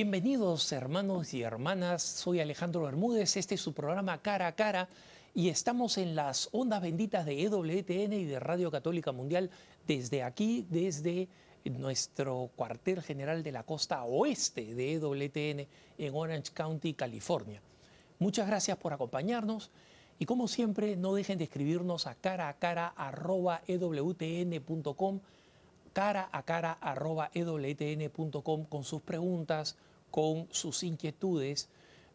Bienvenidos 0.00 0.70
hermanos 0.70 1.34
y 1.34 1.42
hermanas, 1.42 2.04
soy 2.04 2.38
Alejandro 2.38 2.82
Bermúdez, 2.82 3.36
este 3.36 3.56
es 3.56 3.60
su 3.60 3.72
programa 3.72 4.22
Cara 4.22 4.46
a 4.46 4.54
Cara 4.54 4.88
y 5.34 5.48
estamos 5.48 5.98
en 5.98 6.14
las 6.14 6.50
ondas 6.52 6.80
benditas 6.82 7.26
de 7.26 7.42
EWTN 7.42 8.12
y 8.12 8.24
de 8.24 8.38
Radio 8.38 8.70
Católica 8.70 9.10
Mundial 9.10 9.50
desde 9.88 10.22
aquí, 10.22 10.64
desde 10.70 11.28
nuestro 11.64 12.48
cuartel 12.54 13.02
general 13.02 13.42
de 13.42 13.50
la 13.50 13.64
costa 13.64 14.04
oeste 14.04 14.72
de 14.72 14.92
EWTN 14.92 15.66
en 15.98 16.14
Orange 16.14 16.52
County, 16.54 16.94
California. 16.94 17.60
Muchas 18.20 18.46
gracias 18.46 18.78
por 18.78 18.92
acompañarnos 18.92 19.72
y 20.20 20.26
como 20.26 20.46
siempre 20.46 20.94
no 20.94 21.12
dejen 21.12 21.38
de 21.38 21.44
escribirnos 21.44 22.06
a 22.06 22.14
cara 22.14 22.48
a 22.48 22.56
cara 22.56 22.86
arroba 22.86 23.62
ewtn.com 23.66 25.18
cara 25.92 26.28
a 26.30 26.44
cara 26.44 26.78
arroba 26.80 27.32
ewtn.com 27.34 28.64
con 28.66 28.84
sus 28.84 29.02
preguntas, 29.02 29.76
con 30.10 30.48
sus 30.50 30.82
inquietudes, 30.82 31.68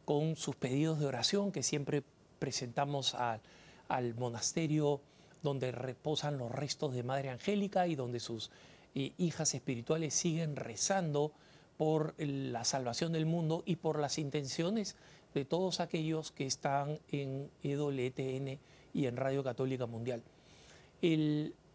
con 0.05 0.35
sus 0.35 0.55
pedidos 0.55 0.99
de 0.99 1.05
oración 1.05 1.51
que 1.51 1.63
siempre 1.63 2.03
presentamos 2.39 3.15
al 3.15 4.15
monasterio 4.15 5.01
donde 5.43 5.71
reposan 5.71 6.37
los 6.37 6.51
restos 6.51 6.93
de 6.93 7.03
Madre 7.03 7.29
Angélica 7.29 7.87
y 7.87 7.95
donde 7.95 8.19
sus 8.19 8.49
eh, 8.95 9.13
hijas 9.17 9.53
espirituales 9.53 10.13
siguen 10.13 10.55
rezando 10.55 11.33
por 11.77 12.15
la 12.17 12.63
salvación 12.63 13.11
del 13.11 13.25
mundo 13.25 13.63
y 13.65 13.75
por 13.75 13.99
las 13.99 14.17
intenciones 14.17 14.95
de 15.33 15.45
todos 15.45 15.79
aquellos 15.79 16.31
que 16.31 16.45
están 16.45 16.99
en 17.11 17.49
EWTN 17.63 18.59
y 18.93 19.05
en 19.07 19.17
Radio 19.17 19.43
Católica 19.43 19.85
Mundial. 19.85 20.21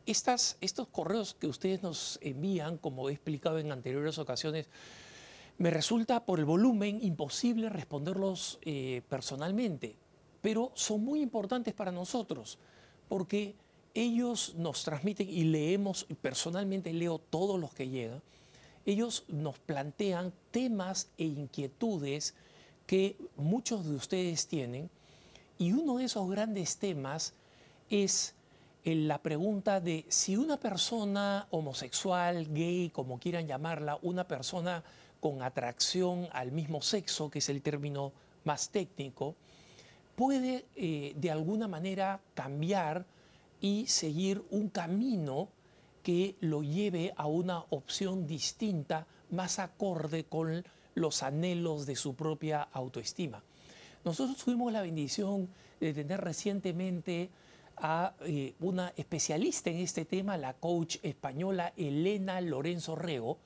estas, 0.06 0.56
estos 0.60 0.88
correos 0.88 1.34
que 1.34 1.48
ustedes 1.48 1.82
nos 1.82 2.18
envían, 2.22 2.78
como 2.78 3.08
he 3.08 3.12
explicado 3.12 3.58
en 3.58 3.72
anteriores 3.72 4.18
ocasiones, 4.18 4.68
me 5.58 5.70
resulta 5.70 6.24
por 6.24 6.38
el 6.38 6.44
volumen 6.44 7.00
imposible 7.02 7.68
responderlos 7.68 8.58
eh, 8.62 9.02
personalmente, 9.08 9.96
pero 10.40 10.70
son 10.74 11.04
muy 11.04 11.20
importantes 11.20 11.74
para 11.74 11.90
nosotros, 11.90 12.58
porque 13.08 13.56
ellos 13.92 14.54
nos 14.56 14.84
transmiten 14.84 15.28
y 15.28 15.44
leemos, 15.44 16.06
personalmente 16.22 16.92
leo 16.92 17.18
todos 17.18 17.58
los 17.58 17.74
que 17.74 17.88
llegan, 17.88 18.22
ellos 18.86 19.24
nos 19.28 19.58
plantean 19.58 20.32
temas 20.52 21.10
e 21.18 21.24
inquietudes 21.24 22.34
que 22.86 23.16
muchos 23.36 23.84
de 23.84 23.96
ustedes 23.96 24.46
tienen 24.46 24.88
y 25.58 25.72
uno 25.72 25.98
de 25.98 26.04
esos 26.04 26.30
grandes 26.30 26.76
temas 26.76 27.34
es 27.90 28.34
eh, 28.84 28.94
la 28.94 29.18
pregunta 29.18 29.80
de 29.80 30.06
si 30.08 30.36
una 30.36 30.56
persona 30.56 31.48
homosexual, 31.50 32.46
gay, 32.54 32.90
como 32.90 33.18
quieran 33.18 33.48
llamarla, 33.48 33.98
una 34.02 34.26
persona 34.26 34.84
con 35.20 35.42
atracción 35.42 36.28
al 36.32 36.52
mismo 36.52 36.82
sexo, 36.82 37.30
que 37.30 37.40
es 37.40 37.48
el 37.48 37.62
término 37.62 38.12
más 38.44 38.70
técnico, 38.70 39.34
puede 40.16 40.66
eh, 40.74 41.12
de 41.16 41.30
alguna 41.30 41.68
manera 41.68 42.20
cambiar 42.34 43.06
y 43.60 43.86
seguir 43.86 44.42
un 44.50 44.68
camino 44.68 45.48
que 46.02 46.36
lo 46.40 46.62
lleve 46.62 47.12
a 47.16 47.26
una 47.26 47.64
opción 47.70 48.26
distinta, 48.26 49.06
más 49.30 49.58
acorde 49.58 50.24
con 50.24 50.64
los 50.94 51.22
anhelos 51.22 51.86
de 51.86 51.96
su 51.96 52.14
propia 52.14 52.62
autoestima. 52.62 53.42
Nosotros 54.04 54.36
tuvimos 54.38 54.72
la 54.72 54.82
bendición 54.82 55.48
de 55.80 55.92
tener 55.92 56.20
recientemente 56.20 57.30
a 57.76 58.14
eh, 58.22 58.54
una 58.60 58.92
especialista 58.96 59.70
en 59.70 59.78
este 59.78 60.04
tema, 60.04 60.36
la 60.36 60.54
coach 60.54 60.96
española 61.02 61.72
Elena 61.76 62.40
Lorenzo 62.40 62.96
Rego, 62.96 63.38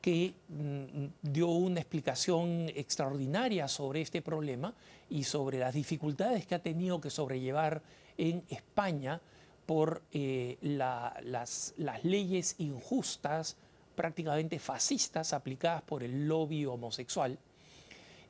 que 0.00 0.34
mm, 0.48 1.06
dio 1.30 1.48
una 1.48 1.80
explicación 1.80 2.70
extraordinaria 2.74 3.68
sobre 3.68 4.00
este 4.00 4.22
problema 4.22 4.74
y 5.08 5.24
sobre 5.24 5.58
las 5.58 5.74
dificultades 5.74 6.46
que 6.46 6.54
ha 6.54 6.62
tenido 6.62 7.00
que 7.00 7.10
sobrellevar 7.10 7.82
en 8.16 8.42
España 8.48 9.20
por 9.66 10.02
eh, 10.12 10.58
las, 10.62 11.74
leyes 12.02 12.56
injustas, 12.58 13.56
prácticamente 13.94 14.58
fascistas, 14.58 15.32
aplicadas 15.32 15.82
por 15.82 16.02
el 16.02 16.26
lobby 16.26 16.64
homosexual. 16.66 17.38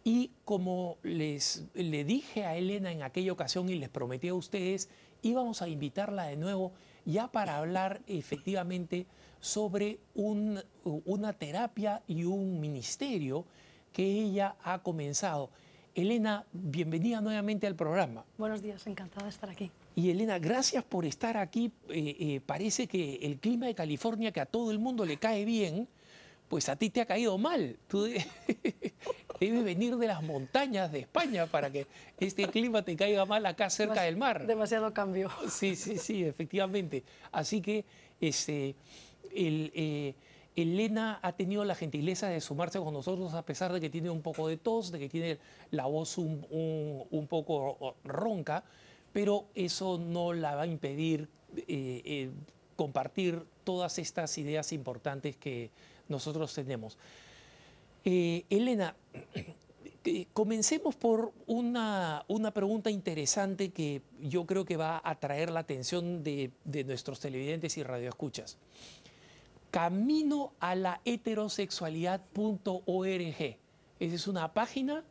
Y 0.03 0.31
como 0.45 0.97
les 1.03 1.65
le 1.75 2.05
dije 2.05 2.45
a 2.45 2.57
Elena 2.57 2.91
en 2.91 3.03
aquella 3.03 3.33
ocasión 3.33 3.69
y 3.69 3.77
les 3.77 3.89
prometí 3.89 4.29
a 4.29 4.35
ustedes, 4.35 4.89
íbamos 5.23 5.63
a 5.63 5.69
invitarla 5.69 6.25
de 6.25 6.37
nuevo 6.37 6.73
ya 7.05 7.29
para 7.29 7.59
hablar 7.59 8.01
efectivamente 8.07 9.07
sobre 9.41 9.99
una 10.15 11.33
terapia 11.33 12.03
y 12.07 12.25
un 12.25 12.61
ministerio 12.61 13.45
que 13.93 14.05
ella 14.05 14.57
ha 14.63 14.83
comenzado. 14.83 15.51
Elena, 15.95 16.45
bienvenida 16.53 17.21
nuevamente 17.21 17.67
al 17.67 17.75
programa. 17.75 18.25
Buenos 18.39 18.63
días, 18.63 18.87
encantada 18.87 19.25
de 19.25 19.31
estar 19.31 19.51
aquí. 19.51 19.71
Y 19.97 20.11
Elena, 20.11 20.39
gracias 20.39 20.85
por 20.85 21.05
estar 21.05 21.37
aquí. 21.37 21.73
Eh, 21.89 22.17
eh, 22.21 22.41
parece 22.45 22.87
que 22.87 23.17
el 23.23 23.39
clima 23.39 23.67
de 23.67 23.75
California, 23.75 24.31
que 24.31 24.41
a 24.41 24.47
todo 24.47 24.71
el 24.71 24.79
mundo 24.79 25.05
le 25.05 25.17
cae 25.17 25.45
bien, 25.45 25.89
pues 26.49 26.69
a 26.69 26.77
ti 26.77 26.91
te 26.91 27.01
ha 27.01 27.07
caído 27.07 27.39
mal. 27.39 27.77
Tú 27.89 28.05
debes 29.41 29.65
venir 29.65 29.97
de 29.97 30.07
las 30.07 30.23
montañas 30.23 30.93
de 30.93 31.01
España 31.01 31.47
para 31.47 31.71
que 31.71 31.87
este 32.19 32.47
clima 32.49 32.83
te 32.83 32.97
caiga 32.97 33.25
mal 33.25 33.45
acá 33.47 33.69
cerca 33.69 34.03
del 34.03 34.17
mar. 34.17 34.47
Demasiado 34.47 34.93
cambio. 34.95 35.31
Sí, 35.49 35.75
sí, 35.75 35.99
sí, 35.99 36.25
efectivamente. 36.25 37.03
Así 37.33 37.61
que 37.61 37.85
este, 38.21 38.75
eh, 39.35 40.15
Elena 40.57 41.21
ha 41.23 41.33
tenido 41.33 41.65
la 41.65 41.75
gentileza 41.75 42.29
de 42.29 42.41
sumarse 42.41 42.79
con 42.79 42.93
nosotros 42.93 43.35
a 43.35 43.45
pesar 43.45 43.73
de 43.73 43.81
que 43.81 43.91
tiene 43.91 44.11
un 44.11 44.23
poco 44.23 44.49
de 44.49 44.57
tos, 44.57 44.91
de 44.91 44.99
que 44.99 45.09
tiene 45.09 45.39
la 45.71 45.87
voz 45.87 46.19
un 46.19 47.27
poco 47.29 47.97
ronca 48.05 48.65
pero 49.13 49.47
eso 49.55 49.99
no 49.99 50.33
la 50.33 50.55
va 50.55 50.63
a 50.63 50.67
impedir 50.67 51.29
eh, 51.57 52.03
eh, 52.05 52.31
compartir 52.77 53.43
todas 53.65 53.99
estas 53.99 54.37
ideas 54.39 54.73
importantes 54.73 55.37
que 55.37 55.71
nosotros 56.09 56.55
tenemos. 56.55 56.97
Eh, 58.05 58.45
Elena, 58.49 58.95
comencemos 60.33 60.95
por 60.97 61.33
una, 61.47 62.25
pregunta 62.55 62.91
interesante 62.91 63.71
que 63.71 64.01
yo 64.23 64.47
creo 64.47 64.65
que 64.65 64.77
va 64.77 64.97
a 64.97 65.11
atraer 65.11 65.51
la 65.51 65.61
atención 65.61 66.23
de, 66.23 66.53
nuestros 66.87 67.21
televidentes 67.21 67.77
y 67.77 67.83
radioescuchas. 67.83 68.57
Camino 69.71 70.53
a 70.61 70.75
la 70.75 71.01
heterosexualidad.org. 71.05 73.59
Esa 74.01 74.15
es 74.15 74.27
una 74.27 74.53
página 74.53 75.05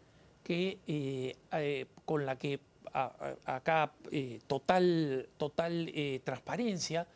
que, 0.43 1.37
con 2.05 2.25
la 2.25 2.37
que 2.37 2.59
acá 2.93 3.91
eh, 4.11 4.39
total, 4.47 5.29
total 5.37 5.91
eh, 5.93 6.21
transparencia 6.23 7.07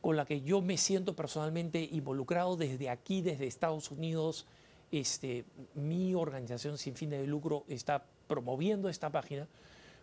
con 0.00 0.16
la 0.16 0.24
que 0.24 0.40
yo 0.40 0.62
me 0.62 0.78
siento 0.78 1.14
personalmente 1.14 1.86
involucrado 1.92 2.56
desde 2.56 2.88
aquí, 2.88 3.20
desde 3.20 3.46
Estados 3.46 3.90
Unidos. 3.90 4.46
Este, 4.90 5.44
mi 5.74 6.14
organización 6.14 6.78
sin 6.78 6.96
fines 6.96 7.20
de 7.20 7.26
lucro 7.26 7.64
está 7.68 8.04
promoviendo 8.26 8.88
esta 8.88 9.10
página 9.10 9.46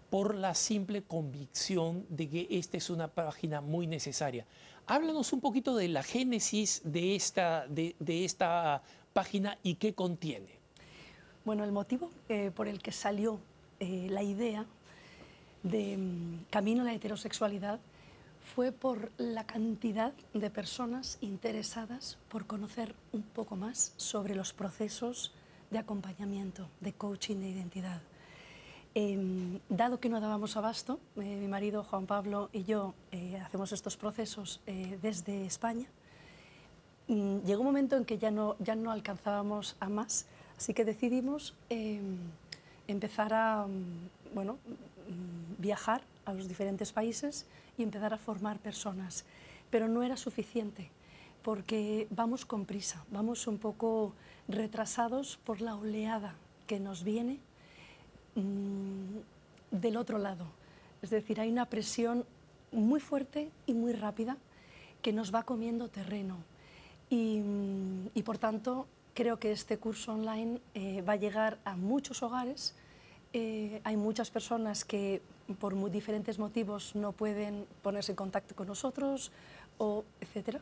por 0.09 0.35
la 0.35 0.53
simple 0.53 1.01
convicción 1.01 2.05
de 2.09 2.29
que 2.29 2.47
esta 2.51 2.77
es 2.77 2.89
una 2.89 3.09
página 3.09 3.59
muy 3.59 3.88
necesaria. 3.88 4.45
Háblanos 4.89 5.33
un 5.33 5.41
poquito 5.41 5.75
de 5.75 5.89
la 5.89 6.01
génesis 6.01 6.81
de 6.85 7.15
esta, 7.15 7.67
de, 7.67 7.93
esta 7.99 8.81
página 9.11 9.57
y 9.61 9.75
qué 9.75 9.93
contiene. 9.93 10.47
Bueno, 11.43 11.65
el 11.65 11.73
motivo 11.73 12.09
eh, 12.29 12.51
por 12.55 12.69
el 12.69 12.81
que 12.81 12.93
salió 12.93 13.39
la 13.79 14.23
idea 14.23 14.65
de 15.63 15.97
mm, 15.97 16.45
Camino 16.49 16.83
a 16.83 16.85
la 16.85 16.93
Heterosexualidad 16.93 17.81
fue 18.55 18.71
por 18.71 19.11
la 19.17 19.45
cantidad 19.45 20.13
de 20.33 20.49
personas 20.49 21.17
interesadas 21.19 22.17
por 22.29 22.47
conocer 22.47 22.95
un 23.11 23.23
poco 23.23 23.57
más 23.57 23.93
sobre 23.97 24.35
los 24.35 24.53
procesos 24.53 25.33
de 25.69 25.79
acompañamiento, 25.79 26.69
de 26.79 26.93
coaching 26.93 27.37
de 27.37 27.49
identidad. 27.49 28.01
Em, 28.97 29.59
dado 29.69 29.99
que 30.01 30.09
no 30.09 30.17
dábamos 30.19 30.57
abasto, 30.57 30.97
eh, 31.17 31.38
mi 31.38 31.47
marido 31.47 31.83
Juan 31.83 32.07
Pablo 32.07 32.49
y 32.51 32.63
yo 32.63 32.95
eh, 33.11 33.38
hacemos 33.45 33.71
estos 33.71 33.95
procesos 33.95 34.59
eh, 34.65 34.97
desde 35.03 35.45
España, 35.45 35.85
mm, 37.07 37.45
llegó 37.45 37.61
un 37.61 37.67
momento 37.67 37.95
en 37.95 38.05
que 38.05 38.17
ya 38.17 38.31
no, 38.31 38.55
ya 38.57 38.73
no 38.73 38.89
alcanzábamos 38.91 39.75
a 39.79 39.88
más, 39.88 40.25
así 40.57 40.73
que 40.73 40.83
decidimos 40.83 41.53
em, 41.69 42.17
empezar 42.88 43.35
a 43.35 43.67
mm, 43.67 44.33
bueno, 44.33 44.57
Mm, 45.07 45.61
viajar 45.61 46.01
a 46.25 46.33
los 46.33 46.47
diferentes 46.47 46.91
países 46.91 47.45
y 47.77 47.83
empezar 47.83 48.13
a 48.13 48.17
formar 48.17 48.59
personas. 48.59 49.23
Pero 49.69 49.88
no 49.88 50.03
era 50.03 50.17
suficiente 50.17 50.91
porque 51.44 52.07
vamos 52.09 52.45
con 52.45 52.65
prisa, 52.65 53.05
vamos 53.09 53.47
un 53.47 53.57
poco 53.57 54.13
retrasados 54.49 55.38
por 55.45 55.61
la 55.61 55.75
oleada 55.75 56.35
que 56.67 56.79
nos 56.79 57.03
viene 57.03 57.39
mm, 58.41 59.79
del 59.79 59.97
otro 59.97 60.17
lado. 60.17 60.45
Es 61.01 61.09
decir, 61.09 61.39
hay 61.39 61.51
una 61.51 61.65
presión 61.65 62.25
muy 62.71 62.99
fuerte 62.99 63.49
y 63.65 63.73
muy 63.73 63.93
rápida 63.93 64.37
que 65.01 65.13
nos 65.13 65.33
va 65.33 65.43
comiendo 65.43 65.89
terreno 65.89 66.37
y, 67.09 67.39
mm, 67.39 68.09
y 68.13 68.23
por 68.23 68.37
tanto 68.37 68.87
creo 69.17 69.39
que 69.39 69.51
este 69.51 69.79
curso 69.79 70.13
online 70.13 70.61
eh, 70.75 71.01
va 71.01 71.13
a 71.13 71.15
llegar 71.15 71.57
a 71.65 71.75
muchos 71.75 72.21
hogares. 72.21 72.75
Eh, 73.33 73.81
hay 73.83 73.97
muchas 73.97 74.29
personas 74.29 74.85
que 74.85 75.23
por 75.59 75.73
muy 75.73 75.89
diferentes 75.89 76.37
motivos 76.37 76.95
no 76.95 77.13
pueden 77.13 77.65
ponerse 77.81 78.11
en 78.11 78.15
contacto 78.15 78.55
con 78.55 78.67
nosotros, 78.67 79.31
o 79.79 80.03
etcétera. 80.21 80.61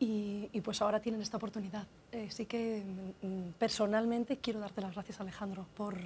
Y, 0.00 0.48
y, 0.52 0.60
pues 0.62 0.82
ahora 0.82 0.98
tienen 0.98 1.22
esta 1.22 1.36
oportunidad. 1.36 1.86
Así 2.26 2.44
que 2.44 2.82
mm, 3.22 3.50
personalmente 3.56 4.38
quiero 4.38 4.58
darte 4.58 4.80
las 4.80 4.92
gracias, 4.92 5.20
Alejandro, 5.20 5.64
por 5.76 5.96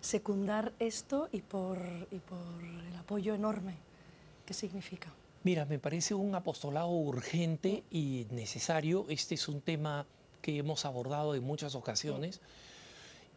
secundar 0.00 0.72
esto 0.78 1.28
y 1.32 1.40
por, 1.40 1.78
y 2.10 2.18
por 2.18 2.62
el 2.62 2.96
apoyo 2.96 3.34
enorme 3.34 3.74
que 4.46 4.54
significa. 4.54 5.12
Mira, 5.42 5.64
me 5.64 5.78
parece 5.78 6.14
un 6.14 6.34
apostolado 6.34 6.90
urgente 6.90 7.82
y 7.90 8.26
necesario. 8.30 9.06
Este 9.08 9.34
es 9.34 9.48
un 9.48 9.60
tema 9.60 10.06
que 10.42 10.58
hemos 10.58 10.84
abordado 10.84 11.34
en 11.34 11.42
muchas 11.42 11.74
ocasiones. 11.74 12.40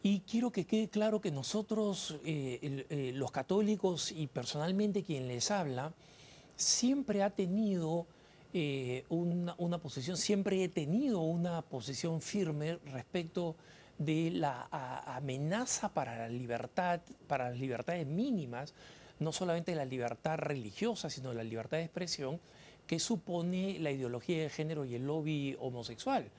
Y 0.01 0.19
quiero 0.21 0.51
que 0.51 0.65
quede 0.65 0.89
claro 0.89 1.21
que 1.21 1.31
nosotros, 1.31 2.17
eh, 2.25 2.85
eh, 2.89 3.11
los 3.15 3.31
católicos 3.31 4.11
y 4.11 4.27
personalmente 4.27 5.03
quien 5.03 5.29
les 5.29 5.49
habla, 5.49 5.93
siempre 6.57 7.23
ha 7.23 7.29
tenido 7.29 8.05
eh, 8.53 9.05
una, 9.07 9.55
una, 9.57 9.77
posición, 9.77 10.17
siempre 10.17 10.61
he 10.61 10.67
tenido 10.67 11.21
una 11.21 11.61
posición 11.61 12.21
firme 12.21 12.79
respecto 12.91 13.55
de 14.05 14.31
la 14.31 14.67
amenaza 15.05 15.93
para 15.93 16.17
la 16.17 16.29
libertad, 16.29 17.01
para 17.27 17.49
las 17.49 17.59
libertades 17.59 18.07
mínimas, 18.07 18.73
no 19.19 19.31
solamente 19.31 19.75
la 19.75 19.85
libertad 19.85 20.37
religiosa, 20.37 21.09
sino 21.09 21.33
la 21.33 21.43
libertad 21.43 21.77
de 21.77 21.83
expresión 21.83 22.39
que 22.87 22.99
supone 22.99 23.79
la 23.79 23.91
ideología 23.91 24.43
de 24.43 24.49
género 24.49 24.85
y 24.85 24.95
el 24.95 25.05
lobby 25.05 25.55
homosexual. 25.59 26.29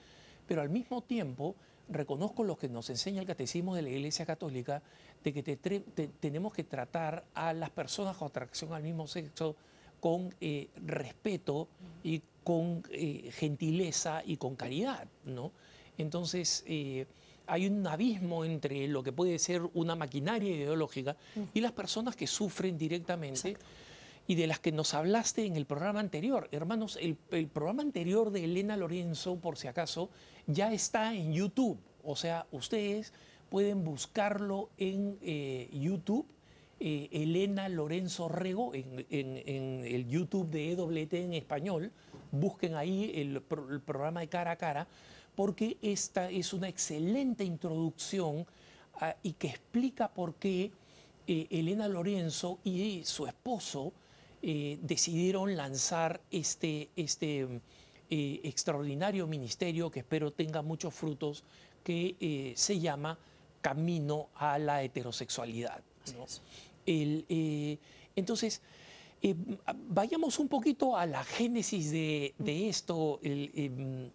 Pero 0.46 0.60
al 0.60 0.68
mismo 0.68 1.02
tiempo 1.02 1.54
reconozco 1.88 2.44
lo 2.44 2.56
que 2.56 2.68
nos 2.68 2.90
enseña 2.90 3.20
el 3.20 3.26
catecismo 3.26 3.74
de 3.74 3.82
la 3.82 3.90
Iglesia 3.90 4.26
Católica, 4.26 4.82
de 5.22 5.32
que 5.32 5.42
te, 5.42 5.56
te, 5.56 5.80
tenemos 6.08 6.52
que 6.52 6.64
tratar 6.64 7.24
a 7.34 7.52
las 7.52 7.70
personas 7.70 8.16
con 8.16 8.28
atracción 8.28 8.72
al 8.72 8.82
mismo 8.82 9.06
sexo 9.06 9.56
con 10.00 10.34
eh, 10.40 10.68
respeto 10.84 11.66
y 12.02 12.20
con 12.42 12.82
eh, 12.90 13.30
gentileza 13.32 14.22
y 14.24 14.36
con 14.36 14.54
caridad, 14.54 15.08
¿no? 15.24 15.50
Entonces, 15.96 16.62
eh, 16.66 17.06
hay 17.46 17.66
un 17.66 17.86
abismo 17.86 18.44
entre 18.44 18.88
lo 18.88 19.02
que 19.02 19.12
puede 19.12 19.38
ser 19.38 19.62
una 19.74 19.94
maquinaria 19.94 20.50
ideológica 20.50 21.16
y 21.52 21.60
las 21.60 21.72
personas 21.72 22.16
que 22.16 22.26
sufren 22.26 22.78
directamente 22.78 23.56
y 24.26 24.34
de 24.34 24.46
las 24.46 24.58
que 24.58 24.72
nos 24.72 24.94
hablaste 24.94 25.44
en 25.44 25.56
el 25.56 25.66
programa 25.66 26.00
anterior. 26.00 26.48
Hermanos, 26.50 26.98
el, 27.00 27.16
programa 27.48 27.82
anterior 27.82 28.30
de 28.30 28.44
Elena 28.44 28.76
Lorenzo, 28.76 29.36
por 29.36 29.58
si 29.58 29.68
acaso, 29.68 30.08
ya 30.46 30.72
está 30.72 31.14
en 31.14 31.32
YouTube. 31.32 31.78
O 32.02 32.16
sea, 32.16 32.46
ustedes 32.50 33.12
pueden 33.50 33.84
buscarlo 33.84 34.70
en 34.78 35.18
eh, 35.22 35.68
YouTube. 35.72 36.26
Eh, 36.80 37.08
Elena 37.12 37.68
Lorenzo 37.68 38.28
Rego, 38.28 38.72
en, 38.74 39.06
el 39.08 40.08
YouTube 40.08 40.50
de 40.50 40.72
EWT 40.72 41.14
en 41.14 41.34
español, 41.34 41.92
busquen 42.32 42.74
ahí 42.74 43.12
el 43.14 43.40
programa 43.42 44.20
de 44.20 44.28
cara 44.28 44.52
a 44.52 44.56
cara 44.56 44.88
porque 45.34 45.76
esta 45.82 46.30
es 46.30 46.52
una 46.52 46.68
excelente 46.68 47.44
introducción 47.44 48.46
ah, 49.00 49.16
y 49.22 49.32
que 49.32 49.48
explica 49.48 50.08
por 50.08 50.34
qué 50.34 50.70
eh, 51.26 51.46
Elena 51.50 51.88
Lorenzo 51.88 52.58
y 52.64 53.02
su 53.04 53.26
esposo 53.26 53.92
eh, 54.42 54.78
decidieron 54.82 55.56
lanzar 55.56 56.20
este, 56.30 56.90
este 56.96 57.48
eh, 58.10 58.40
extraordinario 58.44 59.26
ministerio 59.26 59.90
que 59.90 60.00
espero 60.00 60.32
tenga 60.32 60.60
muchos 60.60 60.92
frutos, 60.92 61.42
que 61.82 62.54
se 62.56 62.80
llama 62.80 63.18
Camino 63.60 64.28
a 64.36 64.58
la 64.58 64.82
Heterosexualidad. 64.82 65.82
entonces, 68.16 68.62
vayamos 69.88 70.38
un 70.38 70.48
poquito 70.48 70.96
a 70.96 71.04
la 71.04 71.22
génesis 71.24 71.90
de, 71.90 72.32
esto. 72.68 73.20
Em, 73.22 74.10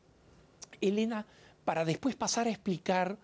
Elena, 0.81 1.25
para 1.65 1.85
después 1.85 2.15
pasar 2.15 2.47
a 2.47 2.49
explicar 2.49 3.17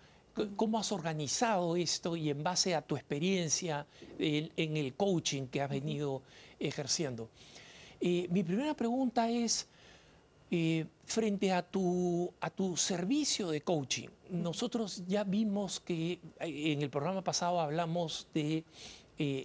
cómo 0.55 0.79
has 0.79 0.91
organizado 0.91 1.75
esto 1.75 2.15
y 2.15 2.29
en 2.29 2.43
base 2.43 2.75
a 2.75 2.81
tu 2.81 2.95
experiencia 2.95 3.85
en, 4.19 4.77
el 4.77 4.93
coaching 4.95 5.47
que 5.47 5.61
has 5.61 5.69
venido 5.69 6.21
ejerciendo. 6.59 7.29
Eh, 8.01 8.27
mi 8.29 8.43
primera 8.43 8.73
pregunta 8.73 9.29
es, 9.29 9.67
eh, 10.51 10.85
frente 11.05 11.51
a 11.51 11.63
tu, 11.63 12.31
a 12.41 12.49
tu 12.49 12.75
servicio 12.75 13.49
de 13.49 13.61
coaching, 13.61 14.09
nosotros 14.29 15.03
ya 15.07 15.23
vimos 15.23 15.79
que 15.79 16.19
eh, 16.39 16.73
en 16.73 16.81
el 16.81 16.89
programa 16.89 17.23
pasado 17.23 17.59
hablamos 17.59 18.27
de 18.33 18.63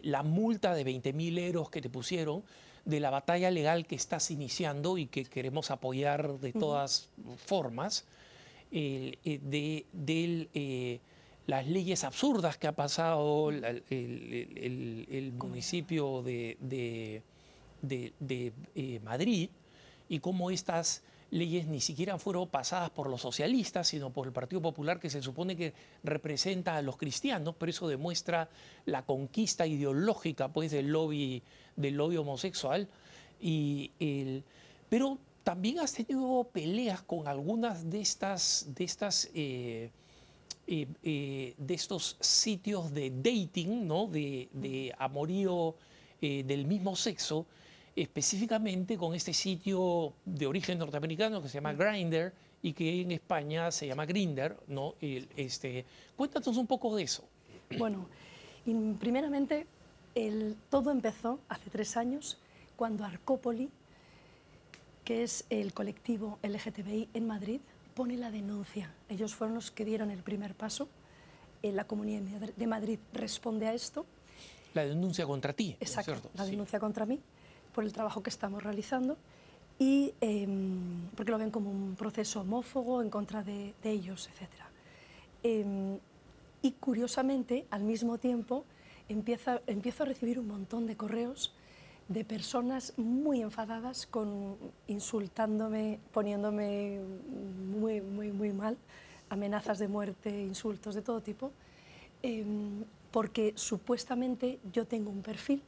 la 0.02 0.24
multa 0.24 0.74
de 0.74 0.82
20 0.82 1.12
mil 1.12 1.38
euros 1.38 1.70
que 1.70 1.80
te 1.80 1.88
pusieron, 1.88 2.42
de 2.84 3.00
la 3.00 3.10
batalla 3.10 3.50
legal 3.50 3.86
que 3.86 3.94
estás 3.94 4.30
iniciando 4.30 4.98
y 4.98 5.06
que 5.06 5.24
queremos 5.24 5.70
apoyar 5.70 6.38
de 6.38 6.52
todas 6.52 7.08
formas, 7.46 8.04
eh, 8.72 9.18
de, 9.24 10.48
eh, 10.54 11.00
las 11.46 11.66
leyes 11.66 12.04
absurdas 12.04 12.56
que 12.56 12.68
ha 12.68 12.72
pasado 12.72 13.50
el, 13.50 15.32
municipio 15.36 16.22
de, 16.22 16.56
eh, 17.82 19.00
Madrid 19.02 19.50
y 20.08 20.20
cómo 20.20 20.50
estas 20.50 21.02
leyes 21.30 21.66
ni 21.66 21.80
siquiera 21.80 22.18
fueron 22.18 22.48
pasadas 22.48 22.90
por 22.90 23.08
los 23.08 23.20
socialistas, 23.20 23.88
sino 23.88 24.10
por 24.10 24.26
el 24.26 24.32
Partido 24.32 24.60
Popular, 24.60 24.98
que 25.00 25.10
se 25.10 25.22
supone 25.22 25.56
que 25.56 25.72
representa 26.02 26.76
a 26.76 26.82
los 26.82 26.96
cristianos, 26.96 27.54
pero 27.58 27.70
eso 27.70 27.88
demuestra 27.88 28.48
la 28.86 29.02
conquista 29.02 29.66
ideológica 29.66 30.48
pues, 30.48 30.70
del, 30.70 30.88
lobby, 30.88 31.42
del 31.76 31.94
lobby 31.94 32.16
homosexual. 32.16 32.88
Y 33.40 33.90
el, 33.98 34.44
pero 34.88 35.18
también 35.42 35.80
has 35.80 35.92
tenido 35.92 36.44
peleas 36.52 37.02
con 37.02 37.26
algunas 37.26 37.88
de 37.88 38.00
estas, 38.00 38.66
de 38.74 38.84
estas 38.84 39.30
eh, 39.34 39.90
eh, 40.66 40.86
eh, 41.02 41.54
de 41.56 41.74
estos 41.74 42.16
sitios 42.20 42.92
de 42.92 43.10
dating, 43.10 43.86
¿no? 43.86 44.06
de, 44.06 44.48
de 44.52 44.94
amorío 44.98 45.74
del 46.20 46.66
mismo 46.66 46.94
sexo, 46.96 47.46
específicamente 47.96 48.98
con 48.98 49.14
este 49.14 49.32
sitio 49.32 50.12
de 50.26 50.46
origen 50.46 50.78
norteamericano 50.78 51.40
que 51.40 51.48
se 51.48 51.54
llama 51.54 51.72
Grindr 51.72 52.34
y 52.62 52.74
que 52.74 53.00
en 53.00 53.12
España 53.12 53.70
se 53.70 53.86
llama 53.86 54.04
Grinder, 54.04 54.54
¿no? 54.68 54.96
este, 55.00 55.86
cuéntanos 56.14 56.58
un 56.58 56.66
poco 56.66 56.94
de 56.94 57.04
eso. 57.04 57.24
Bueno, 57.78 58.06
primeramente 58.98 59.66
el, 60.14 60.56
todo 60.70 60.90
empezó 60.90 61.38
hace 61.48 61.70
tres 61.70 61.96
años 61.96 62.38
cuando 62.76 63.04
Arcópoli, 63.04 63.70
que 65.04 65.22
es 65.22 65.44
el 65.50 65.72
colectivo 65.72 66.38
LGTBI 66.42 67.08
en 67.14 67.26
Madrid, 67.26 67.60
pone 67.94 68.16
la 68.16 68.30
denuncia. 68.30 68.92
Ellos 69.08 69.34
fueron 69.34 69.54
los 69.54 69.70
que 69.70 69.84
dieron 69.84 70.10
el 70.10 70.22
primer 70.22 70.54
paso. 70.54 70.88
la 71.62 71.84
Comunidad 71.84 72.22
de 72.56 72.66
Madrid 72.66 72.98
responde 73.12 73.66
a 73.66 73.74
esto. 73.74 74.06
La 74.74 74.84
denuncia 74.84 75.26
contra 75.26 75.52
ti. 75.52 75.76
Exacto, 75.80 76.30
la 76.34 76.46
denuncia 76.46 76.78
contra 76.78 77.04
mí 77.04 77.20
por 77.74 77.84
el 77.84 77.92
trabajo 77.92 78.22
que 78.22 78.30
estamos 78.30 78.62
realizando 78.62 79.16
y 79.78 80.12
em, 80.20 81.08
porque 81.16 81.32
lo 81.32 81.38
ven 81.38 81.50
como 81.50 81.70
un 81.70 81.96
proceso 81.96 82.42
homófobo 82.42 83.02
en 83.02 83.10
contra 83.10 83.42
de, 83.42 83.74
ellos, 83.82 84.28
etc. 84.28 84.48
Em, 85.42 85.98
y 86.62 86.72
curiosamente, 86.72 87.66
al 87.70 87.82
mismo 87.82 88.18
tiempo, 88.18 88.64
empieza, 89.10 89.60
empiezo 89.66 90.04
a 90.04 90.06
recibir 90.06 90.38
un 90.38 90.46
montón 90.46 90.86
de 90.86 90.96
correos 90.96 91.52
de 92.08 92.24
personas 92.24 92.92
muy 92.96 93.40
enfadadas, 93.40 94.06
con, 94.06 94.56
insultándome, 94.86 96.00
poniéndome 96.12 97.00
muy, 97.78 98.00
muy, 98.00 98.32
muy 98.32 98.52
mal, 98.52 98.76
amenazas 99.28 99.78
de 99.78 99.88
muerte, 99.88 100.42
insultos 100.42 100.94
de 100.94 101.02
todo 101.02 101.20
tipo, 101.20 101.52
em, 102.22 102.84
porque 103.10 103.52
supuestamente 103.56 104.58
yo 104.72 104.86
tengo 104.86 105.10
un 105.10 105.22
perfil, 105.22 105.62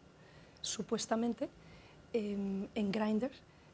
supuestamente, 0.61 1.49
en 2.12 2.92
Grindr, 2.92 3.30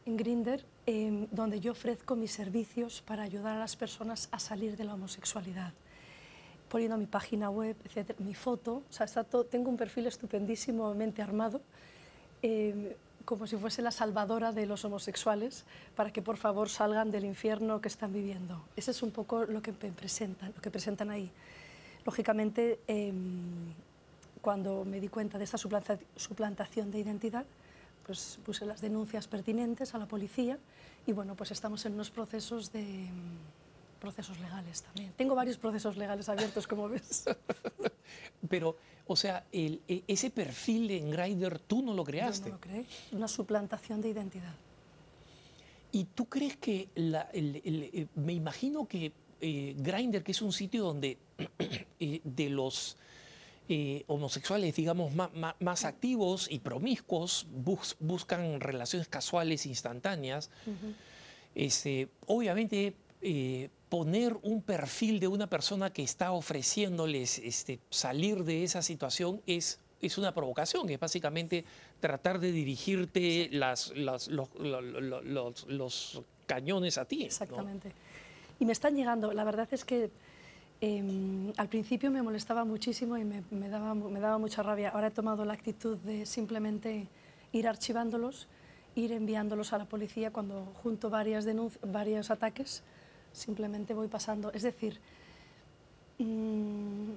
en 0.07 0.17
Grindr 0.17 0.65
em, 0.87 1.27
donde 1.31 1.61
yo 1.61 1.73
ofrezco 1.73 2.17
mis 2.17 2.33
servicios 2.33 3.03
para 3.03 3.23
ayudar 3.25 3.57
a 3.57 3.59
las 3.59 3.77
personas 3.77 4.29
a 4.31 4.39
salir 4.39 4.77
de 4.77 4.85
la 4.85 4.95
homosexualidad 4.95 5.73
poniendo 6.69 6.97
mi 6.97 7.07
página 7.07 7.51
web, 7.51 7.77
etcétera, 7.85 8.19
mi 8.23 8.35
foto, 8.35 8.83
o 8.89 8.93
sea, 8.93 9.07
está 9.07 9.25
todo, 9.25 9.45
tengo 9.45 9.71
un 9.71 9.77
perfil 9.77 10.07
estupendísimamente 10.07 11.23
armado, 11.23 11.61
em, 12.43 12.91
como 13.25 13.47
si 13.47 13.57
fuese 13.57 13.83
la 13.83 13.91
salvadora 13.91 14.53
de 14.53 14.65
los 14.67 14.85
homosexuales, 14.85 15.65
para 15.95 16.13
que 16.13 16.23
por 16.23 16.37
favor 16.37 16.69
salgan 16.69 17.11
del 17.11 17.25
infierno 17.25 17.81
que 17.81 17.89
están 17.89 18.13
viviendo. 18.13 18.63
Ese 18.77 18.93
es 18.93 19.03
un 19.03 19.11
poco 19.11 19.45
lo 19.45 19.61
que 19.61 19.73
presentan, 19.73 20.53
lo 20.55 20.63
que 20.63 20.71
presentan 20.71 21.11
ahí. 21.11 21.31
Lógicamente, 22.07 22.81
em, 22.87 23.75
cuando 24.41 24.85
me 24.85 25.01
di 25.01 25.09
cuenta 25.09 25.37
de 25.37 25.45
esta 25.45 25.59
suplantación 25.59 26.91
de 26.91 26.99
identidad, 27.01 27.45
pues 28.07 28.39
puse 28.47 28.65
las 28.65 28.81
denuncias 28.81 29.29
pertinentes 29.29 29.95
a 29.95 29.99
la 29.99 30.07
policía 30.07 30.59
y 31.07 31.13
bueno, 31.13 31.35
pues 31.35 31.51
estamos 31.51 31.85
en 31.85 31.93
unos 31.93 32.11
procesos 32.11 32.73
de, 32.73 33.11
procesos 33.99 34.39
legales 34.41 34.83
también. 34.83 35.13
Tengo 35.17 35.35
varios 35.35 35.59
procesos 35.59 35.97
legales 35.97 36.29
abiertos, 36.29 36.67
como 36.67 36.89
ves. 36.89 37.25
Pero, 38.49 38.77
o 39.07 39.17
sea, 39.17 39.45
el, 39.53 39.83
e, 39.89 40.05
ese 40.07 40.31
perfil 40.31 40.91
en 40.91 41.11
Grindr 41.11 41.59
tú 41.59 41.83
no 41.83 41.95
lo 41.95 42.05
creaste. 42.05 42.51
Yo 42.51 42.51
no 42.51 42.55
lo 42.55 42.61
creé. 42.61 42.87
Una 43.13 43.29
suplantación 43.29 44.01
de 44.01 44.09
identidad. 44.11 44.55
¿Y 45.93 46.05
tú 46.05 46.27
crees 46.27 46.57
que, 46.57 46.89
la, 46.95 47.29
eh, 47.33 48.07
me 48.15 48.35
imagino 48.35 48.87
que 48.87 49.13
eh, 49.41 49.75
Grindr, 49.77 50.23
que 50.23 50.33
es 50.33 50.43
un 50.43 50.53
sitio 50.53 50.85
donde 50.85 51.19
eh, 52.01 52.21
de 52.25 52.51
los 52.51 52.97
eh, 53.69 54.05
homosexuales, 54.09 54.75
digamos, 54.75 55.13
más, 55.15 55.85
activos 55.85 56.49
y 56.51 56.59
promiscuos, 56.59 57.47
buscan 58.01 58.61
relaciones 58.61 59.09
casuales 59.09 59.67
instantáneas, 59.67 60.51
este, 61.55 62.09
obviamente 62.27 62.95
poner 63.89 64.37
un 64.43 64.63
perfil 64.63 65.21
de 65.21 65.29
una 65.29 65.47
persona 65.49 65.91
que 65.91 66.03
está 66.03 66.33
ofreciéndoles 66.33 67.39
este, 67.39 67.81
salir 67.91 68.45
de 68.45 68.65
esa 68.65 68.83
situación 68.83 69.41
es 69.47 69.81
es 70.01 70.19
una 70.19 70.33
provocación, 70.33 70.89
es 70.91 71.01
básicamente 71.01 71.65
tratar 72.01 72.39
de 72.39 72.53
dirigirte 72.53 73.49
las, 73.53 73.93
los, 73.97 74.31
cañones 76.47 76.99
a 76.99 77.05
ti. 77.05 77.25
Exactamente. 77.25 77.93
Y 78.61 78.65
me 78.65 78.73
están 78.73 78.97
llegando, 78.97 79.33
la 79.33 79.45
verdad 79.45 79.69
es 79.71 79.85
que 79.85 80.11
em, 80.81 81.53
al 81.57 81.69
principio 81.69 82.11
me 82.11 82.23
molestaba 82.23 82.65
muchísimo 82.65 83.19
y 83.19 83.25
me, 83.25 83.69
daba, 83.69 83.95
me 83.95 84.21
daba 84.21 84.39
mucha 84.39 84.63
rabia. 84.63 84.91
Ahora 84.91 85.09
he 85.09 85.11
tomado 85.11 85.45
la 85.45 85.53
actitud 85.53 85.99
de 85.99 86.25
simplemente 86.27 87.07
ir 87.53 87.69
archivándolos, 87.69 88.47
ir 88.95 89.13
enviándolos 89.13 89.73
a 89.73 89.79
la 89.79 89.85
policía 89.85 90.33
cuando 90.33 90.73
junto 90.83 91.11
varias 91.11 91.47
varios 91.83 92.31
ataques, 92.31 92.83
simplemente 93.39 93.95
voy 93.95 94.09
pasando. 94.09 94.53
Es 94.53 94.63
decir, 94.63 94.99
mm, 96.19 97.11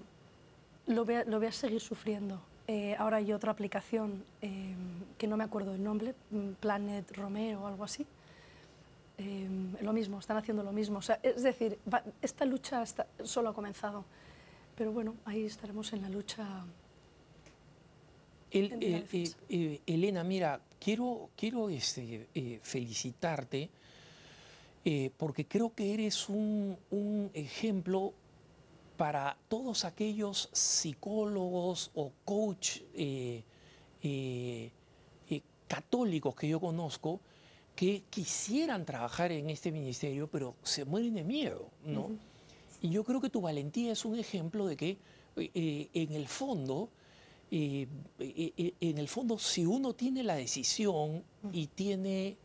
lo, 0.88 1.06
voy 1.06 1.16
a, 1.16 1.24
lo, 1.26 1.40
voy 1.40 1.48
a, 1.48 1.52
seguir 1.52 1.82
sufriendo. 1.82 2.40
Eh, 2.68 2.96
ahora 2.98 3.18
hay 3.18 3.34
otra 3.34 3.52
aplicación 3.52 4.24
em, 4.42 5.04
que 5.18 5.28
no 5.28 5.36
me 5.36 5.44
acuerdo 5.44 5.74
el 5.76 5.84
nombre, 5.84 6.16
mm, 6.30 6.52
Planet 6.60 7.12
Romeo 7.18 7.62
o 7.62 7.68
algo 7.68 7.84
así, 7.84 8.06
Em, 9.24 9.76
lo 9.82 9.94
mismo, 9.94 10.18
están 10.20 10.38
haciendo 10.38 10.64
lo 10.64 10.72
mismo. 10.72 11.00
es 11.22 11.44
decir, 11.44 11.78
esta 12.22 12.46
lucha 12.46 12.84
solo 13.24 13.50
ha 13.50 13.54
comenzado, 13.54 14.04
pero 14.76 14.92
bueno, 14.92 15.16
ahí 15.26 15.46
estaremos 15.46 15.94
en 15.94 16.02
la 16.02 16.10
lucha. 16.10 16.66
Elena, 18.52 20.24
mira, 20.24 20.60
quiero, 20.80 21.30
quiero 21.38 21.70
este, 21.70 22.28
eh, 22.34 22.60
felicitarte 22.64 23.70
eh, 24.86 25.12
porque 25.18 25.46
creo 25.46 25.74
que 25.74 25.94
eres 25.94 26.30
un, 26.30 26.78
un 26.90 27.32
ejemplo 27.34 28.14
para 28.98 29.38
todos 29.48 29.86
aquellos 29.86 30.50
psicólogos 30.52 31.92
o 31.96 32.12
coach 32.26 32.82
católicos 35.68 36.36
que 36.36 36.50
yo 36.50 36.60
conozco 36.60 37.22
que 37.76 38.04
quisieran 38.10 38.86
trabajar 38.86 39.32
en 39.32 39.50
este 39.50 39.72
ministerio, 39.72 40.28
pero 40.28 40.56
se 40.64 40.84
mueren 40.84 41.14
de 41.14 41.24
miedo, 41.24 41.70
¿no? 41.86 42.12
Y 42.82 42.90
yo 42.90 43.04
creo 43.04 43.22
que 43.22 43.30
tu 43.30 43.42
valentía 43.42 43.94
es 43.94 44.04
un 44.04 44.20
ejemplo 44.20 44.68
de 44.68 44.76
que 44.76 44.98
eh, 45.38 45.88
en 45.94 46.12
el 46.12 46.28
fondo, 46.28 46.90
eh, 47.50 47.88
eh, 48.20 48.74
en 48.82 48.98
el 48.98 49.08
fondo, 49.08 49.40
si 49.40 49.66
uno 49.66 49.94
tiene 49.94 50.24
la 50.24 50.36
decisión 50.36 51.24
y 51.54 51.68
tiene 51.68 52.36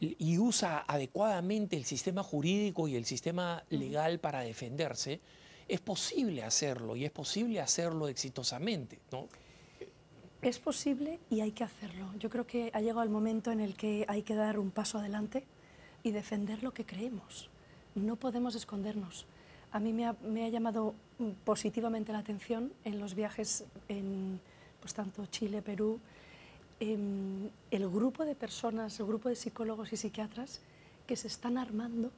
y 0.00 0.38
usa 0.38 0.84
adecuadamente 0.88 1.76
el 1.76 1.84
sistema 1.84 2.22
jurídico 2.22 2.88
y 2.88 2.96
el 2.96 3.04
sistema 3.04 3.62
legal 3.68 4.18
para 4.18 4.40
defenderse, 4.40 5.20
es 5.68 5.80
posible 5.80 6.42
hacerlo 6.42 6.96
y 6.96 7.04
es 7.04 7.10
posible 7.10 7.60
hacerlo 7.60 8.08
exitosamente, 8.08 8.98
¿no? 9.12 9.28
Es 10.42 10.58
posible 10.58 11.20
y 11.28 11.42
hay 11.42 11.52
que 11.52 11.64
hacerlo. 11.64 12.10
Yo 12.18 12.30
creo 12.30 12.46
que 12.46 12.70
ha 12.72 12.80
llegado 12.80 13.02
el 13.02 13.10
momento 13.10 13.52
en 13.52 13.60
el 13.60 13.76
que 13.76 14.06
hay 14.08 14.22
que 14.22 14.34
dar 14.34 14.58
un 14.58 14.70
paso 14.70 14.98
adelante 14.98 15.44
y 16.02 16.12
defender 16.12 16.62
lo 16.62 16.72
que 16.72 16.86
creemos. 16.86 17.50
No 17.94 18.16
podemos 18.16 18.54
escondernos. 18.54 19.26
A 19.70 19.78
mí 19.78 19.92
me 19.92 20.06
ha, 20.06 20.48
llamado 20.48 20.94
positivamente 21.44 22.10
la 22.10 22.18
atención 22.18 22.72
en 22.84 22.98
los 22.98 23.14
viajes 23.14 23.64
en 23.88 24.40
pues, 24.80 24.94
tanto 24.94 25.26
Chile, 25.26 25.62
Perú, 25.62 26.00
em, 26.80 27.50
el 27.70 27.88
grupo 27.88 28.24
de 28.24 28.34
personas, 28.34 28.98
el 28.98 29.06
grupo 29.06 29.28
de 29.28 29.36
psicólogos 29.36 29.92
y 29.92 29.96
psiquiatras 29.96 30.60
que 31.06 31.16
se 31.16 31.28
están 31.28 31.58
armando, 31.58 32.10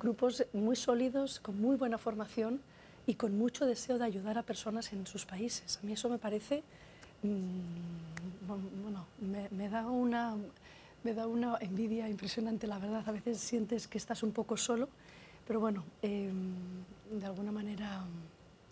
grupos 0.00 0.44
muy 0.52 0.76
sólidos, 0.76 1.40
con 1.40 1.60
muy 1.60 1.76
buena 1.76 1.98
formación 1.98 2.60
y 3.06 3.14
con 3.14 3.38
mucho 3.38 3.66
deseo 3.66 3.98
de 3.98 4.04
ayudar 4.04 4.38
a 4.38 4.42
personas 4.42 4.92
en 4.92 5.06
sus 5.06 5.24
países. 5.24 5.78
A 5.82 5.86
mí 5.86 5.92
eso 5.92 6.08
me 6.08 6.18
parece 6.18 6.62
Mm, 7.24 8.82
bueno, 8.82 9.06
me, 9.50 9.68
da 9.70 9.86
una, 9.86 10.36
me 11.02 11.14
da 11.14 11.26
una 11.26 11.56
envidia 11.60 12.06
impresionante, 12.08 12.66
la 12.66 12.78
verdad. 12.78 13.02
A 13.06 13.12
veces 13.12 13.40
sientes 13.40 13.88
que 13.88 13.96
estás 13.96 14.22
un 14.22 14.32
poco 14.32 14.58
solo, 14.58 14.88
pero 15.46 15.58
bueno, 15.58 15.84
em, 16.02 16.54
de 17.10 17.24
alguna 17.24 17.50
manera 17.50 18.04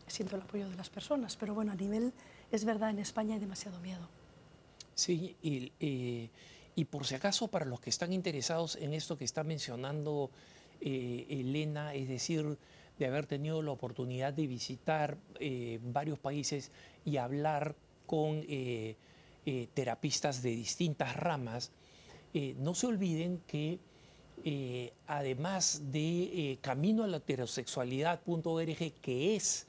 siento 0.07 0.37
el 0.37 0.43
apoyo 0.43 0.69
de 0.69 0.77
las 0.77 0.91
personas. 0.91 1.37
Pero 1.37 1.55
bueno, 1.55 1.73
a 1.73 1.77
nivel, 1.77 2.13
es 2.51 2.67
verdad, 2.67 2.91
en 2.91 2.99
España 2.99 3.35
hay 3.35 3.41
demasiado 3.41 3.81
miedo. 3.81 4.07
Sí, 4.95 5.37
y, 5.43 5.73
eh, 5.81 6.29
y 6.75 6.85
por 6.85 7.07
si 7.07 7.15
acaso, 7.15 7.49
para 7.49 7.65
los 7.65 7.81
que 7.81 7.91
están 7.91 8.13
interesados 8.13 8.77
en 8.77 8.93
esto 8.95 9.17
que 9.17 9.25
está 9.25 9.45
mencionando 9.45 10.31
eh, 10.81 11.27
Elena, 11.29 11.95
es 11.95 12.09
decir, 12.09 12.59
de 12.99 13.07
haber 13.07 13.27
tenido 13.27 13.63
la 13.63 13.71
oportunidad 13.73 14.33
de 14.33 14.47
visitar 14.47 15.17
eh, 15.41 15.79
varios 15.83 16.19
países 16.19 16.71
y 17.05 17.17
hablar 17.17 17.75
con 18.07 18.45
terapistas 19.73 20.43
de 20.43 20.51
distintas 20.51 21.17
ramas, 21.17 21.73
no 22.59 22.75
se 22.75 22.87
olviden 22.87 23.41
que 23.47 23.79
además 25.07 25.81
de 25.91 26.59
camino 26.61 27.05
a 27.05 27.07
la 27.07 27.17
heterosexualidad.org, 27.17 28.93
que 29.01 29.37
es 29.37 29.67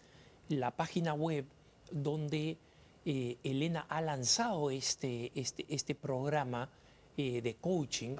la 0.49 0.71
página 0.71 1.13
web 1.13 1.45
donde 1.91 2.57
Elena 3.05 3.85
ha 3.89 4.01
lanzado 4.01 4.71
este, 4.71 5.31
este, 5.35 5.65
este 5.69 5.95
programa 5.95 6.69
de 7.17 7.57
coaching, 7.59 8.15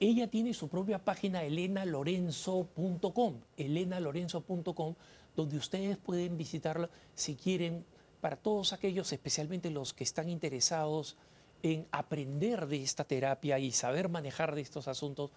ella 0.00 0.28
tiene 0.28 0.54
su 0.54 0.68
propia 0.68 0.98
página 0.98 1.42
elenalorenzo.com, 1.42 3.34
elenalorenzo.com, 3.58 4.94
donde 5.36 5.56
ustedes 5.58 5.98
pueden 5.98 6.38
visitarla 6.38 6.88
si 7.14 7.36
quieren 7.36 7.84
para 8.22 8.36
todos 8.36 8.72
aquellos, 8.72 9.12
especialmente 9.12 9.70
los 9.70 9.92
que 9.92 10.04
están 10.04 10.30
interesados 10.30 11.18
en 11.62 11.86
aprender 11.92 12.66
de 12.66 12.82
esta 12.82 13.04
terapia 13.04 13.58
y 13.58 13.72
saber 13.72 14.08
manejar 14.08 14.54
de 14.54 14.62
estos 14.62 14.88
asuntos 14.88 15.32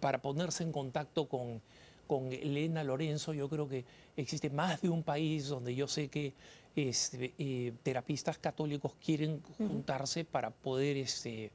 para 0.00 0.22
ponerse 0.22 0.62
en 0.62 0.72
contacto 0.72 1.28
con, 1.28 1.60
con 2.06 2.32
Elena 2.32 2.84
Lorenzo. 2.84 3.32
Yo 3.34 3.48
creo 3.48 3.68
que 3.68 3.84
existe 4.16 4.50
más 4.50 4.80
de 4.80 4.88
un 4.88 5.02
país 5.02 5.48
donde 5.48 5.74
yo 5.74 5.88
sé 5.88 6.08
que 6.08 6.32
este, 6.74 7.34
eh, 7.38 7.72
terapistas 7.82 8.38
católicos 8.38 8.92
quieren 9.02 9.42
juntarse 9.56 10.24
para 10.24 10.50
poder 10.50 10.96
este, 10.98 11.50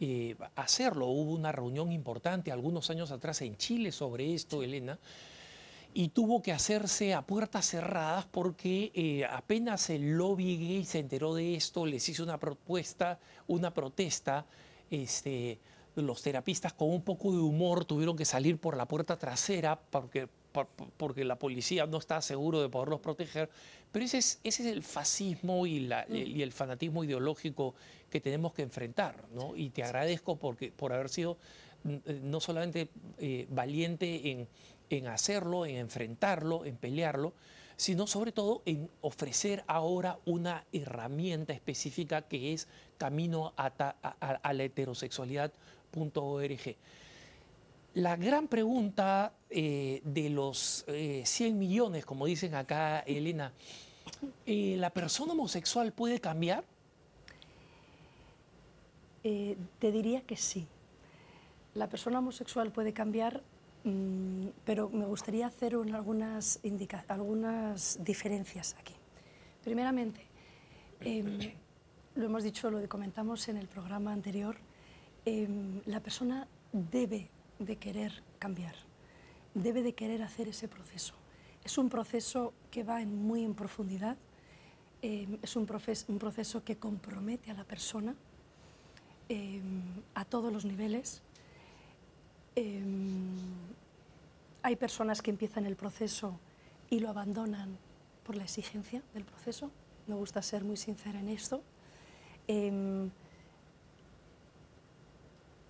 eh, 0.00 0.36
hacerlo. 0.56 1.08
Hubo 1.08 1.32
una 1.32 1.52
reunión 1.52 1.92
importante 1.92 2.52
algunos 2.52 2.88
años 2.90 3.10
atrás 3.10 3.42
en 3.42 3.56
Chile 3.56 3.92
sobre 3.92 4.34
esto, 4.34 4.62
Elena, 4.62 4.98
y 5.94 6.08
tuvo 6.08 6.42
que 6.42 6.52
hacerse 6.52 7.12
a 7.12 7.22
puertas 7.22 7.66
cerradas 7.66 8.24
porque 8.30 8.92
eh, 8.94 9.24
apenas 9.24 9.90
el 9.90 10.16
lobby 10.16 10.56
gay 10.56 10.84
se 10.84 11.00
enteró 11.00 11.34
de 11.34 11.54
esto, 11.54 11.84
les 11.84 12.08
hizo 12.08 12.22
una 12.22 12.38
propuesta, 12.38 13.18
una 13.48 13.74
protesta. 13.74 14.46
Este, 14.90 15.58
los 15.94 16.22
terapistas 16.22 16.72
con 16.72 16.90
un 16.90 17.02
poco 17.02 17.32
de 17.32 17.38
humor 17.38 17.84
tuvieron 17.84 18.16
que 18.16 18.24
salir 18.24 18.58
por 18.58 18.76
la 18.76 18.86
puerta 18.86 19.18
trasera 19.18 19.80
porque, 19.90 20.28
porque 20.96 21.24
la 21.24 21.38
policía 21.38 21.86
no 21.86 21.98
estaba 21.98 22.22
seguro 22.22 22.60
de 22.60 22.68
poderlos 22.68 23.00
proteger. 23.00 23.50
Pero 23.90 24.04
ese 24.04 24.18
es, 24.18 24.40
ese 24.42 24.62
es 24.62 24.72
el 24.72 24.82
fascismo 24.82 25.66
y, 25.66 25.80
la, 25.80 26.06
mm. 26.08 26.14
y, 26.14 26.42
el 26.42 26.52
fanatismo 26.52 27.04
ideológico 27.04 27.74
que 28.10 28.20
tenemos 28.20 28.54
que 28.54 28.62
enfrentar. 28.62 29.24
¿no? 29.34 29.54
Y 29.54 29.70
te 29.70 29.82
agradezco 29.82 30.36
porque, 30.36 30.72
por 30.72 30.92
haber 30.92 31.08
sido 31.08 31.36
mm, 31.84 31.94
eh, 32.06 32.20
no 32.22 32.40
solamente 32.40 32.88
eh, 33.18 33.46
valiente 33.50 34.30
en 34.30 34.48
en 34.96 35.06
hacerlo, 35.06 35.66
en 35.66 35.76
enfrentarlo, 35.76 36.64
en 36.64 36.76
pelearlo, 36.76 37.32
sino 37.76 38.06
sobre 38.06 38.32
todo 38.32 38.62
en 38.66 38.90
ofrecer 39.00 39.64
ahora 39.66 40.18
una 40.24 40.64
herramienta 40.72 41.52
específica 41.52 42.22
que 42.22 42.52
es 42.52 42.68
camino 42.98 43.54
a, 43.56 43.72
la 44.52 44.64
heterosexualidad.org. 45.92 46.76
La 47.94 48.16
gran 48.16 48.48
pregunta 48.48 49.34
eh, 49.50 50.00
de 50.04 50.30
los 50.30 50.84
100 50.86 50.94
eh, 50.94 51.52
millones, 51.52 52.06
como 52.06 52.24
dicen 52.24 52.54
acá 52.54 53.00
Elena, 53.00 53.52
eh, 54.46 54.76
¿la 54.78 54.90
persona 54.90 55.32
homosexual 55.32 55.92
puede 55.92 56.20
cambiar? 56.20 56.64
te 59.22 59.92
diría 59.92 60.22
que 60.22 60.36
sí. 60.36 60.66
La 61.74 61.88
persona 61.88 62.18
homosexual 62.18 62.72
puede 62.72 62.92
cambiar 62.92 63.40
Mm, 63.84 64.48
pero 64.64 64.88
me 64.90 65.06
gustaría 65.06 65.46
hacer 65.46 65.74
algunas, 65.74 66.60
algunas 67.08 67.98
diferencias 68.04 68.76
aquí. 68.78 68.94
Primeramente, 69.64 70.20
em, 71.00 71.52
lo 72.14 72.26
hemos 72.26 72.44
dicho, 72.44 72.70
lo 72.70 72.86
comentamos 72.88 73.48
en 73.48 73.56
el 73.56 73.66
programa 73.66 74.12
anterior, 74.12 74.56
em, 75.24 75.80
la 75.86 76.00
persona 76.00 76.46
debe 76.72 77.30
de 77.58 77.76
querer 77.76 78.22
cambiar, 78.38 78.74
debe 79.54 79.82
de 79.82 79.94
querer 79.94 80.22
hacer 80.22 80.48
ese 80.48 80.68
proceso. 80.68 81.14
Es 81.64 81.78
un 81.78 81.88
proceso 81.88 82.52
que 82.70 82.82
va 82.82 83.02
en 83.02 83.22
muy 83.22 83.44
en 83.44 83.54
profundidad, 83.54 84.16
em, 85.02 85.38
es 85.42 85.56
un, 85.56 85.66
proceso 85.66 86.64
que 86.64 86.76
compromete 86.76 87.50
a 87.50 87.54
la 87.54 87.64
persona 87.64 88.14
a 90.14 90.26
todos 90.26 90.52
los 90.52 90.66
niveles 90.66 91.22
hay 94.62 94.76
personas 94.76 95.22
que 95.22 95.30
empiezan 95.30 95.66
el 95.66 95.76
proceso 95.76 96.38
y 96.88 97.00
lo 97.00 97.08
abandonan 97.08 97.76
por 98.22 98.36
la 98.36 98.44
exigencia 98.44 99.02
del 99.12 99.24
proceso. 99.24 99.70
Me 100.06 100.14
gusta 100.14 100.40
ser 100.40 100.64
muy 100.64 100.76
sincera 100.76 101.18
en 101.18 101.28
esto. 101.28 101.62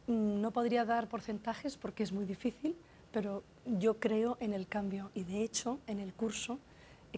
No 0.06 0.50
podría 0.50 0.84
dar 0.84 1.08
porcentajes 1.08 1.76
porque 1.76 2.02
es 2.02 2.12
muy 2.12 2.24
difícil, 2.24 2.76
pero 3.12 3.42
yo 3.66 3.98
creo 3.98 4.36
en 4.40 4.52
el 4.52 4.66
cambio 4.66 5.10
y 5.14 5.24
de 5.24 5.42
hecho 5.42 5.78
en 5.86 6.00
el 6.00 6.12
curso 6.12 6.58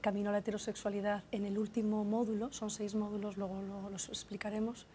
Camino 0.00 0.30
a 0.30 0.32
la 0.32 0.38
heterosexualidad, 0.38 1.24
en 1.32 1.46
el 1.46 1.56
último 1.56 2.04
módulo, 2.04 2.52
son 2.52 2.70
seis 2.70 2.94
módulos, 2.94 3.36
luego 3.36 3.62
los 3.90 4.08
explicaremos, 4.08 4.86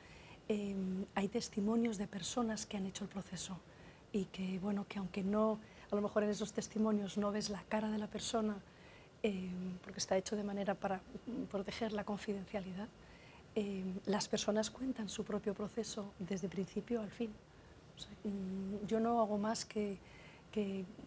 em, 0.47 1.05
hay 1.15 1.27
testimonios 1.27 1.97
de 1.97 2.07
personas 2.07 2.65
que 2.65 2.77
han 2.77 2.85
hecho 2.85 3.05
el 3.05 3.09
proceso 3.09 3.57
y 4.11 4.25
que, 4.25 4.59
bueno, 4.59 4.85
que 4.87 4.99
aunque 4.99 5.23
no, 5.23 5.59
a 5.89 5.95
lo 5.95 6.01
mejor 6.01 6.23
en 6.23 6.29
esos 6.29 6.53
testimonios 6.53 7.17
no 7.17 7.31
ves 7.31 7.49
la 7.49 7.63
cara 7.69 7.89
de 7.89 7.97
la 7.97 8.07
persona, 8.07 8.57
eh, 9.23 9.49
porque 9.83 9.99
está 9.99 10.17
hecho 10.17 10.35
de 10.35 10.43
manera 10.43 10.75
para 10.75 11.01
proteger 11.49 11.93
la 11.93 12.03
confidencialidad, 12.03 12.87
eh, 13.55 13.83
las 14.05 14.27
personas 14.27 14.69
cuentan 14.69 15.09
su 15.09 15.23
propio 15.23 15.53
proceso 15.53 16.13
desde 16.19 16.49
principio 16.49 17.01
al 17.01 17.09
fin. 17.09 17.31
Yo 18.87 18.99
no 18.99 19.19
hago 19.21 19.37
más 19.37 19.65
que, 19.65 19.97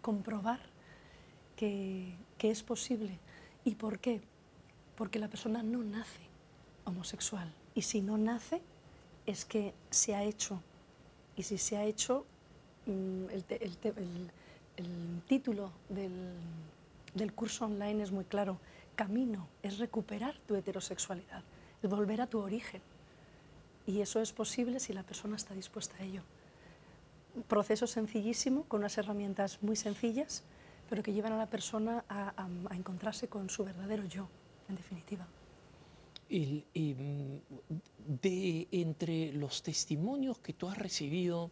comprobar 0.00 0.61
que, 1.56 2.14
es 2.40 2.62
posible. 2.62 3.18
¿Y 3.64 3.76
por 3.76 3.99
qué? 3.99 4.20
Porque 4.96 5.18
la 5.18 5.28
persona 5.28 5.62
no 5.62 5.82
nace 5.82 6.22
homosexual. 6.84 7.52
Y 7.75 7.82
si 7.82 8.00
no 8.00 8.18
nace, 8.18 8.61
es 9.26 9.44
que 9.44 9.72
se 9.90 10.14
ha 10.14 10.25
hecho. 10.25 10.61
Y 11.37 11.44
si 11.44 11.58
se 11.58 11.76
ha 11.76 11.84
hecho, 11.84 12.26
Mm, 12.87 13.26
el, 13.30 15.22
título 15.28 15.70
del, 15.88 17.32
curso 17.32 17.66
online 17.66 18.02
es 18.02 18.11
muy 18.11 18.25
claro. 18.25 18.58
Camino 18.96 19.46
es 19.62 19.78
recuperar 19.78 20.34
tu 20.46 20.56
heterosexualidad, 20.56 21.42
es 21.82 21.88
volver 21.88 22.20
a 22.20 22.26
tu 22.26 22.40
origen. 22.40 22.82
Y 23.86 24.00
eso 24.00 24.21
es 24.21 24.32
posible 24.32 24.80
si 24.80 24.93
la 24.93 25.02
persona 25.02 25.36
está 25.36 25.54
dispuesta 25.54 25.97
a 25.99 26.04
ello. 26.04 26.23
Proceso 27.49 27.86
sencillísimo, 27.86 28.64
con 28.64 28.80
unas 28.80 28.97
herramientas 28.99 29.62
muy 29.62 29.76
sencillas, 29.76 30.45
pero 30.88 31.02
que 31.02 31.12
llevan 31.12 31.32
a 31.32 31.38
la 31.38 31.47
persona 31.47 32.04
a, 32.08 32.49
encontrarse 32.75 33.28
con 33.28 33.49
su 33.49 33.64
verdadero 33.64 34.04
yo, 34.04 34.28
en 34.68 34.76
definitiva. 34.76 35.26
mm, 36.28 38.21
de 38.21 38.68
entre 38.71 39.32
los 39.32 39.62
testimonios 39.62 40.38
que 40.38 40.52
tú 40.52 40.68
has 40.68 40.78
recibido, 40.78 41.50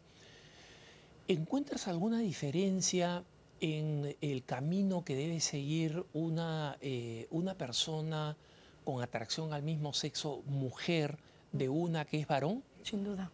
¿Encuentras 1.31 1.87
alguna 1.87 2.19
diferencia 2.19 3.23
en 3.61 4.17
el 4.21 4.43
camino 4.43 5.05
que 5.05 5.15
debe 5.15 5.39
seguir 5.39 6.05
una, 6.13 6.77
eh, 6.81 7.29
una 7.31 7.55
persona 7.55 8.37
con 8.85 9.01
atracción 9.01 9.53
al 9.53 9.63
mismo 9.63 9.93
sexo 9.93 10.43
mujer 10.47 11.19
de 11.53 11.69
una 11.69 12.05
que 12.05 12.19
es 12.19 12.27
varón? 12.27 12.65
Sin 12.83 13.05
duda. 13.05 13.31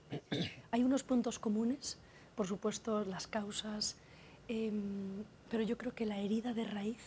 Hay 0.73 0.85
unos 0.85 1.05
puntos 1.05 1.39
comunes, 1.39 1.97
por 2.37 2.47
supuesto 2.47 3.05
las 3.05 3.27
causas, 3.27 3.97
em, 4.47 5.25
pero 5.51 5.63
yo 5.65 5.77
creo 5.77 5.95
que 5.95 6.07
la 6.07 6.19
herida 6.19 6.53
de 6.53 6.67
raíz 6.67 7.01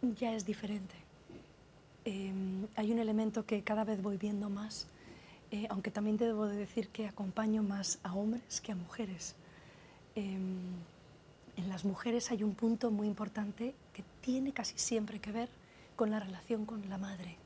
ya 0.00 0.34
es 0.34 0.46
diferente. 0.46 0.94
Em, 2.04 2.66
hay 2.76 2.92
un 2.92 3.00
elemento 3.00 3.44
que 3.44 3.62
cada 3.62 3.84
vez 3.84 4.00
voy 4.00 4.16
viendo 4.16 4.48
más, 4.48 4.86
eh, 5.50 5.66
aunque 5.68 5.90
también 5.90 6.16
debo 6.16 6.46
de 6.46 6.56
decir 6.56 6.88
que 6.88 7.08
acompaño 7.08 7.62
más 7.62 7.98
a 8.04 8.14
hombres 8.14 8.60
que 8.60 8.72
a 8.72 8.76
mujeres. 8.76 9.34
Em, 10.14 10.72
en 11.56 11.68
las 11.68 11.84
mujeres 11.84 12.30
hay 12.30 12.44
un 12.44 12.54
punto 12.54 12.90
muy 12.90 13.08
importante 13.08 13.74
que 13.92 14.04
tiene 14.20 14.52
casi 14.52 14.78
siempre 14.78 15.18
que 15.18 15.32
ver 15.32 15.48
con 15.96 16.10
la 16.10 16.20
relación 16.20 16.64
con 16.64 16.88
la 16.88 16.98
madre. 16.98 17.36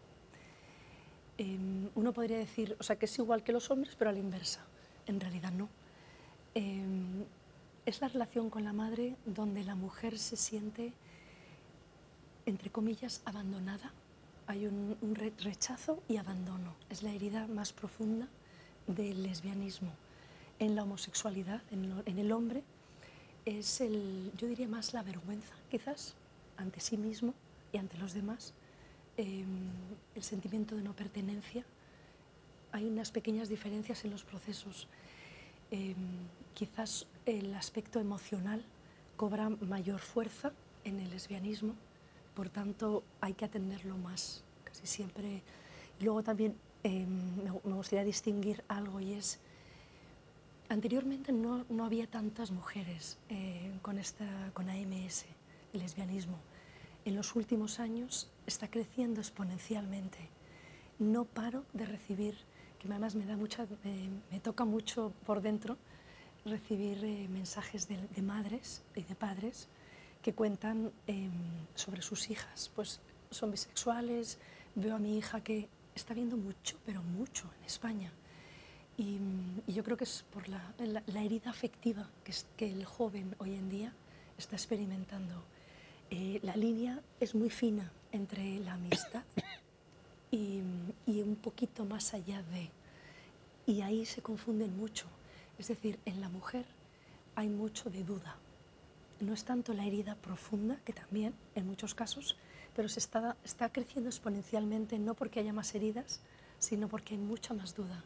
Uno 1.97 2.13
podría 2.13 2.39
decir, 2.39 2.77
o 2.79 2.85
sea, 2.85 2.97
que 2.97 3.07
es 3.07 3.19
igual 3.19 3.43
que 3.43 3.51
los 3.51 3.69
hombres, 3.71 3.97
pero 3.99 4.11
a 4.11 4.13
la 4.13 4.21
inversa. 4.21 4.61
En 5.07 5.19
realidad 5.19 5.51
no. 5.51 5.69
Em, 6.55 7.25
es 7.87 8.01
la 8.01 8.09
relación 8.09 8.51
con 8.51 8.65
la 8.65 8.73
madre 8.73 9.17
donde 9.25 9.65
la 9.65 9.75
mujer 9.75 10.19
se 10.19 10.37
siente, 10.37 10.93
entre 12.47 12.71
comillas, 12.71 13.23
abandonada. 13.25 13.93
Hay 14.47 14.67
un, 14.67 14.97
rechazo 15.39 16.03
y 16.09 16.17
abandono. 16.17 16.75
Es 16.91 17.03
la 17.03 17.13
herida 17.13 17.47
más 17.47 17.73
profunda 17.73 18.29
del 18.87 19.23
lesbianismo 19.23 19.93
en 20.59 20.77
la 20.77 20.85
homosexualidad, 20.85 21.61
en, 21.73 22.19
el 22.19 22.31
hombre, 22.31 22.63
es 23.45 23.81
el, 23.81 24.31
yo 24.37 24.47
diría 24.47 24.69
más 24.69 24.95
la 24.95 25.03
vergüenza, 25.03 25.55
quizás, 25.71 26.15
ante 26.57 26.79
sí 26.79 26.97
mismo 26.97 27.35
y 27.73 27.79
ante 27.79 27.99
los 27.99 28.13
demás, 28.13 28.55
em, 29.17 29.71
el 30.15 30.23
sentimiento 30.23 30.77
de 30.77 30.83
no 30.83 30.93
pertenencia. 30.93 31.65
Hay 32.71 32.85
unas 32.85 33.11
pequeñas 33.11 33.49
diferencias 33.49 34.05
en 34.05 34.13
los 34.13 34.23
procesos. 34.23 34.87
Em, 35.73 35.97
quizás 36.53 37.07
el 37.27 37.55
aspecto 37.55 38.01
emocional 38.01 38.65
cobra 39.17 39.49
mayor 39.49 40.01
fuerza 40.01 40.53
en 40.85 41.01
el 41.01 41.11
lesbianismo, 41.11 41.75
por 42.35 42.49
tanto 42.49 43.03
hay 43.21 43.35
que 43.35 43.45
atenderlo 43.45 43.97
más, 43.99 44.43
casi 44.65 44.87
siempre. 44.87 45.43
Y 46.01 46.05
luego 46.05 46.23
también 46.23 46.57
em, 46.83 47.45
me 47.45 47.75
gustaría 47.75 48.05
distinguir 48.05 48.65
algo 48.69 49.01
y 49.01 49.15
es 49.15 49.41
Anteriormente 50.73 51.33
no, 51.33 51.67
no 51.69 51.85
había 51.85 52.07
tantas 52.07 52.51
mujeres 52.51 53.19
eh, 53.29 53.71
con, 53.83 53.99
esta, 53.99 54.25
con 54.55 54.71
AMS, 54.71 55.27
el 55.75 55.81
lesbianismo. 55.81 56.39
En 57.05 57.15
los 57.15 57.37
últimos 57.37 57.79
años 57.79 58.31
está 58.47 58.69
creciendo 58.69 59.21
exponencialmente. 59.21 60.31
No 60.99 61.27
paro 61.27 61.67
de 61.75 61.85
recibir, 61.85 62.39
que 62.79 62.89
además 62.89 63.15
me, 63.15 63.27
da 63.27 63.37
mucha, 63.37 63.67
me, 64.31 64.41
toca 64.41 64.65
mucho 64.65 65.13
por 65.27 65.43
dentro, 65.43 65.77
recibir 66.45 67.05
eh, 67.05 67.29
mensajes 67.29 67.89
de, 67.89 67.99
de, 67.99 68.23
madres 68.23 68.83
y 68.95 69.03
de 69.03 69.15
padres 69.15 69.69
que 70.23 70.33
cuentan 70.33 70.93
em, 71.07 71.31
sobre 71.75 72.03
sus 72.03 72.31
hijas. 72.31 72.71
Pues 72.75 73.01
son 73.31 73.51
bisexuales, 73.51 74.39
veo 74.75 74.97
a 74.97 74.99
mi 74.99 75.19
hija 75.19 75.43
que 75.43 75.69
está 75.95 76.15
viendo 76.15 76.37
mucho, 76.37 76.79
pero 76.85 77.03
mucho 77.03 77.51
en 77.61 77.67
España 77.67 78.13
y, 78.97 79.19
yo 79.67 79.83
creo 79.85 79.97
que 79.97 80.05
es 80.05 80.25
por 80.33 80.49
la, 80.49 80.75
herida 81.15 81.51
afectiva 81.51 82.09
que, 82.25 82.33
que, 82.57 82.71
el 82.71 82.85
joven 82.85 83.35
hoy 83.39 83.55
en 83.55 83.69
día 83.69 83.93
está 84.39 84.57
experimentando. 84.57 85.43
Eh, 86.11 86.41
la 86.43 86.57
línea 86.57 87.01
es 87.21 87.35
muy 87.35 87.49
fina 87.49 87.91
entre 88.13 88.59
la 88.61 88.75
amistad 88.75 89.23
y, 90.31 90.61
y, 91.07 91.23
un 91.23 91.37
poquito 91.37 91.85
más 91.85 92.13
allá 92.15 92.43
de. 92.43 92.71
Y 93.67 93.81
ahí 93.81 94.05
se 94.05 94.21
confunden 94.21 94.77
mucho. 94.77 95.07
Es 95.59 95.69
decir, 95.69 95.99
en 96.05 96.21
la 96.21 96.29
mujer 96.29 96.67
hay 97.35 97.49
mucho 97.49 97.91
de 97.91 98.05
duda. 98.05 98.37
No 99.21 99.33
es 99.35 99.45
tanto 99.45 99.73
la 99.73 99.87
herida 99.87 100.17
profunda, 100.17 100.79
que 100.85 100.93
también 100.93 101.35
en 101.55 101.67
muchos 101.67 101.95
casos, 101.95 102.37
pero 102.75 102.89
se 102.89 102.99
está, 102.99 103.37
está 103.45 103.71
creciendo 103.71 104.09
exponencialmente 104.09 104.99
no 104.99 105.15
porque 105.15 105.41
haya 105.41 105.53
más 105.53 105.75
heridas, 105.75 106.21
sino 106.59 106.89
porque 106.89 107.15
hay 107.15 107.21
mucha 107.21 107.55
más 107.55 107.75
duda. 107.75 108.03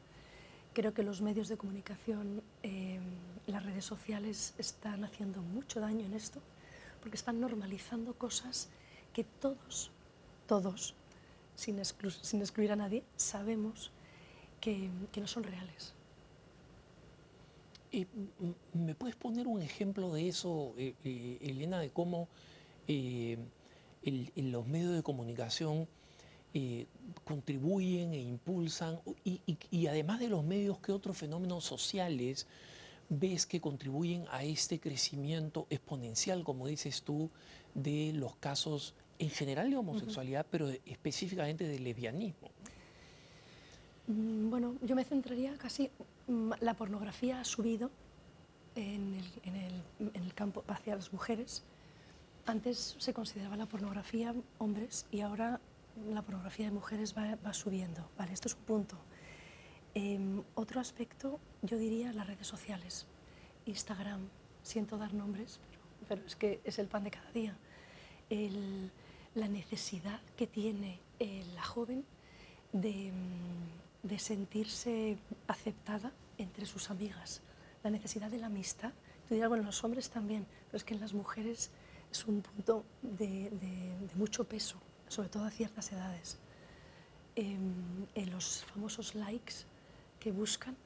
Creo 0.72 0.92
que 0.92 1.02
los 1.02 1.22
medios 1.22 1.48
de 1.48 1.56
comunicación, 1.56 2.42
eh, 2.62 3.00
las 3.46 3.64
redes 3.64 3.84
sociales 3.84 4.54
están 4.58 5.04
haciendo 5.04 5.40
mucho 5.40 5.80
daño 5.80 6.04
en 6.04 6.14
esto, 6.14 6.40
porque 7.00 7.16
están 7.16 7.40
normalizando 7.40 8.14
cosas 8.14 8.68
que 9.14 9.24
todos, 9.24 9.90
todos, 10.46 10.94
sin, 11.54 11.78
excluir 11.78 12.72
a 12.72 12.76
nadie, 12.76 13.02
sabemos 13.16 13.90
que, 14.60 14.90
no 15.16 15.26
son 15.26 15.44
reales. 15.44 15.94
¿Me 18.74 18.94
puedes 18.94 19.16
poner 19.16 19.46
un 19.46 19.62
ejemplo 19.62 20.12
de 20.12 20.28
eso, 20.28 20.74
eh, 20.76 20.94
eh, 21.04 21.38
Elena, 21.40 21.80
de 21.80 21.90
cómo 21.90 22.28
en 22.88 23.50
los 24.52 24.66
medios 24.66 24.94
de 24.94 25.02
comunicación 25.02 25.88
eh, 26.58 26.86
contribuyen 27.24 28.14
e 28.14 28.20
impulsan, 28.22 28.98
y, 29.24 29.86
además 29.88 30.20
de 30.20 30.28
los 30.28 30.42
medios, 30.42 30.78
¿qué 30.78 30.90
otros 30.90 31.14
fenómenos 31.14 31.64
sociales 31.64 32.46
ves 33.10 33.44
que 33.44 33.60
contribuyen 33.60 34.24
a 34.30 34.42
este 34.42 34.80
crecimiento 34.80 35.66
exponencial, 35.68 36.44
como 36.44 36.66
dices 36.66 37.02
tú, 37.02 37.30
de 37.74 38.12
los 38.14 38.36
casos 38.36 38.94
en 39.18 39.28
general 39.28 39.70
de 39.70 39.76
homosexualidad, 39.76 40.46
pero 40.50 40.70
específicamente 40.86 41.68
de 41.68 41.78
lesbianismo? 41.78 42.48
Mm, 44.06 44.48
bueno, 44.48 44.76
yo 44.80 44.96
me 44.96 45.04
centraría 45.04 45.58
casi, 45.58 45.90
la 46.28 46.74
pornografía 46.74 47.40
ha 47.40 47.44
subido 47.44 47.90
en 48.74 49.20
el, 50.14 50.34
campo 50.34 50.64
hacia 50.68 50.94
las 50.94 51.12
mujeres. 51.12 51.64
Antes 52.44 52.96
se 52.98 53.14
consideraba 53.14 53.56
la 53.56 53.66
pornografía 53.66 54.34
hombres 54.58 55.06
y 55.10 55.20
ahora 55.20 55.60
la 56.12 56.22
pornografía 56.22 56.66
de 56.66 56.72
mujeres 56.72 57.14
va, 57.16 57.54
subiendo. 57.54 58.08
Vale, 58.18 58.32
esto 58.32 58.48
es 58.48 58.54
un 58.54 58.62
punto. 58.62 58.96
Em, 59.94 60.42
otro 60.54 60.80
aspecto, 60.80 61.40
yo 61.62 61.78
diría 61.78 62.12
las 62.12 62.26
redes 62.26 62.46
sociales. 62.46 63.06
Instagram, 63.64 64.28
siento 64.62 64.98
dar 64.98 65.14
nombres, 65.14 65.58
pero, 66.08 66.22
es 66.26 66.36
que 66.36 66.60
es 66.64 66.78
el 66.78 66.86
pan 66.86 67.04
de 67.04 67.10
cada 67.10 67.30
día. 67.32 67.56
la 69.34 69.48
necesidad 69.48 70.20
que 70.36 70.46
tiene 70.46 70.98
eh, 71.18 71.44
la 71.54 71.62
joven 71.62 72.04
de 72.72 73.12
mm, 73.12 73.85
de 74.06 74.18
sentirse 74.18 75.18
aceptada 75.46 76.12
entre 76.38 76.66
sus 76.66 76.90
amigas, 76.90 77.42
la 77.82 77.90
necesidad 77.90 78.30
de 78.30 78.38
la 78.38 78.46
amistad. 78.46 78.92
Tú 79.28 79.34
dirás, 79.34 79.48
bueno, 79.48 79.64
los 79.64 79.82
hombres 79.84 80.10
también, 80.10 80.46
pero 80.66 80.76
es 80.76 80.84
que 80.84 80.94
en 80.94 81.00
las 81.00 81.12
mujeres 81.12 81.70
es 82.10 82.26
un 82.26 82.42
punto 82.42 82.84
de, 83.02 83.50
mucho 84.14 84.44
peso, 84.44 84.76
sobre 85.08 85.28
todo 85.28 85.44
a 85.44 85.50
ciertas 85.50 85.92
edades. 85.92 86.38
Em, 87.34 88.06
en 88.14 88.30
los 88.30 88.64
famosos 88.64 89.14
likes 89.14 89.54
que 90.20 90.32
buscan, 90.32 90.76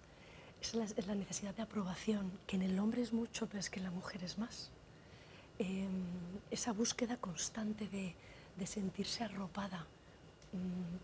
es 0.60 0.74
la, 1.06 1.14
necesidad 1.14 1.54
de 1.54 1.62
aprobación, 1.62 2.30
que 2.46 2.56
en 2.56 2.62
el 2.62 2.78
hombre 2.78 3.02
es 3.02 3.12
mucho, 3.12 3.46
pero 3.46 3.60
es 3.60 3.70
que 3.70 3.78
en 3.78 3.84
la 3.84 3.90
mujer 3.90 4.22
es 4.24 4.38
más. 4.38 4.70
Em, 5.58 6.04
esa 6.50 6.72
búsqueda 6.72 7.16
constante 7.16 7.88
de, 7.88 8.14
sentirse 8.66 9.24
arropada, 9.24 9.86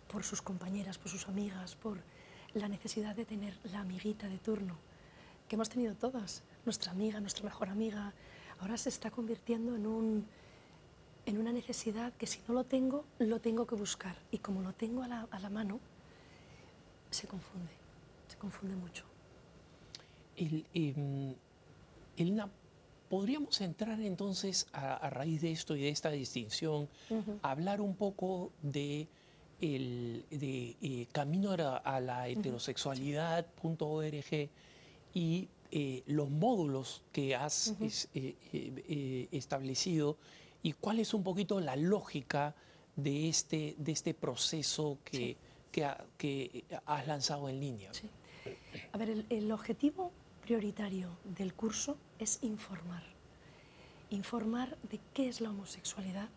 por 0.09 0.25
sus 0.25 0.43
compañeras, 0.43 0.99
por 0.99 1.11
sus 1.11 1.29
amigas, 1.29 1.77
por 1.77 1.99
la 2.55 2.69
necesidad 2.69 3.15
de 3.15 3.25
tener 3.25 3.59
la 3.65 3.81
amiguita 3.81 4.29
de 4.29 4.39
turno, 4.39 4.77
que 5.49 5.57
hemos 5.57 5.69
tenido 5.69 5.95
todas, 5.95 6.43
nuestra 6.65 6.93
amiga, 6.93 7.21
nuestra 7.21 7.45
mejor 7.45 7.69
amiga, 7.69 8.13
ahora 8.61 8.77
se 8.77 8.89
está 8.89 9.11
convirtiendo 9.11 9.77
en, 9.77 9.87
un, 9.87 10.27
en 11.27 11.39
una 11.39 11.53
necesidad 11.53 12.13
que 12.15 12.27
si 12.27 12.41
no 12.49 12.55
lo 12.55 12.65
tengo, 12.65 13.05
lo 13.19 13.41
tengo 13.41 13.67
que 13.67 13.75
buscar. 13.75 14.17
Y 14.31 14.39
como 14.39 14.63
lo 14.63 14.73
tengo 14.73 15.03
a 15.03 15.09
la, 15.09 15.29
a 15.31 15.39
la 15.39 15.51
mano, 15.51 15.81
se 17.11 17.27
confunde, 17.27 17.73
se 18.29 18.37
confunde 18.37 18.77
mucho. 18.77 19.05
El, 20.37 20.67
em, 20.75 21.35
Elena, 22.17 22.51
¿podríamos 23.09 23.61
entrar 23.61 24.01
entonces 24.01 24.67
a, 24.73 25.09
raíz 25.11 25.41
de 25.41 25.53
esto 25.53 25.77
y 25.77 25.83
de 25.83 25.89
esta 25.91 26.11
distinción, 26.11 26.89
a 27.43 27.51
hablar 27.51 27.81
un 27.81 27.95
poco 27.95 28.53
de 28.63 29.09
el 29.61 30.25
de 30.31 30.77
eh, 30.83 31.07
Camino 31.13 31.53
a 31.53 32.01
la 32.01 32.29
heterosexualidad.org 32.29 34.51
y 35.15 35.49
eh, 35.71 36.03
los 36.07 36.29
módulos 36.31 37.03
que 37.13 37.35
has 37.35 37.75
eh, 37.81 39.29
establecido 39.33 40.17
y 40.63 40.73
cuál 40.73 41.01
es 41.01 41.13
un 41.15 41.23
poquito 41.23 41.61
la 41.61 41.77
lógica 41.77 42.55
de 42.97 43.29
este, 43.29 43.75
de 43.79 43.93
este 43.93 44.13
proceso 44.15 44.99
que, 45.05 45.37
que, 45.71 46.65
has 46.87 47.07
lanzado 47.07 47.49
en 47.49 47.61
línea. 47.61 47.93
A 48.93 48.99
ver, 48.99 49.25
el, 49.29 49.53
objetivo 49.53 50.11
prioritario 50.43 51.11
del 51.25 51.55
curso 51.55 51.97
es 52.19 52.41
informar. 52.43 53.05
Informar 54.11 54.77
de 54.91 54.99
qué 55.13 55.29
es 55.29 55.41
la 55.41 55.51
homosexualidad. 55.51 56.29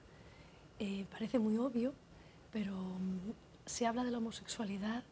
parece 1.12 1.40
muy 1.40 1.58
obvio, 1.58 1.94
pero 2.52 2.74
mm, 2.74 3.32
se 3.66 3.86
habla 3.86 4.04
de 4.04 4.12
la 4.12 4.18
homosexualidad 4.18 5.04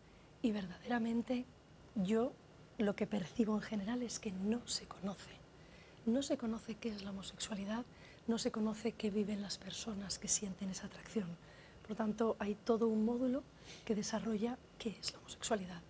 y 0.41 0.52
verdaderamente 0.52 1.45
yo 1.95 2.34
lo 2.78 2.95
que 2.95 3.08
percibo 3.08 3.56
en 3.56 3.62
general 3.62 4.04
es 4.04 4.19
que 4.19 4.32
no 4.32 4.65
se 4.67 4.86
conoce. 4.86 5.32
No 6.06 6.21
se 6.21 6.38
conoce 6.38 6.76
qué 6.76 6.89
es 6.89 7.04
la 7.04 7.10
homosexualidad, 7.10 7.86
no 8.28 8.38
se 8.38 8.52
conoce 8.52 8.93
qué 8.93 9.10
viven 9.10 9.41
las 9.41 9.58
personas 9.58 10.19
que 10.19 10.28
sienten 10.28 10.69
esa 10.69 10.88
atracción. 10.88 11.28
Por 11.82 11.91
lo 11.91 11.95
tanto, 11.95 12.36
hay 12.39 12.56
todo 12.56 12.88
un 12.88 13.06
módulo 13.06 13.43
que 13.86 13.95
desarrolla 13.95 14.58
qué 14.78 14.95
es 15.00 15.13
la 15.13 15.19
homosexualidad. 15.19 15.82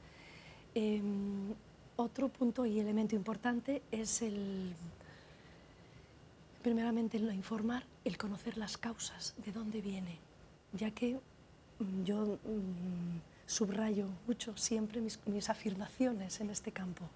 Em, 0.75 1.53
otro 1.95 2.29
punto 2.29 2.65
y 2.65 2.79
elemento 2.79 3.15
importante 3.15 3.81
es 3.91 4.21
el, 4.21 4.73
primeramente, 6.61 7.17
el 7.17 7.33
informar, 7.33 7.83
el 8.05 8.17
conocer 8.17 8.57
las 8.57 8.77
causas, 8.77 9.33
de 9.43 9.51
dónde 9.51 9.81
viene, 9.81 10.19
ya 10.73 10.91
que 10.91 11.19
yo 12.03 12.39
mm, 12.43 13.19
subrayo 13.45 14.07
mucho 14.25 14.55
siempre 14.57 15.01
mis, 15.01 15.49
afirmaciones 15.49 16.41
en 16.41 16.49
este 16.49 16.71
campo 16.71 17.09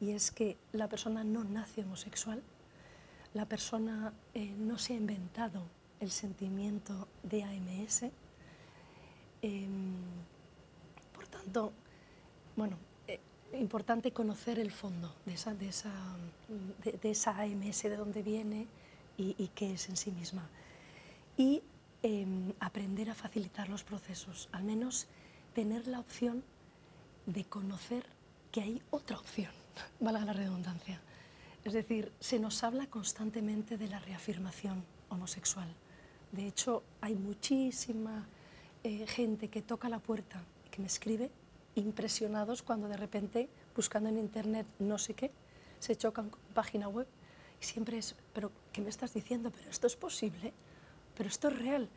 y 0.00 0.10
es 0.10 0.30
que 0.30 0.56
la 0.72 0.88
persona 0.88 1.24
no 1.24 1.44
nace 1.44 1.82
homosexual, 1.82 2.42
la 3.34 3.46
persona 3.46 4.12
eh, 4.34 4.54
no 4.58 4.78
se 4.78 4.94
ha 4.94 4.96
inventado 4.96 5.62
el 6.00 6.10
sentimiento 6.10 7.08
de 7.22 7.44
AMS. 7.44 8.04
Em, 9.42 9.94
por 11.14 11.26
tanto, 11.28 11.72
bueno, 12.56 12.76
eh, 13.08 13.20
importante 13.54 14.12
conocer 14.12 14.58
el 14.58 14.70
fondo 14.70 15.14
de 15.24 15.34
esa, 15.34 15.54
de 15.54 15.68
esa, 15.68 15.92
de, 17.02 17.10
esa 17.10 17.38
AMS, 17.40 17.82
de 17.82 17.96
dónde 17.96 18.22
viene 18.22 18.66
y, 19.16 19.34
y, 19.38 19.48
qué 19.48 19.74
es 19.74 19.88
en 19.88 19.96
sí 19.96 20.10
misma. 20.10 20.46
Y 21.38 21.62
Em, 22.08 22.52
aprender 22.60 23.10
a 23.10 23.16
facilitar 23.16 23.68
los 23.68 23.82
procesos, 23.82 24.48
al 24.52 24.62
menos 24.62 25.08
tener 25.56 25.88
la 25.88 25.98
opción 25.98 26.44
de 27.26 27.44
conocer 27.44 28.06
que 28.52 28.60
hay 28.60 28.80
otra 28.92 29.18
opción, 29.18 29.50
valga 29.98 30.24
la 30.24 30.32
redundancia. 30.32 31.00
Es 31.64 31.72
decir, 31.72 32.12
se 32.20 32.38
nos 32.38 32.62
habla 32.62 32.86
constantemente 32.86 33.76
de 33.76 33.88
la 33.88 33.98
reafirmación 33.98 34.84
homosexual. 35.08 35.66
De 36.30 36.46
hecho, 36.46 36.84
hay 37.00 37.16
muchísima 37.16 38.28
eh, 38.84 39.04
gente 39.08 39.48
que 39.48 39.62
toca 39.62 39.88
la 39.88 39.98
puerta 39.98 40.44
que 40.70 40.80
me 40.80 40.86
escribe 40.86 41.28
impresionados 41.74 42.62
cuando 42.62 42.86
de 42.86 42.98
repente, 42.98 43.48
buscando 43.74 44.10
en 44.10 44.18
internet 44.18 44.64
no 44.78 44.98
sé 44.98 45.14
qué, 45.14 45.32
se 45.80 45.96
chocan 45.96 46.30
con 46.30 46.38
página 46.54 46.86
web 46.86 47.08
y 47.60 47.64
siempre 47.64 47.98
es, 47.98 48.14
pero 48.32 48.52
¿qué 48.72 48.80
me 48.80 48.90
estás 48.90 49.12
diciendo? 49.12 49.50
¿Pero 49.50 49.68
esto 49.70 49.88
es 49.88 49.96
posible? 49.96 50.52
Pero 51.16 51.28
esto 51.28 51.48
es 51.48 51.58
real. 51.58 51.88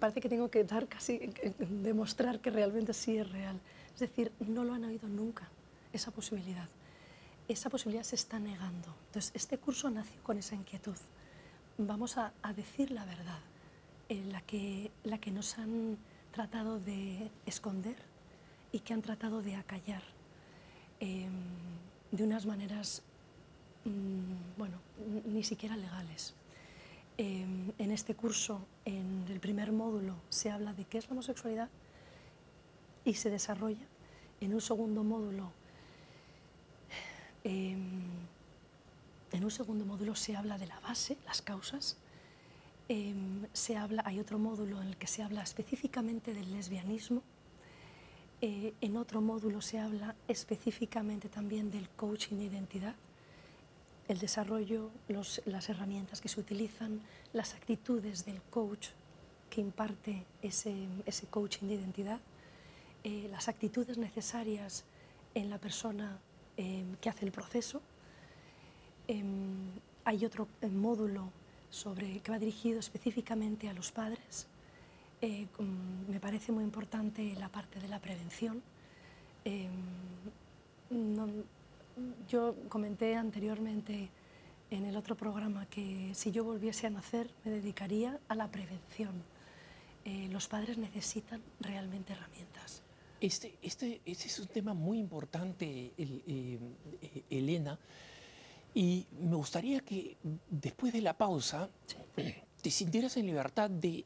Parece 0.00 0.20
que 0.20 0.28
tengo 0.28 0.50
que 0.50 0.64
dar 0.64 0.86
casi, 0.86 1.18
demostrar 1.58 2.40
que 2.40 2.50
realmente 2.50 2.94
sí 2.94 3.18
es 3.18 3.28
real. 3.30 3.60
Es 3.92 4.00
decir, 4.00 4.32
no 4.38 4.64
lo 4.64 4.74
han 4.74 4.84
oído 4.84 5.08
nunca, 5.08 5.48
esa 5.92 6.10
posibilidad. 6.10 6.68
Esa 7.48 7.68
posibilidad 7.68 8.04
se 8.04 8.14
está 8.14 8.38
negando. 8.38 8.94
Entonces, 9.06 9.32
este 9.34 9.58
curso 9.58 9.90
nació 9.90 10.22
con 10.22 10.38
esa 10.38 10.54
inquietud. 10.54 10.96
Vamos 11.78 12.16
a, 12.16 12.32
decir 12.54 12.90
la 12.90 13.04
verdad, 13.04 13.40
eh, 14.08 14.24
la, 14.30 14.40
que, 14.42 14.90
la 15.04 15.18
que 15.18 15.30
nos 15.30 15.58
han 15.58 15.96
tratado 16.32 16.78
de 16.78 17.30
esconder 17.46 17.96
y 18.70 18.80
que 18.80 18.94
han 18.94 19.02
tratado 19.02 19.42
de 19.42 19.56
acallar 19.56 20.02
em, 21.00 21.32
de 22.10 22.24
unas 22.24 22.46
maneras, 22.46 23.02
mm, 23.84 24.58
bueno, 24.58 24.78
ni 25.26 25.42
siquiera 25.42 25.76
legales. 25.76 26.34
Em, 27.20 27.72
en 27.78 27.90
este 27.90 28.14
curso, 28.14 28.60
en 28.84 29.26
el 29.28 29.40
primer 29.40 29.72
módulo, 29.72 30.14
se 30.28 30.52
habla 30.52 30.72
de 30.72 30.84
qué 30.84 30.98
es 30.98 31.06
la 31.08 31.14
homosexualidad 31.14 31.68
y 33.04 33.14
se 33.14 33.28
desarrolla. 33.28 33.84
En 34.40 34.54
un 34.54 34.60
segundo 34.60 35.02
módulo, 35.02 35.50
em, 37.42 38.04
en 39.32 39.44
un 39.44 39.50
segundo 39.50 39.84
módulo 39.84 40.14
se 40.14 40.36
habla 40.36 40.58
de 40.58 40.68
la 40.68 40.78
base, 40.78 41.16
las 41.26 41.42
causas. 41.42 41.96
Em, 42.88 43.48
se 43.52 43.76
habla, 43.76 44.02
hay 44.06 44.20
otro 44.20 44.38
módulo 44.38 44.80
en 44.80 44.86
el 44.86 44.96
que 44.96 45.08
se 45.08 45.24
habla 45.24 45.42
específicamente 45.42 46.34
del 46.34 46.52
lesbianismo. 46.52 47.22
Eh, 48.40 48.74
en 48.80 48.96
otro 48.96 49.20
módulo 49.20 49.60
se 49.60 49.80
habla 49.80 50.14
específicamente 50.28 51.28
también 51.28 51.72
del 51.72 51.88
coaching 51.88 52.36
de 52.36 52.44
identidad 52.44 52.94
el 54.08 54.18
desarrollo, 54.18 54.90
las 55.44 55.68
herramientas 55.68 56.20
que 56.20 56.28
se 56.28 56.40
utilizan, 56.40 57.00
las 57.34 57.54
actitudes 57.54 58.24
del 58.24 58.40
coach 58.42 58.88
que 59.50 59.60
imparte 59.60 60.24
ese, 60.42 60.88
coaching 61.30 61.68
de 61.68 61.74
identidad, 61.74 62.20
eh, 63.04 63.28
las 63.30 63.48
actitudes 63.48 63.98
necesarias 63.98 64.84
en 65.34 65.50
la 65.50 65.58
persona 65.58 66.18
eh, 66.56 66.84
que 67.00 67.10
hace 67.10 67.26
el 67.26 67.32
proceso. 67.32 67.82
Em, 69.06 69.70
hay 70.04 70.24
otro 70.24 70.48
eh, 70.62 70.68
módulo 70.68 71.30
sobre, 71.70 72.20
que 72.20 72.30
va 72.32 72.38
dirigido 72.38 72.80
específicamente 72.80 73.68
a 73.68 73.74
los 73.74 73.92
padres. 73.92 74.46
me 75.20 76.20
parece 76.20 76.52
muy 76.52 76.62
importante 76.62 77.34
la 77.34 77.48
parte 77.48 77.80
de 77.80 77.88
la 77.88 77.98
prevención. 77.98 78.62
Em, 79.44 79.72
yo 82.28 82.54
comenté 82.68 83.14
anteriormente 83.16 84.10
en 84.70 84.84
el 84.84 84.96
otro 84.96 85.16
programa 85.16 85.66
que 85.66 86.10
si 86.14 86.30
yo 86.30 86.44
volviese 86.44 86.86
a 86.86 86.90
nacer 86.90 87.30
me 87.44 87.52
dedicaría 87.52 88.18
a 88.28 88.34
la 88.34 88.50
prevención. 88.50 89.22
Eh, 90.04 90.28
los 90.30 90.48
padres 90.48 90.78
necesitan 90.78 91.42
realmente 91.60 92.12
herramientas. 92.12 92.82
Este, 93.20 93.54
este, 93.62 94.00
este 94.04 94.26
es 94.28 94.38
un 94.38 94.46
tema 94.46 94.74
muy 94.74 94.98
importante, 94.98 95.92
eh, 95.98 96.58
Elena, 97.30 97.78
y 98.74 99.06
me 99.20 99.34
gustaría 99.36 99.80
que 99.80 100.16
después 100.48 100.92
de 100.92 101.00
la 101.00 101.14
pausa 101.14 101.68
te 102.62 102.70
sintieras 102.70 103.16
en 103.16 103.26
libertad 103.26 103.70
de, 103.70 104.04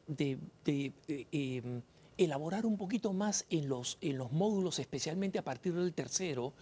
em, 1.31 1.81
elaborar 2.17 2.65
un 2.65 2.77
poquito 2.77 3.13
más 3.13 3.45
en 3.49 3.67
los, 3.67 3.97
en 4.01 4.17
los 4.17 4.31
módulos, 4.31 4.79
especialmente 4.79 5.39
a 5.39 5.43
partir 5.43 5.73
del 5.73 5.93
tercero, 5.93 6.53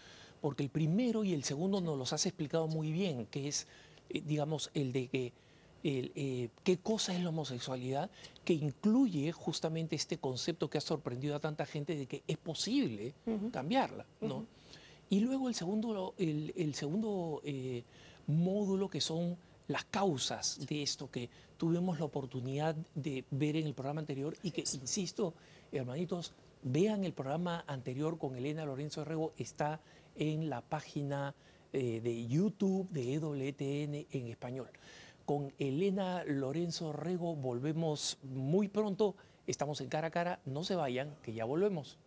porque 0.41 0.63
el 0.63 0.69
primero 0.69 1.23
y 1.23 1.33
el 1.33 1.43
segundo 1.43 1.79
nos 1.79 1.97
los 1.97 2.13
has 2.13 2.25
explicado 2.25 2.67
muy 2.67 2.91
bien, 2.91 3.27
que 3.27 3.47
es, 3.47 3.67
eh, 4.09 4.21
digamos, 4.25 4.71
el 4.73 4.91
de 4.91 5.07
que 5.07 5.33
eh, 5.83 6.49
qué 6.63 6.77
cosa 6.77 7.15
es 7.15 7.23
la 7.23 7.29
homosexualidad, 7.29 8.09
que 8.45 8.53
incluye 8.53 9.31
justamente 9.31 9.95
este 9.95 10.17
concepto 10.17 10.69
que 10.69 10.77
ha 10.77 10.81
sorprendido 10.81 11.35
a 11.35 11.39
tanta 11.39 11.65
gente 11.65 11.95
de 11.95 12.05
que 12.05 12.23
es 12.27 12.37
posible 12.37 13.13
cambiarla. 13.51 14.05
¿no? 14.21 14.45
Y 15.09 15.21
luego 15.21 15.49
el 15.49 15.55
segundo, 15.55 16.13
el, 16.17 16.73
segundo 16.75 17.41
eh, 17.43 17.83
módulo 18.27 18.89
que 18.89 19.01
son 19.01 19.35
las 19.67 19.85
causas 19.85 20.65
de 20.67 20.83
esto 20.83 21.09
que 21.09 21.29
tuvimos 21.57 21.99
la 21.99 22.05
oportunidad 22.05 22.75
de 22.93 23.25
ver 23.31 23.55
en 23.55 23.65
el 23.65 23.73
programa 23.73 24.01
anterior 24.01 24.35
y 24.43 24.51
que, 24.51 24.61
insisto, 24.61 25.33
hermanitos, 25.71 26.33
vean 26.63 27.03
el 27.03 27.13
programa 27.13 27.63
anterior 27.67 28.17
con 28.17 28.35
Elena 28.35 28.65
Lorenzo 28.65 29.03
Rego, 29.03 29.33
está 29.37 29.79
en 30.15 30.49
la 30.49 30.61
página 30.61 31.35
eh, 31.73 32.01
de 32.01 32.27
YouTube 32.27 32.89
de 32.89 33.13
EWTN 33.13 34.07
en 34.11 34.27
español. 34.27 34.69
Con 35.25 35.53
Elena 35.59 36.23
Lorenzo 36.25 36.91
Rego 36.91 37.35
volvemos 37.35 38.17
muy 38.23 38.67
pronto. 38.67 39.15
Estamos 39.47 39.79
en 39.81 39.87
cara 39.87 40.07
a 40.07 40.11
cara. 40.11 40.39
No 40.45 40.63
se 40.63 40.75
vayan, 40.75 41.15
que 41.23 41.33
ya 41.33 41.45
volvemos. 41.45 41.97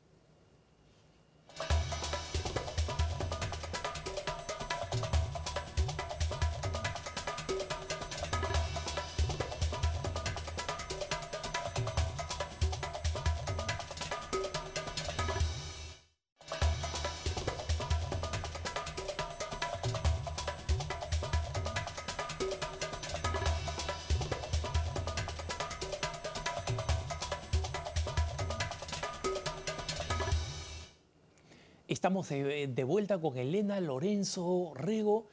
Estamos 32.14 32.76
de, 32.76 32.84
vuelta 32.84 33.18
con 33.18 33.36
Elena 33.36 33.80
Lorenzo 33.80 34.72
Rego, 34.76 35.26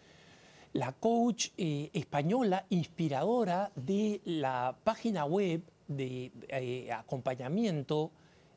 la 0.74 0.94
coach 0.94 1.50
eh, 1.56 1.92
española 1.94 2.66
inspiradora 2.72 3.72
de 3.76 4.20
la 4.26 4.76
página 4.84 5.26
web 5.26 5.62
de 5.88 6.32
eh, 6.48 6.92
acompañamiento 6.92 8.10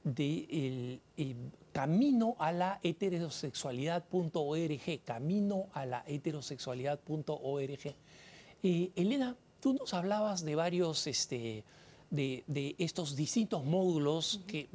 de 0.04 1.00
el, 1.18 1.36
camino 1.72 2.34
a 2.38 2.50
la 2.52 2.80
heterosexualidad.org, 2.82 5.02
camino 5.04 5.66
a 5.74 5.84
la 5.84 6.02
heterosexualidad.org. 6.06 7.94
Eh, 8.62 8.90
Elena, 8.96 9.36
tú 9.60 9.74
nos 9.74 9.92
hablabas 9.92 10.46
de 10.46 10.54
varios 10.54 11.06
este, 11.06 11.62
de, 12.14 12.74
estos 12.78 13.16
distintos 13.16 13.64
módulos 13.64 14.40
que, 14.46 14.68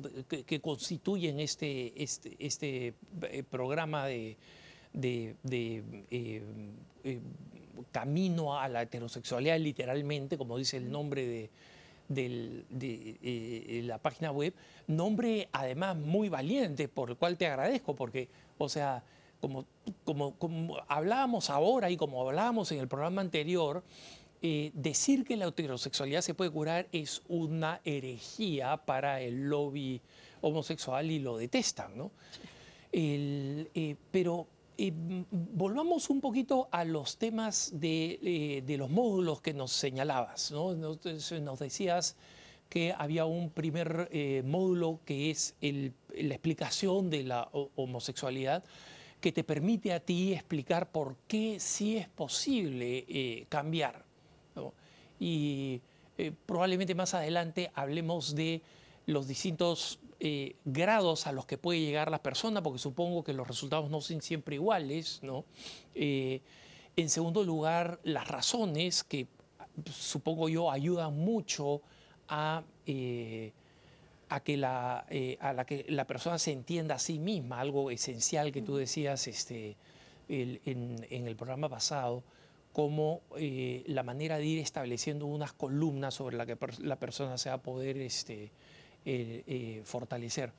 constituyen 0.62 1.40
este, 1.40 2.04
este, 2.04 2.36
este 2.40 2.94
eh, 3.22 3.44
programa 3.50 4.06
de, 4.06 4.38
de, 4.94 5.36
eh, 6.12 6.44
eh, 7.04 7.20
camino 7.92 8.60
a 8.60 8.68
la 8.68 8.82
heterosexualidad, 8.82 9.58
literalmente, 9.60 10.38
como 10.38 10.58
dice 10.58 10.78
el 10.78 10.92
nombre 10.92 11.50
de, 12.10 13.82
la 13.84 13.98
página 14.00 14.32
web, 14.32 14.54
nombre 14.88 15.48
además 15.52 15.96
muy 15.96 16.28
valiente, 16.28 16.88
por 16.88 17.12
el 17.12 17.16
cual 17.16 17.38
te 17.38 17.48
agradezco, 17.48 17.96
porque, 17.96 18.28
o 18.58 18.68
sea, 18.68 19.04
como, 19.40 19.64
como, 20.04 20.36
como 20.36 20.78
hablábamos 20.90 21.50
ahora 21.50 21.90
y 21.90 21.96
como 21.96 22.28
hablábamos 22.28 22.72
en 22.74 22.80
el 22.80 22.90
programa 22.90 23.22
anterior, 23.22 23.84
eh, 24.42 24.72
decir 24.74 25.26
que 25.26 25.36
la 25.36 25.48
heterosexualidad 25.48 26.22
se 26.22 26.34
puede 26.34 26.50
curar 26.50 26.88
es 26.94 27.22
una 27.28 27.82
herejía 27.84 28.78
para 28.78 29.20
el 29.20 29.50
lobby 29.50 30.02
homosexual 30.40 31.12
y 31.12 31.20
lo 31.20 31.36
detestan, 31.36 31.98
¿no? 31.98 32.12
Eh, 32.94 33.98
pero 34.12 34.48
eh, 34.78 34.94
volvamos 34.96 36.10
un 36.10 36.22
poquito 36.22 36.70
a 36.72 36.86
los 36.86 37.18
temas 37.18 37.74
de, 37.74 38.64
los 38.78 38.90
módulos 38.90 39.42
que 39.42 39.54
nos 39.54 39.74
señalabas, 39.74 40.52
¿no? 40.52 40.74
Nos, 40.74 41.60
decías 41.60 42.16
que 42.70 42.94
había 42.98 43.26
un 43.26 43.50
primer 43.50 44.10
módulo 44.46 45.02
que 45.04 45.32
es 45.32 45.56
la 45.60 46.34
explicación 46.34 47.10
de 47.10 47.24
la 47.24 47.50
homosexualidad 47.76 48.64
que 49.20 49.34
te 49.34 49.44
permite 49.44 49.92
a 49.92 50.00
ti 50.00 50.32
explicar 50.32 50.94
por 50.94 51.18
qué 51.28 51.60
sí 51.60 51.98
es 51.98 52.08
posible 52.08 53.46
cambiar 53.50 54.09
y 55.20 55.82
eh, 56.18 56.32
probablemente 56.46 56.96
más 56.96 57.14
adelante 57.14 57.72
hablemos 57.76 58.36
de 58.36 58.62
los 59.06 59.28
distintos 59.28 60.00
eh, 60.20 60.56
grados 60.66 61.28
a 61.28 61.32
los 61.32 61.46
que 61.46 61.58
puede 61.58 61.80
llegar 61.80 62.12
la 62.12 62.22
persona, 62.22 62.62
porque 62.62 62.80
supongo 62.80 63.24
que 63.24 63.34
los 63.34 63.48
resultados 63.48 63.90
no 63.90 64.02
son 64.02 64.22
siempre 64.22 64.56
iguales. 64.56 65.20
¿no? 65.24 65.46
Eh, 65.96 66.42
en 66.96 67.10
segundo 67.10 67.44
lugar, 67.44 68.00
las 68.04 68.28
razones 68.28 69.04
que 69.04 69.28
supongo 69.92 70.50
yo 70.50 70.72
ayudan 70.72 71.16
mucho 71.18 71.82
a, 72.28 72.64
a, 74.30 74.40
que 74.42 74.58
la, 74.58 75.06
a 75.40 75.54
la 75.54 75.66
que 75.66 75.86
la 75.88 76.06
persona 76.06 76.38
se 76.38 76.52
entienda 76.52 76.96
a 76.96 77.00
sí 77.00 77.18
misma, 77.18 77.62
algo 77.62 77.92
esencial 77.92 78.52
que 78.52 78.62
tú 78.62 78.76
decías 78.76 79.26
este, 79.28 79.78
en, 80.28 80.60
en 81.10 81.28
el 81.28 81.36
programa 81.38 81.70
pasado 81.70 82.24
como 82.80 83.24
eh, 83.36 83.84
la 83.88 84.04
manera 84.04 84.38
de 84.38 84.46
ir 84.46 84.60
estableciendo 84.60 85.26
unas 85.26 85.52
columnas 85.52 86.14
sobre 86.14 86.38
las 86.38 86.48
que 86.48 86.58
la 86.80 86.98
persona 86.98 87.38
se 87.38 87.50
va 87.50 87.56
a 87.56 87.62
poder 87.62 87.98
este, 87.98 88.54
eh, 89.04 89.44
eh, 89.46 89.82
fortalecer. 89.84 90.54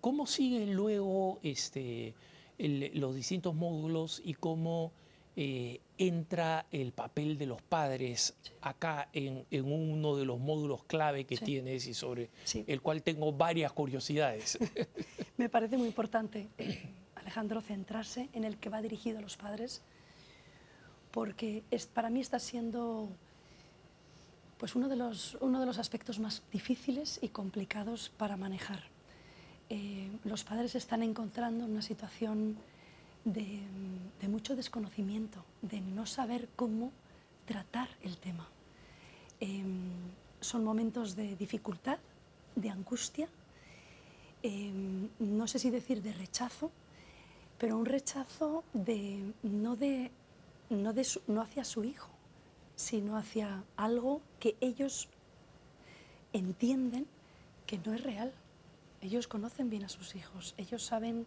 ¿Cómo 0.00 0.28
siguen 0.28 0.74
luego 0.74 1.40
este, 1.42 2.14
los 2.56 3.16
distintos 3.16 3.56
módulos 3.56 4.22
y 4.24 4.34
cómo 4.34 4.92
entra 5.34 6.66
el 6.70 6.92
papel 6.92 7.36
de 7.36 7.46
los 7.46 7.60
padres 7.62 8.36
acá 8.60 9.08
en, 9.12 9.44
uno 9.50 10.16
de 10.16 10.24
los 10.24 10.38
módulos 10.38 10.84
clave 10.84 11.24
que 11.24 11.36
tienes 11.36 11.84
y 11.88 11.94
sobre 11.94 12.30
el 12.64 12.80
cual 12.80 13.02
tengo 13.02 13.32
varias 13.32 13.72
curiosidades? 13.72 14.56
Me 15.36 15.48
parece 15.48 15.76
muy 15.76 15.88
importante, 15.88 16.46
Alejandro, 17.16 17.60
centrarse 17.60 18.28
en 18.34 18.44
el 18.44 18.56
que 18.58 18.68
va 18.68 18.80
dirigido 18.80 19.18
a 19.18 19.20
los 19.20 19.36
padres 19.36 19.82
porque 21.10 21.62
es, 21.70 21.86
para 21.86 22.10
mí 22.10 22.20
está 22.20 22.38
siendo 22.38 23.08
pues 24.58 24.74
uno, 24.76 24.88
de 24.88 24.96
los, 24.96 25.38
uno 25.40 25.58
de 25.58 25.66
los 25.66 25.78
aspectos 25.78 26.18
más 26.18 26.42
difíciles 26.52 27.18
y 27.22 27.28
complicados 27.28 28.10
para 28.10 28.36
manejar. 28.36 28.82
Eh, 29.70 30.10
los 30.24 30.44
padres 30.44 30.74
están 30.74 31.02
encontrando 31.02 31.64
una 31.64 31.80
situación 31.80 32.56
de, 33.24 33.60
mucho 34.28 34.54
desconocimiento, 34.56 35.44
de 35.62 35.80
no 35.80 36.06
saber 36.06 36.48
cómo 36.56 36.92
tratar 37.46 37.88
el 38.02 38.18
tema. 38.18 38.48
Em, 39.40 39.90
son 40.40 40.62
momentos 40.62 41.16
de 41.16 41.36
dificultad, 41.36 41.98
de 42.54 42.70
angustia, 42.70 43.28
em, 44.42 45.08
no 45.18 45.46
sé 45.46 45.58
si 45.58 45.70
decir 45.70 46.02
de 46.02 46.12
rechazo, 46.12 46.70
pero 47.58 47.76
un 47.76 47.86
rechazo 47.86 48.64
de, 48.72 49.32
no 49.42 49.76
de 49.76 50.10
no, 50.70 51.42
hacia 51.42 51.64
su 51.64 51.84
hijo, 51.84 52.10
sino 52.76 53.16
hacia 53.16 53.62
algo 53.76 54.22
que 54.38 54.56
ellos 54.60 55.08
entienden 56.32 57.06
que 57.66 57.78
no 57.78 57.92
es 57.92 58.02
real. 58.02 58.32
Ellos 59.02 59.28
conocen 59.28 59.70
bien 59.70 59.84
a 59.84 59.88
sus 59.88 60.14
hijos, 60.14 60.54
ellos 60.56 60.82
saben 60.82 61.26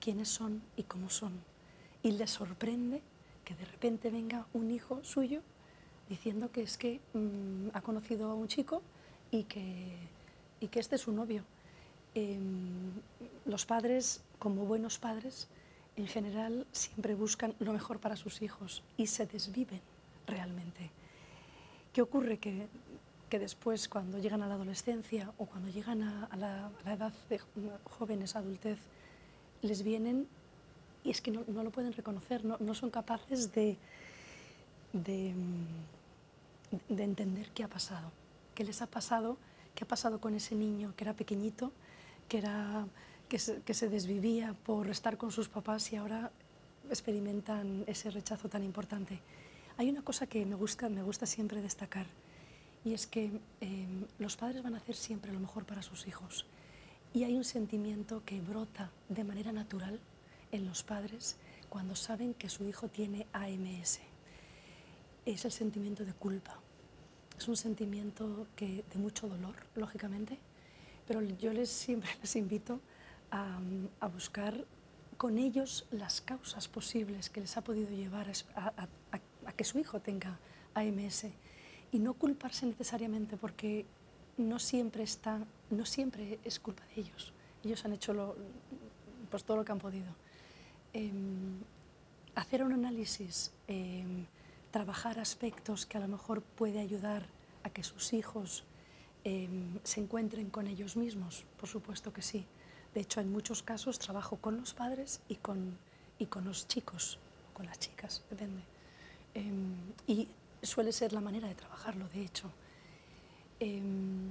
quiénes 0.00 0.28
son 0.28 0.62
y 0.76 0.84
cómo 0.84 1.10
son. 1.10 1.32
Y 2.02 2.12
les 2.12 2.30
sorprende 2.30 3.02
que 3.44 3.54
de 3.54 3.64
repente 3.64 4.10
venga 4.10 4.46
un 4.52 4.70
hijo 4.70 5.02
suyo 5.02 5.42
diciendo 6.08 6.50
que 6.52 6.62
es 6.62 6.76
que 6.76 7.00
mm, 7.14 7.68
ha 7.72 7.80
conocido 7.80 8.30
a 8.30 8.34
un 8.34 8.46
chico 8.48 8.82
y 9.30 9.44
que, 9.44 9.96
y 10.60 10.68
que 10.68 10.80
este 10.80 10.96
es 10.96 11.02
su 11.02 11.12
novio. 11.12 11.44
Em, 12.14 12.92
los 13.46 13.66
padres, 13.66 14.22
como 14.38 14.66
buenos 14.66 14.98
padres, 14.98 15.48
en 15.96 16.06
general 16.06 16.66
siempre 16.72 17.14
buscan 17.14 17.54
lo 17.58 17.72
mejor 17.72 18.00
para 18.00 18.16
sus 18.16 18.42
hijos 18.42 18.82
y 18.96 19.06
se 19.06 19.26
desviven 19.26 19.80
realmente. 20.26 20.90
¿Qué 21.92 22.02
ocurre? 22.02 22.38
Que, 22.38 22.66
que 23.28 23.38
después, 23.38 23.88
cuando 23.88 24.18
llegan 24.18 24.42
a 24.42 24.48
la 24.48 24.54
adolescencia 24.54 25.32
o 25.38 25.46
cuando 25.46 25.70
llegan 25.70 26.02
a, 26.02 26.36
la, 26.36 26.70
edad 26.92 27.12
de 27.28 27.40
jóvenes, 27.84 28.36
adultez, 28.36 28.78
les 29.62 29.82
vienen 29.82 30.26
y 31.04 31.10
es 31.10 31.20
que 31.20 31.30
no, 31.30 31.44
lo 31.46 31.70
pueden 31.70 31.92
reconocer, 31.92 32.44
no, 32.44 32.56
no 32.60 32.74
son 32.74 32.90
capaces 32.90 33.52
de, 33.52 33.76
de, 34.92 35.34
de 36.88 37.04
entender 37.04 37.50
qué 37.50 37.62
ha 37.62 37.68
pasado, 37.68 38.10
qué 38.54 38.64
les 38.64 38.80
ha 38.82 38.86
pasado, 38.86 39.36
qué 39.74 39.84
ha 39.84 39.88
pasado 39.88 40.18
con 40.18 40.34
ese 40.34 40.54
niño 40.54 40.94
que 40.96 41.04
era 41.04 41.12
pequeñito, 41.12 41.72
que 42.28 42.38
era 42.38 42.86
que 43.34 43.74
se, 43.74 43.88
desvivía 43.88 44.54
por 44.64 44.88
estar 44.88 45.16
con 45.16 45.32
sus 45.32 45.48
papás 45.48 45.92
y 45.92 45.96
ahora 45.96 46.30
experimentan 46.88 47.82
ese 47.88 48.12
rechazo 48.12 48.48
tan 48.48 48.62
importante. 48.62 49.18
Hay 49.76 49.90
una 49.90 50.02
cosa 50.02 50.28
que 50.28 50.46
me 50.46 50.54
gusta, 50.54 50.88
me 50.88 51.02
gusta 51.02 51.26
siempre 51.26 51.60
destacar 51.60 52.06
y 52.84 52.94
es 52.94 53.08
que 53.08 53.32
em, 53.60 54.06
los 54.20 54.36
padres 54.36 54.62
van 54.62 54.74
a 54.74 54.76
hacer 54.76 54.94
siempre 54.94 55.32
lo 55.32 55.40
mejor 55.40 55.64
para 55.64 55.82
sus 55.82 56.06
hijos 56.06 56.46
y 57.12 57.24
hay 57.24 57.34
un 57.34 57.42
sentimiento 57.42 58.22
que 58.24 58.40
brota 58.40 58.92
de 59.08 59.24
manera 59.24 59.50
natural 59.50 59.98
en 60.52 60.64
los 60.64 60.84
padres 60.84 61.36
cuando 61.68 61.96
saben 61.96 62.34
que 62.34 62.48
su 62.48 62.62
hijo 62.68 62.86
tiene 62.86 63.26
AMS. 63.32 63.98
Es 65.26 65.44
el 65.44 65.50
sentimiento 65.50 66.04
de 66.04 66.12
culpa. 66.12 66.60
Es 67.36 67.48
un 67.48 67.56
sentimiento 67.56 68.46
que, 68.54 68.84
de 68.92 68.98
mucho 69.00 69.26
dolor, 69.26 69.56
lógicamente, 69.74 70.38
pero 71.08 71.20
yo 71.20 71.52
les, 71.52 71.68
siempre 71.68 72.10
les 72.22 72.36
invito 72.36 72.78
a, 73.34 74.06
buscar 74.08 74.64
con 75.16 75.38
ellos 75.38 75.86
las 75.90 76.20
causas 76.20 76.68
posibles 76.68 77.30
que 77.30 77.40
les 77.40 77.56
ha 77.56 77.62
podido 77.62 77.90
llevar 77.90 78.30
a, 78.54 79.52
que 79.56 79.64
su 79.64 79.78
hijo 79.78 80.00
tenga 80.00 80.38
AMS 80.74 81.26
y 81.92 81.98
no 81.98 82.14
culparse 82.14 82.66
necesariamente 82.66 83.36
porque 83.36 83.86
no 84.36 84.58
siempre 84.58 85.02
está, 85.02 85.38
no 85.70 85.84
siempre 85.84 86.38
es 86.44 86.58
culpa 86.58 86.84
de 86.94 87.02
ellos. 87.02 87.32
Ellos 87.64 87.84
han 87.84 87.92
hecho 87.92 88.12
lo, 88.12 88.36
pues 89.30 89.44
todo 89.44 89.58
lo 89.58 89.64
que 89.64 89.72
han 89.72 89.78
podido. 89.78 90.12
Em, 90.92 91.58
hacer 92.34 92.62
un 92.62 92.72
análisis, 92.72 93.52
em, 93.68 94.26
trabajar 94.70 95.18
aspectos 95.18 95.86
que 95.86 95.98
a 95.98 96.00
lo 96.00 96.08
mejor 96.08 96.42
puede 96.42 96.80
ayudar 96.80 97.26
a 97.62 97.70
que 97.70 97.82
sus 97.82 98.12
hijos 98.12 98.64
em, 99.26 99.78
se 99.84 100.00
encuentren 100.00 100.50
con 100.50 100.66
ellos 100.66 100.96
mismos, 100.96 101.46
por 101.58 101.68
supuesto 101.68 102.12
que 102.12 102.20
sí. 102.20 102.44
De 102.94 103.00
hecho, 103.00 103.20
en 103.20 103.32
muchos 103.32 103.62
casos 103.62 103.98
trabajo 103.98 104.36
con 104.36 104.56
los 104.56 104.72
padres 104.72 105.20
y 105.28 105.34
con, 105.36 105.76
y 106.18 106.26
con 106.26 106.44
los 106.44 106.68
chicos, 106.68 107.18
con 107.52 107.66
las 107.66 107.78
chicas, 107.78 108.22
depende. 108.30 108.62
Em, 109.34 109.74
y 110.06 110.28
suele 110.62 110.92
ser 110.92 111.12
la 111.12 111.20
manera 111.20 111.48
de 111.48 111.56
trabajarlo, 111.56 112.08
de 112.08 112.22
hecho. 112.22 112.50
Em, 113.58 114.30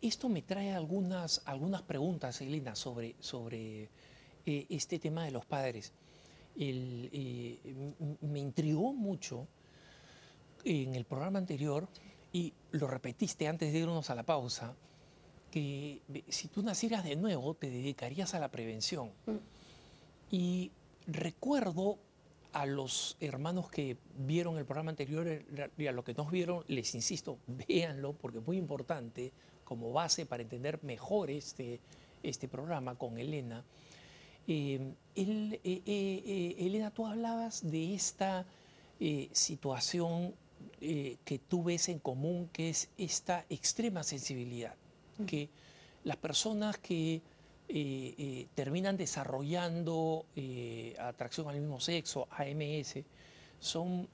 esto 0.00 0.28
me 0.28 0.42
trae 0.42 0.74
algunas, 0.74 1.42
algunas 1.44 1.82
preguntas, 1.82 2.40
Elena, 2.40 2.74
sobre, 2.74 3.14
sobre 3.20 3.88
eh, 4.46 4.66
este 4.68 4.98
tema 4.98 5.24
de 5.24 5.30
los 5.30 5.44
padres. 5.44 5.92
Eh, 6.56 7.58
me 8.20 8.38
intrigó 8.38 8.92
mucho 8.92 9.46
en 10.64 10.94
el 10.94 11.04
programa 11.04 11.38
anterior 11.38 11.88
y 12.34 12.52
lo 12.72 12.88
repetiste 12.88 13.46
antes 13.46 13.72
de 13.72 13.78
irnos 13.78 14.10
a 14.10 14.16
la 14.16 14.24
pausa, 14.24 14.74
que 15.52 16.02
si 16.28 16.48
tú 16.48 16.64
nacieras 16.64 17.04
de 17.04 17.14
nuevo 17.14 17.54
te 17.54 17.70
dedicarías 17.70 18.34
a 18.34 18.40
la 18.40 18.50
prevención. 18.50 19.12
Mm. 19.26 19.36
Y 20.32 20.72
recuerdo 21.06 21.96
a 22.52 22.66
los 22.66 23.16
hermanos 23.20 23.70
que 23.70 23.96
vieron 24.18 24.58
el 24.58 24.64
programa 24.64 24.90
anterior 24.90 25.44
y 25.78 25.86
a 25.86 25.92
los 25.92 26.04
que 26.04 26.14
no 26.14 26.24
vieron, 26.26 26.64
les 26.66 26.96
insisto, 26.96 27.38
véanlo 27.46 28.14
porque 28.14 28.38
es 28.38 28.46
muy 28.46 28.58
importante 28.58 29.32
como 29.62 29.92
base 29.92 30.26
para 30.26 30.42
entender 30.42 30.82
mejor 30.82 31.30
este, 31.30 31.78
este 32.24 32.48
programa 32.48 32.96
con 32.96 33.16
Elena. 33.16 33.64
Eh, 34.48 34.92
eh, 35.14 35.60
eh, 35.64 36.54
Elena, 36.58 36.90
tú 36.90 37.06
hablabas 37.06 37.70
de 37.70 37.94
esta 37.94 38.44
situación 39.32 40.34
eh, 40.86 41.16
que 41.24 41.38
tú 41.38 41.64
ves 41.64 41.88
en 41.88 41.98
común, 41.98 42.50
que 42.52 42.68
es 42.68 42.90
esta 42.98 43.46
extrema 43.48 44.02
sensibilidad, 44.02 44.74
que 45.26 45.48
las 46.04 46.18
personas 46.18 46.76
que 46.76 47.14
eh, 47.14 47.22
eh, 47.68 48.46
terminan 48.54 48.94
desarrollando 48.98 50.26
atracción 50.98 51.48
al 51.48 51.58
mismo 51.58 51.80
sexo, 51.80 52.28
AMS, 52.30 52.98
son 53.60 54.06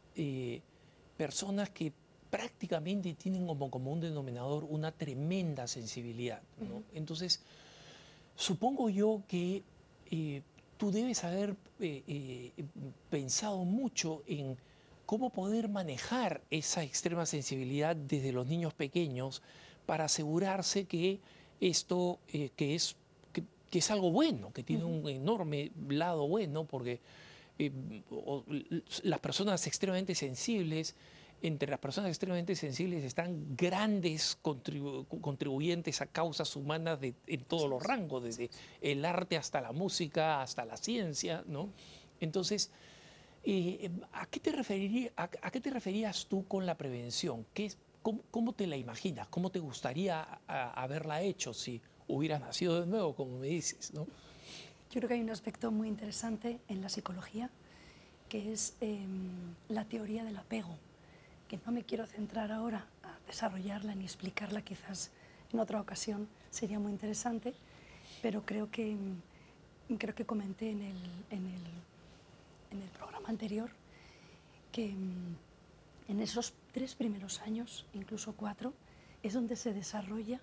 personas 1.16 1.70
que 1.70 1.92
prácticamente 2.30 3.14
tienen 3.14 3.48
como 3.48 3.68
común 3.68 4.00
denominador 4.00 4.62
una 4.62 4.92
tremenda 4.92 5.66
sensibilidad. 5.66 6.40
Entonces, 6.94 7.42
supongo 8.36 8.90
yo 8.90 9.24
que 9.26 9.64
tú 10.76 10.92
debes 10.92 11.24
haber 11.24 11.56
pensado 13.10 13.64
mucho 13.64 14.22
en 14.28 14.56
cómo 15.10 15.30
poder 15.30 15.68
manejar 15.68 16.40
esa 16.50 16.84
extrema 16.84 17.26
sensibilidad 17.26 17.96
desde 17.96 18.30
los 18.30 18.46
niños 18.46 18.74
pequeños 18.74 19.42
para 19.84 20.04
asegurarse 20.04 20.84
que 20.84 21.18
esto, 21.60 22.20
eh, 22.32 22.50
que, 22.54 22.76
es, 22.76 22.94
que, 23.32 23.42
es 23.76 23.90
algo 23.90 24.12
bueno, 24.12 24.52
que 24.52 24.62
tiene 24.62 24.84
un 24.84 25.08
enorme 25.08 25.72
lado 25.88 26.28
bueno, 26.28 26.64
porque 26.64 27.00
eh, 27.58 27.72
las 29.02 29.18
personas 29.18 29.66
extremadamente 29.66 30.14
sensibles, 30.14 30.94
entre 31.42 31.68
las 31.68 31.80
personas 31.80 32.10
extremadamente 32.10 32.54
sensibles 32.54 33.02
están 33.02 33.56
grandes 33.56 34.38
contribuyentes 34.40 36.02
a 36.02 36.06
causas 36.06 36.54
humanas 36.54 37.00
de, 37.00 37.14
en 37.26 37.42
todos 37.46 37.68
los 37.68 37.82
rangos, 37.82 38.22
desde 38.22 38.48
el 38.80 39.04
arte 39.04 39.36
hasta 39.36 39.60
la 39.60 39.72
música, 39.72 40.40
hasta 40.40 40.64
la 40.64 40.76
ciencia, 40.76 41.42
¿no? 41.48 41.68
Entonces, 42.20 42.70
eh, 43.42 43.90
¿a, 44.12 44.26
qué 44.26 44.40
te 44.40 44.50
a, 45.16 45.50
qué 45.50 45.60
te 45.60 45.70
referías 45.70 46.26
tú 46.26 46.46
con 46.46 46.66
la 46.66 46.76
prevención? 46.76 47.46
¿Qué, 47.54 47.72
cómo, 48.02 48.52
te 48.52 48.66
la 48.66 48.76
imaginas? 48.76 49.28
¿Cómo 49.28 49.50
te 49.50 49.58
gustaría 49.58 50.22
haberla 50.46 51.22
hecho 51.22 51.54
si 51.54 51.80
hubieras 52.08 52.40
nacido 52.40 52.80
de 52.80 52.86
nuevo, 52.86 53.14
como 53.14 53.38
me 53.38 53.48
dices? 53.48 53.92
¿no? 53.94 54.06
Yo 54.90 55.00
creo 55.00 55.08
que 55.08 55.14
hay 55.14 55.20
un 55.20 55.30
aspecto 55.30 55.70
muy 55.70 55.88
interesante 55.88 56.58
en 56.68 56.80
la 56.80 56.88
psicología, 56.88 57.50
que 58.28 58.52
es 58.52 58.74
em, 58.80 59.54
la 59.68 59.84
teoría 59.84 60.24
del 60.24 60.36
apego, 60.36 60.76
que 61.48 61.58
no 61.64 61.72
me 61.72 61.84
quiero 61.84 62.06
centrar 62.06 62.52
ahora 62.52 62.86
a 63.02 63.18
desarrollarla 63.26 63.94
ni 63.94 64.04
explicarla, 64.04 64.62
quizás 64.62 65.10
en 65.52 65.60
otra 65.60 65.80
ocasión 65.80 66.28
sería 66.50 66.78
muy 66.78 66.92
interesante, 66.92 67.54
pero 68.22 68.44
creo 68.44 68.70
que, 68.70 68.96
creo 69.98 70.14
que 70.14 70.26
comenté 70.26 70.70
en 70.70 70.82
el, 70.82 70.96
en 71.30 71.46
el 71.46 71.62
en 72.70 72.82
el 72.82 72.88
programa 72.90 73.28
anterior 73.28 73.70
que 74.72 74.88
mm, 74.88 75.36
en 76.08 76.20
esos 76.20 76.54
tres 76.72 76.94
primeros 76.94 77.40
años, 77.40 77.86
incluso 77.92 78.34
cuatro, 78.34 78.72
es 79.22 79.34
donde 79.34 79.56
se 79.56 79.72
desarrolla 79.72 80.40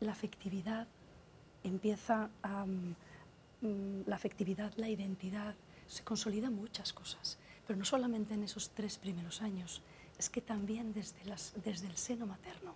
la 0.00 0.12
afectividad, 0.12 0.86
empieza 1.64 2.30
mm, 2.44 3.66
mm, 3.66 4.02
la 4.06 4.16
afectividad, 4.16 4.72
la 4.76 4.88
identidad, 4.88 5.54
se 5.88 6.02
consolidan 6.04 6.54
muchas 6.54 6.92
cosas, 6.92 7.38
pero 7.66 7.78
no 7.78 7.84
solamente 7.84 8.34
en 8.34 8.42
esos 8.42 8.70
tres 8.70 8.98
primeros 8.98 9.42
años, 9.42 9.82
es 10.18 10.28
que 10.28 10.40
también 10.40 10.92
desde 10.92 11.86
el 11.86 11.96
seno 11.96 12.26
materno, 12.26 12.74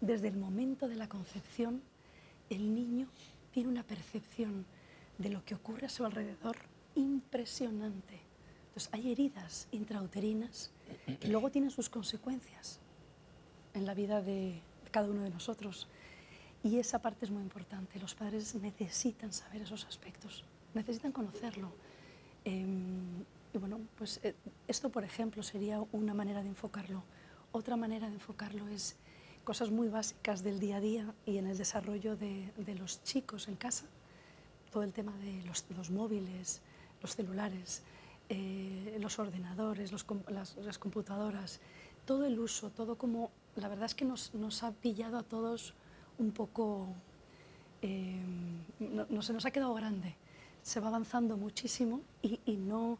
desde 0.00 0.28
el 0.28 0.36
momento 0.36 0.88
de 0.88 0.96
la 0.96 1.08
concepción, 1.08 1.82
el 2.48 2.74
niño 2.74 3.08
tiene 3.50 3.68
una 3.68 3.82
percepción 3.82 4.64
de 5.18 5.28
lo 5.28 5.44
que 5.44 5.54
ocurre 5.54 5.86
a 5.86 5.90
su 5.90 6.04
alrededor 6.04 6.56
impresionante. 6.94 8.20
Entonces, 8.68 8.90
hay 8.92 9.12
heridas 9.12 9.68
intrauterinas 9.72 10.70
que 11.20 11.28
luego 11.28 11.50
tienen 11.50 11.70
sus 11.70 11.88
consecuencias 11.88 12.78
en 13.74 13.86
la 13.86 13.94
vida 13.94 14.22
de 14.22 14.60
cada 14.90 15.08
uno 15.08 15.22
de 15.22 15.30
nosotros. 15.30 15.88
Y 16.62 16.78
esa 16.78 17.00
parte 17.00 17.24
es 17.24 17.30
muy 17.30 17.42
importante. 17.42 17.98
Los 17.98 18.14
padres 18.14 18.54
necesitan 18.54 19.32
saber 19.32 19.62
esos 19.62 19.86
aspectos, 19.86 20.44
necesitan 20.74 21.12
conocerlo. 21.12 21.72
Em, 22.44 23.24
y 23.52 23.58
bueno, 23.58 23.80
pues 23.96 24.20
eh, 24.22 24.34
esto, 24.68 24.90
por 24.90 25.04
ejemplo, 25.04 25.42
sería 25.42 25.82
una 25.92 26.14
manera 26.14 26.42
de 26.42 26.48
enfocarlo. 26.48 27.02
Otra 27.52 27.76
manera 27.76 28.08
de 28.08 28.14
enfocarlo 28.14 28.68
es 28.68 28.96
cosas 29.44 29.70
muy 29.70 29.88
básicas 29.88 30.42
del 30.42 30.60
día 30.60 30.76
a 30.76 30.80
día 30.80 31.14
y 31.26 31.38
en 31.38 31.46
el 31.46 31.56
desarrollo 31.56 32.16
de, 32.16 32.52
de 32.56 32.74
los 32.74 33.02
chicos 33.02 33.48
en 33.48 33.56
casa. 33.56 33.86
Todo 34.70 34.82
el 34.82 34.92
tema 34.92 35.16
de 35.18 35.42
los, 35.44 35.64
los 35.76 35.90
móviles, 35.90 36.60
los 37.00 37.16
celulares, 37.16 37.82
eh, 38.28 38.96
los 39.00 39.18
ordenadores, 39.18 39.92
las, 39.92 40.78
computadoras, 40.78 41.60
todo 42.04 42.24
el 42.26 42.38
uso, 42.38 42.70
todo 42.70 42.96
como, 42.96 43.30
la 43.56 43.68
verdad 43.68 43.86
es 43.86 43.94
que 43.94 44.04
nos, 44.04 44.62
ha 44.62 44.72
pillado 44.72 45.18
a 45.18 45.22
todos 45.22 45.74
un 46.18 46.32
poco 46.32 46.94
eh, 47.82 48.20
no, 48.78 49.22
se 49.22 49.32
nos 49.32 49.46
ha 49.46 49.50
quedado 49.50 49.74
grande. 49.74 50.16
Se 50.62 50.80
va 50.80 50.88
avanzando 50.88 51.36
muchísimo 51.36 52.02
y, 52.22 52.56
no, 52.56 52.98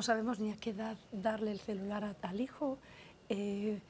sabemos 0.00 0.38
ni 0.38 0.52
a 0.52 0.56
qué 0.56 0.70
edad 0.70 0.96
darle 1.10 1.50
el 1.50 1.58
celular 1.58 2.16
al 2.22 2.40
hijo, 2.40 2.78
eh, 3.28 3.80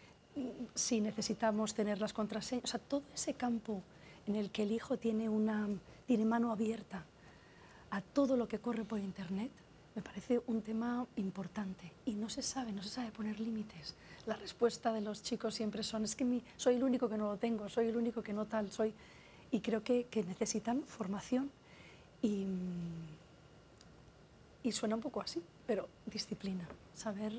si 0.74 1.00
necesitamos 1.00 1.74
tener 1.74 2.00
las 2.00 2.14
contraseñas. 2.14 2.64
O 2.64 2.68
sea, 2.68 2.80
todo 2.80 3.02
ese 3.14 3.34
campo 3.34 3.82
en 4.26 4.36
el 4.36 4.50
que 4.50 4.62
el 4.62 4.72
hijo 4.72 4.96
tiene, 4.96 5.28
una, 5.28 5.68
tiene 6.06 6.24
mano 6.24 6.50
abierta 6.50 7.04
a 7.90 8.00
todo 8.00 8.36
lo 8.36 8.48
que 8.48 8.58
corre 8.58 8.84
por 8.84 8.98
Internet, 8.98 9.50
me 9.94 10.02
parece 10.02 10.40
un 10.46 10.62
tema 10.62 11.06
importante 11.16 11.92
y 12.06 12.14
no 12.14 12.28
se 12.28 12.42
sabe, 12.42 12.72
no 12.72 12.82
se 12.82 12.88
sabe 12.90 13.10
poner 13.10 13.40
límites. 13.40 13.94
La 14.26 14.36
respuesta 14.36 14.92
de 14.92 15.00
los 15.00 15.22
chicos 15.22 15.54
siempre 15.54 15.82
son, 15.82 16.04
es 16.04 16.14
que 16.14 16.42
soy 16.56 16.76
el 16.76 16.84
único 16.84 17.08
que 17.08 17.18
no 17.18 17.26
lo 17.26 17.36
tengo, 17.36 17.68
soy 17.68 17.88
el 17.88 17.96
único 17.96 18.22
que 18.22 18.32
no 18.32 18.46
tal, 18.46 18.70
soy... 18.70 18.94
Y 19.52 19.60
creo 19.60 19.82
que, 19.82 20.04
que 20.04 20.22
necesitan 20.22 20.84
formación 20.84 21.50
y, 22.22 22.46
y 24.62 24.72
suena 24.72 24.94
un 24.94 25.00
poco 25.00 25.20
así, 25.20 25.42
pero 25.66 25.88
disciplina, 26.06 26.68
saber 26.94 27.32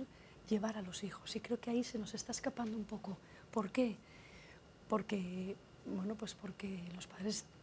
llevar 0.49 0.77
a 0.77 0.81
los 0.81 1.03
hijos. 1.03 1.35
Y 1.35 1.39
creo 1.39 1.59
que 1.59 1.69
ahí 1.69 1.83
se 1.83 1.97
nos 1.97 2.13
está 2.13 2.31
escapando 2.31 2.75
un 2.75 2.83
poco. 2.83 3.17
¿Por 3.51 3.71
qué? 3.71 3.95
Porque, 4.89 5.55
bueno, 5.85 6.15
pues 6.15 6.33
porque 6.33 6.83
los 6.95 7.07
padres, 7.07 7.45
mm, 7.45 7.60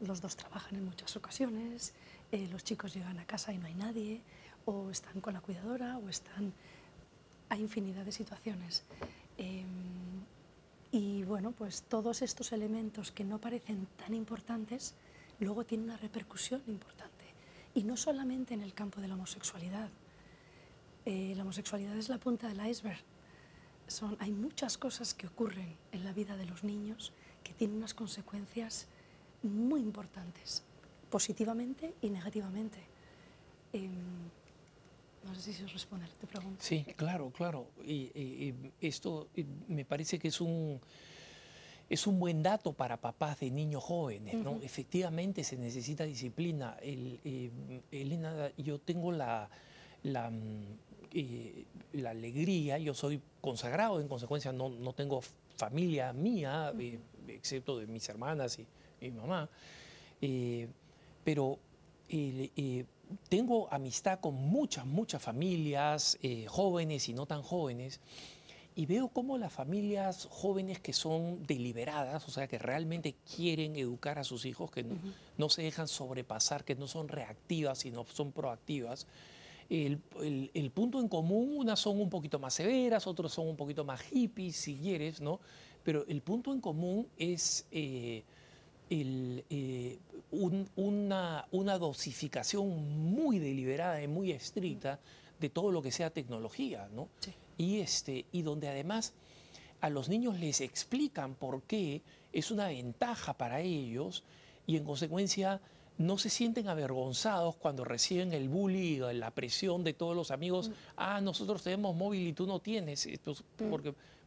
los 0.00 0.20
dos 0.20 0.36
trabajan 0.36 0.76
en 0.76 0.84
muchas 0.84 1.16
ocasiones, 1.16 1.94
eh, 2.32 2.48
los 2.50 2.64
chicos 2.64 2.94
llegan 2.94 3.18
a 3.18 3.24
casa 3.24 3.52
y 3.52 3.58
no 3.58 3.66
hay 3.66 3.74
nadie, 3.74 4.20
o 4.66 4.90
están 4.90 5.20
con 5.20 5.34
la 5.34 5.40
cuidadora, 5.40 5.98
o 5.98 6.08
están... 6.08 6.52
Hay 7.48 7.60
infinidad 7.60 8.04
de 8.04 8.12
situaciones. 8.12 8.82
Em, 9.36 10.24
y 10.90 11.24
bueno, 11.24 11.52
pues 11.52 11.82
todos 11.82 12.22
estos 12.22 12.52
elementos 12.52 13.12
que 13.12 13.24
no 13.24 13.38
parecen 13.38 13.86
tan 13.98 14.14
importantes, 14.14 14.94
luego 15.40 15.64
tienen 15.64 15.90
una 15.90 15.96
repercusión 15.96 16.62
importante. 16.66 17.24
Y 17.74 17.84
no 17.84 17.96
solamente 17.96 18.54
en 18.54 18.62
el 18.62 18.72
campo 18.74 19.00
de 19.00 19.08
la 19.08 19.14
homosexualidad. 19.14 19.88
Eh, 21.04 21.34
la 21.36 21.42
homosexualidad 21.42 21.96
es 21.96 22.08
la 22.08 22.18
punta 22.18 22.48
del 22.48 22.66
iceberg. 22.66 23.00
Son, 23.86 24.16
hay 24.20 24.32
muchas 24.32 24.78
cosas 24.78 25.12
que 25.12 25.26
ocurren 25.26 25.76
en 25.92 26.04
la 26.04 26.12
vida 26.12 26.36
de 26.36 26.46
los 26.46 26.64
niños 26.64 27.12
que 27.44 27.52
tienen 27.52 27.76
unas 27.76 27.94
consecuencias 27.94 28.86
muy 29.42 29.80
importantes 29.80 30.64
positivamente 31.10 31.94
y 32.02 32.10
negativamente. 32.10 32.78
Em, 33.72 33.92
no 35.24 35.34
sé 35.34 35.52
si 35.52 35.62
os 35.62 35.72
responde 35.72 36.06
tu 36.20 36.26
pregunta. 36.26 36.62
Sí, 36.62 36.84
claro, 36.96 37.30
claro. 37.30 37.66
Y, 37.86 38.52
esto 38.80 39.28
me 39.68 39.84
parece 39.84 40.18
que 40.18 40.28
es 40.28 40.40
un, 40.40 40.80
es 41.88 42.06
un 42.06 42.18
buen 42.18 42.42
dato 42.42 42.72
para 42.72 42.96
papás 42.96 43.40
de 43.40 43.50
niños 43.50 43.84
jóvenes. 43.84 44.34
¿no? 44.34 44.60
Efectivamente 44.62 45.44
se 45.44 45.56
necesita 45.56 46.04
disciplina. 46.04 46.76
El, 46.82 47.20
eh, 47.24 47.50
Elena, 47.90 48.50
yo 48.56 48.78
tengo 48.78 49.12
la, 49.12 49.48
la, 50.02 50.30
mm, 50.30 50.62
eh, 51.12 51.64
la, 51.92 52.10
alegría, 52.10 52.78
yo 52.78 52.92
soy 52.92 53.20
consagrado, 53.40 54.00
en 54.00 54.08
consecuencia 54.08 54.52
no, 54.52 54.68
no 54.68 54.92
tengo 54.92 55.22
familia 55.56 56.12
mía, 56.12 56.72
eh, 56.78 56.98
excepto 57.28 57.78
de 57.78 57.86
mis 57.86 58.08
hermanas 58.08 58.58
y, 58.58 58.66
mi 59.00 59.10
mamá 59.10 59.48
pero 61.24 61.58
eh, 62.08 62.50
eh, 62.54 62.84
tengo 63.28 63.72
amistad 63.72 64.20
con 64.20 64.34
muchas, 64.34 64.86
muchas 64.86 65.22
familias, 65.22 66.18
eh, 66.22 66.44
jóvenes 66.46 67.08
y 67.08 67.14
no 67.14 67.26
tan 67.26 67.42
jóvenes, 67.42 68.00
y 68.76 68.86
veo 68.86 69.08
cómo 69.08 69.38
las 69.38 69.52
familias 69.52 70.26
jóvenes 70.30 70.80
que 70.80 70.92
son 70.92 71.46
deliberadas, 71.46 72.26
o 72.28 72.30
sea, 72.30 72.48
que 72.48 72.58
realmente 72.58 73.14
quieren 73.36 73.76
educar 73.76 74.18
a 74.18 74.24
sus 74.24 74.44
hijos, 74.44 74.70
que 74.70 74.84
no, 75.38 75.48
se 75.48 75.62
dejan 75.62 75.86
sobrepasar, 75.86 76.64
que 76.64 76.74
no 76.74 76.88
son 76.88 77.08
reactivas, 77.08 77.78
sino 77.78 78.04
son 78.04 78.32
proactivas, 78.32 79.06
el, 79.70 80.70
punto 80.74 81.00
en 81.00 81.08
común, 81.08 81.54
unas 81.56 81.80
son 81.80 82.00
un 82.00 82.10
poquito 82.10 82.38
más 82.38 82.54
severas, 82.54 83.06
otras 83.06 83.32
son 83.32 83.48
un 83.48 83.56
poquito 83.56 83.84
más 83.84 84.02
hippies, 84.02 84.56
si 84.56 84.76
quieres, 84.76 85.20
¿no? 85.20 85.40
Pero 85.84 86.04
el 86.08 86.20
punto 86.22 86.52
en 86.52 86.60
común 86.60 87.06
es 87.18 87.66
eh, 87.70 88.24
una, 90.76 91.46
una, 91.52 91.78
dosificación 91.78 93.12
muy 93.12 93.38
deliberada 93.38 94.02
y 94.02 94.08
muy 94.08 94.32
estricta 94.32 94.98
de 95.38 95.50
todo 95.50 95.70
lo 95.70 95.82
que 95.82 95.92
sea 95.92 96.10
tecnología, 96.10 96.88
¿no? 96.94 97.08
Y, 97.58 97.78
este, 97.78 98.24
y 98.32 98.42
donde 98.42 98.68
además 98.68 99.12
a 99.80 99.90
los 99.90 100.08
niños 100.08 100.38
les 100.40 100.60
explican 100.60 101.34
por 101.34 101.62
qué 101.62 102.00
es 102.32 102.50
una 102.50 102.68
ventaja 102.68 103.34
para 103.34 103.60
ellos 103.60 104.24
y 104.66 104.76
en 104.76 104.84
consecuencia 104.84 105.60
no 105.98 106.18
se 106.18 106.30
sienten 106.30 106.68
avergonzados 106.68 107.56
cuando 107.56 107.84
reciben 107.84 108.32
el 108.32 108.48
bullying, 108.48 109.00
la 109.12 109.30
presión 109.30 109.84
de 109.84 109.92
todos 109.92 110.16
los 110.16 110.30
amigos, 110.30 110.68
mm. 110.68 110.72
ah, 110.96 111.20
nosotros 111.20 111.62
tenemos 111.62 111.94
móvil 111.94 112.26
y 112.26 112.32
tú 112.32 112.46
no 112.46 112.60
tienes, 112.60 113.06
mm. 113.06 113.70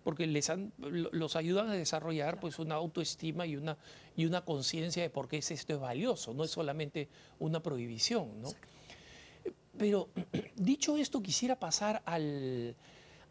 Porque 0.08 0.26
les 0.26 0.50
los 0.78 1.36
ayudan 1.36 1.68
a 1.68 1.74
desarrollar 1.74 2.40
pues 2.40 2.60
una 2.60 2.76
autoestima 2.76 3.46
y 3.46 3.58
una, 3.58 3.78
y 4.16 4.26
una 4.26 4.46
conciencia 4.46 5.04
de 5.04 5.10
por 5.10 5.28
qué 5.28 5.36
esto 5.40 5.74
es 5.74 5.80
valioso, 5.82 6.34
no 6.34 6.46
es 6.46 6.52
solamente 6.52 7.10
una 7.40 7.62
prohibición. 7.62 8.30
Pero 9.78 10.08
dicho 10.56 10.96
esto, 10.96 11.22
quisiera 11.22 11.60
pasar 11.60 12.04
al, 12.06 12.74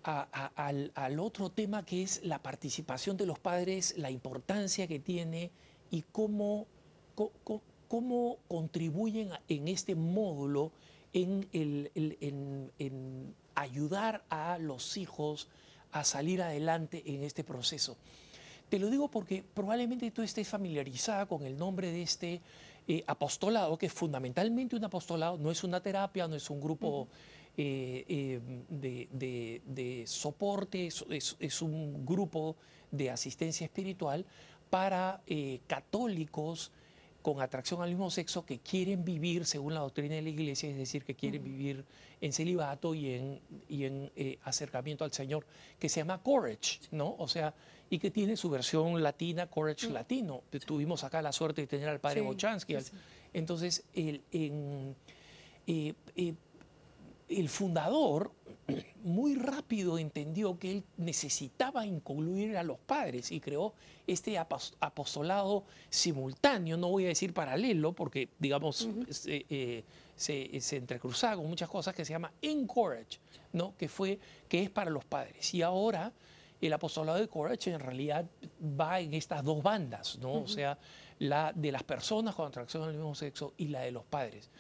al, 0.03 1.19
otro 1.19 1.49
tema 1.49 1.83
que 1.83 2.03
es 2.03 2.23
la 2.23 2.43
participación 2.43 3.17
de 3.17 3.25
los 3.25 3.39
padres, 3.39 3.97
la 3.97 4.11
importancia 4.11 4.87
que 4.87 4.99
tiene 4.99 5.51
y 5.91 6.03
cómo, 6.03 6.67
cómo, 7.89 8.37
contribuyen 8.49 9.31
en 9.49 9.69
este 9.69 9.95
módulo 9.95 10.73
en, 11.15 11.49
el, 11.55 11.91
en 11.95 13.35
ayudar 13.55 14.27
a 14.29 14.59
los 14.59 14.99
hijos 14.99 15.49
a 16.01 16.05
salir 16.05 16.43
adelante 16.43 17.03
en 17.07 17.23
este 17.23 17.45
proceso. 17.45 17.97
Te 18.69 18.79
lo 18.79 18.91
digo 18.91 19.09
porque 19.09 19.45
probablemente 19.55 20.11
tú 20.11 20.23
estés 20.23 20.49
familiarizada 20.49 21.27
con 21.27 21.45
el 21.45 21.57
nombre 21.57 21.91
de 21.93 22.03
este 22.03 22.41
eh, 22.89 23.05
apostolado, 23.07 23.79
que 23.79 23.87
es 23.87 23.93
fundamentalmente 23.93 24.77
un 24.77 24.85
apostolado, 24.85 25.39
no 25.39 25.51
es 25.51 25.63
una 25.63 25.81
terapia, 25.81 26.27
no 26.27 26.35
es 26.35 26.51
un 26.51 26.61
grupo 26.61 27.09
eh, 27.57 28.05
eh, 28.09 29.63
de, 29.65 30.05
soporte, 30.07 30.87
es, 30.87 31.63
un 31.63 32.05
grupo 32.05 32.57
de 32.91 33.11
asistencia 33.11 33.65
espiritual 33.65 34.25
para 34.69 35.23
católicos 35.67 36.73
con 37.27 37.41
atracción 37.41 37.83
al 37.83 37.89
mismo 37.89 38.09
sexo 38.09 38.47
que 38.47 38.61
quieren 38.61 39.05
vivir 39.05 39.47
según 39.47 39.75
la 39.75 39.81
doctrina 39.81 40.15
de 40.15 40.23
la 40.23 40.29
iglesia, 40.29 40.71
es 40.71 40.77
decir, 40.77 41.05
que 41.05 41.17
quieren 41.17 41.43
vivir 41.43 41.85
en 42.21 42.33
celibato 42.33 42.95
y 42.95 43.15
en, 43.15 43.41
y 43.69 43.83
en 43.83 44.13
eh, 44.15 44.39
acercamiento 44.45 45.03
al 45.03 45.13
Señor, 45.13 45.45
que 45.77 45.89
se 45.89 45.99
llama 45.99 46.23
Courage, 46.23 46.79
¿no? 46.93 47.17
O 47.19 47.27
sea, 47.27 47.53
y 47.91 47.99
que 47.99 48.13
tiene 48.13 48.37
su 48.37 48.49
versión 48.49 49.03
latina, 49.03 49.49
Courage 49.49 49.91
latino. 49.91 50.45
Tuvimos 50.65 51.03
acá 51.03 51.21
la 51.21 51.33
suerte 51.33 51.63
de 51.63 51.67
tener 51.67 51.89
al 51.89 51.99
padre 51.99 52.21
Bochansky. 52.21 52.77
Entonces, 53.33 53.83
el, 53.93 54.23
en, 54.31 54.95
eh, 55.67 55.95
eh, 56.15 56.35
el 57.29 57.49
fundador 57.49 58.31
muy 59.03 59.35
rápido 59.37 59.99
entendió 59.99 60.59
que 60.59 60.73
él 60.73 60.85
necesitaba 60.97 61.87
incluir 61.87 62.57
a 62.57 62.63
los 62.63 62.79
padres 62.79 63.31
y 63.31 63.41
creó 63.41 63.75
este 64.07 64.39
apostolado 64.39 65.65
simultáneo, 65.89 66.77
no 66.77 66.89
voy 66.89 67.05
a 67.05 67.09
decir 67.09 67.33
paralelo, 67.33 67.93
porque 67.93 68.29
digamos 68.39 68.89
eh, 69.27 69.85
se, 70.17 70.61
se, 70.61 70.77
entrecruzaba 70.77 71.37
con 71.37 71.49
muchas 71.49 71.69
cosas 71.69 71.95
que 71.95 72.05
se 72.05 72.13
llama 72.13 72.33
Encourage, 72.43 73.19
¿no? 73.53 73.77
que, 73.77 73.89
fue, 73.89 74.19
que 74.49 74.63
es 74.63 74.71
para 74.71 74.91
los 74.91 75.05
padres. 75.05 75.55
Y 75.55 75.63
ahora 75.63 76.13
el 76.61 76.73
apostolado 76.73 77.19
de 77.19 77.29
Courage 77.29 77.71
en 77.71 77.81
realidad 77.81 78.27
va 78.63 79.01
en 79.01 79.15
estas 79.15 79.45
dos 79.45 79.63
bandas, 79.63 80.19
¿no? 80.19 80.33
o 80.43 80.49
sea, 80.49 80.79
la 81.19 81.53
de 81.55 81.73
las 81.73 81.83
personas 81.83 82.35
con 82.35 82.49
atracción 82.49 82.83
al 82.85 82.95
mismo 82.95 83.15
sexo 83.15 83.55
y 83.57 83.69
la 83.69 83.83
de 83.83 83.93
los 83.93 84.05
padres. 84.05 84.51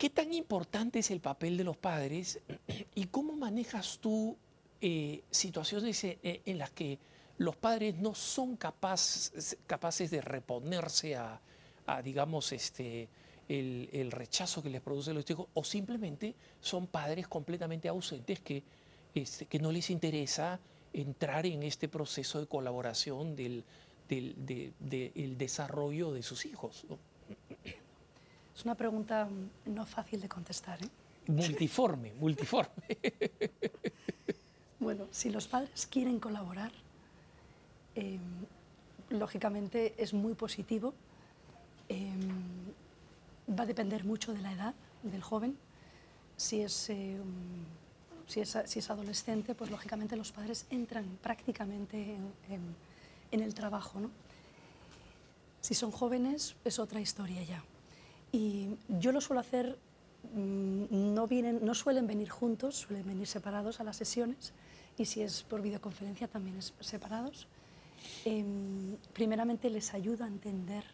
¿Qué 0.00 0.08
tan 0.08 0.32
importante 0.32 1.00
es 1.00 1.10
el 1.10 1.20
papel 1.20 1.58
de 1.58 1.64
los 1.64 1.76
padres 1.76 2.40
y 2.94 3.04
cómo 3.08 3.36
manejas 3.36 3.98
tú 3.98 4.34
eh, 4.80 5.22
situaciones 5.30 6.02
eh, 6.04 6.40
en, 6.46 6.56
las 6.56 6.70
que 6.70 6.98
los 7.36 7.54
padres 7.54 7.96
no 7.96 8.14
son 8.14 8.56
capaces 8.56 10.10
de 10.10 10.22
reponerse 10.22 11.16
a, 11.16 11.38
digamos, 12.02 12.50
este, 12.52 13.10
el, 13.46 14.10
rechazo 14.10 14.62
que 14.62 14.70
les 14.70 14.80
produce 14.80 15.12
los 15.12 15.30
hijos 15.30 15.48
o 15.52 15.64
simplemente 15.64 16.34
son 16.62 16.86
padres 16.86 17.28
completamente 17.28 17.86
ausentes 17.86 18.40
que, 18.40 18.62
este, 19.14 19.44
que 19.44 19.58
no 19.58 19.70
les 19.70 19.90
interesa 19.90 20.60
entrar 20.94 21.44
en 21.44 21.62
este 21.62 21.88
proceso 21.88 22.40
de 22.40 22.46
colaboración 22.46 23.36
del, 23.36 23.64
desarrollo 25.36 26.12
de 26.14 26.22
sus 26.22 26.46
hijos? 26.46 26.86
Es 28.60 28.66
una 28.66 28.74
pregunta 28.74 29.26
no 29.64 29.86
fácil 29.86 30.20
de 30.20 30.28
contestar. 30.28 30.78
¿eh? 30.84 30.88
Multiforme, 31.28 32.12
multiforme. 32.20 32.98
Bueno, 34.78 35.06
si 35.10 35.30
los 35.30 35.48
padres 35.48 35.86
quieren 35.86 36.20
colaborar, 36.20 36.70
em, 37.94 38.20
lógicamente 39.08 39.94
es 39.96 40.12
muy 40.12 40.34
positivo. 40.34 40.92
Em, 41.88 42.20
va 43.48 43.62
a 43.62 43.66
depender 43.66 44.04
mucho 44.04 44.34
de 44.34 44.42
la 44.42 44.52
edad 44.52 44.74
del 45.04 45.22
joven. 45.22 45.56
Si 46.36 46.60
es, 46.60 46.90
em, 46.90 47.64
si 48.26 48.40
es, 48.40 48.58
si 48.66 48.78
es 48.80 48.90
adolescente, 48.90 49.54
pues 49.54 49.70
lógicamente 49.70 50.16
los 50.16 50.32
padres 50.32 50.66
entran 50.68 51.06
prácticamente 51.22 52.14
en, 52.50 52.74
en, 53.30 53.40
el 53.40 53.54
trabajo. 53.54 54.00
¿no? 54.00 54.10
Si 55.62 55.72
son 55.72 55.90
jóvenes, 55.90 56.56
es 56.62 56.78
otra 56.78 57.00
historia 57.00 57.42
ya. 57.42 57.64
Y 58.32 58.76
yo 58.88 59.12
lo 59.12 59.20
suelo 59.20 59.40
hacer, 59.40 59.78
mm, 60.34 61.14
no, 61.14 61.26
vienen, 61.26 61.64
no 61.64 61.74
suelen 61.74 62.06
venir 62.06 62.28
juntos, 62.28 62.76
suelen 62.76 63.06
venir 63.06 63.26
separados 63.26 63.80
a 63.80 63.84
las 63.84 63.96
sesiones 63.96 64.52
y 64.96 65.06
si 65.06 65.22
es 65.22 65.42
por 65.42 65.62
videoconferencia 65.62 66.28
también 66.28 66.56
es 66.58 66.74
separados. 66.80 67.46
Em, 68.24 68.96
primeramente 69.12 69.70
les 69.70 69.94
ayuda 69.94 70.24
a 70.24 70.28
entender 70.28 70.84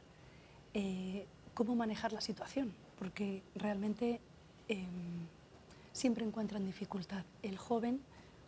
eh, 0.75 1.27
cómo 1.55 1.75
manejar 1.75 2.13
la 2.13 2.21
situación, 2.21 2.73
porque 2.99 3.43
realmente 3.55 4.21
em, 4.69 5.27
siempre 5.93 6.25
encuentran 6.25 6.65
dificultad. 6.65 7.25
El 7.43 7.57
joven, 7.57 8.01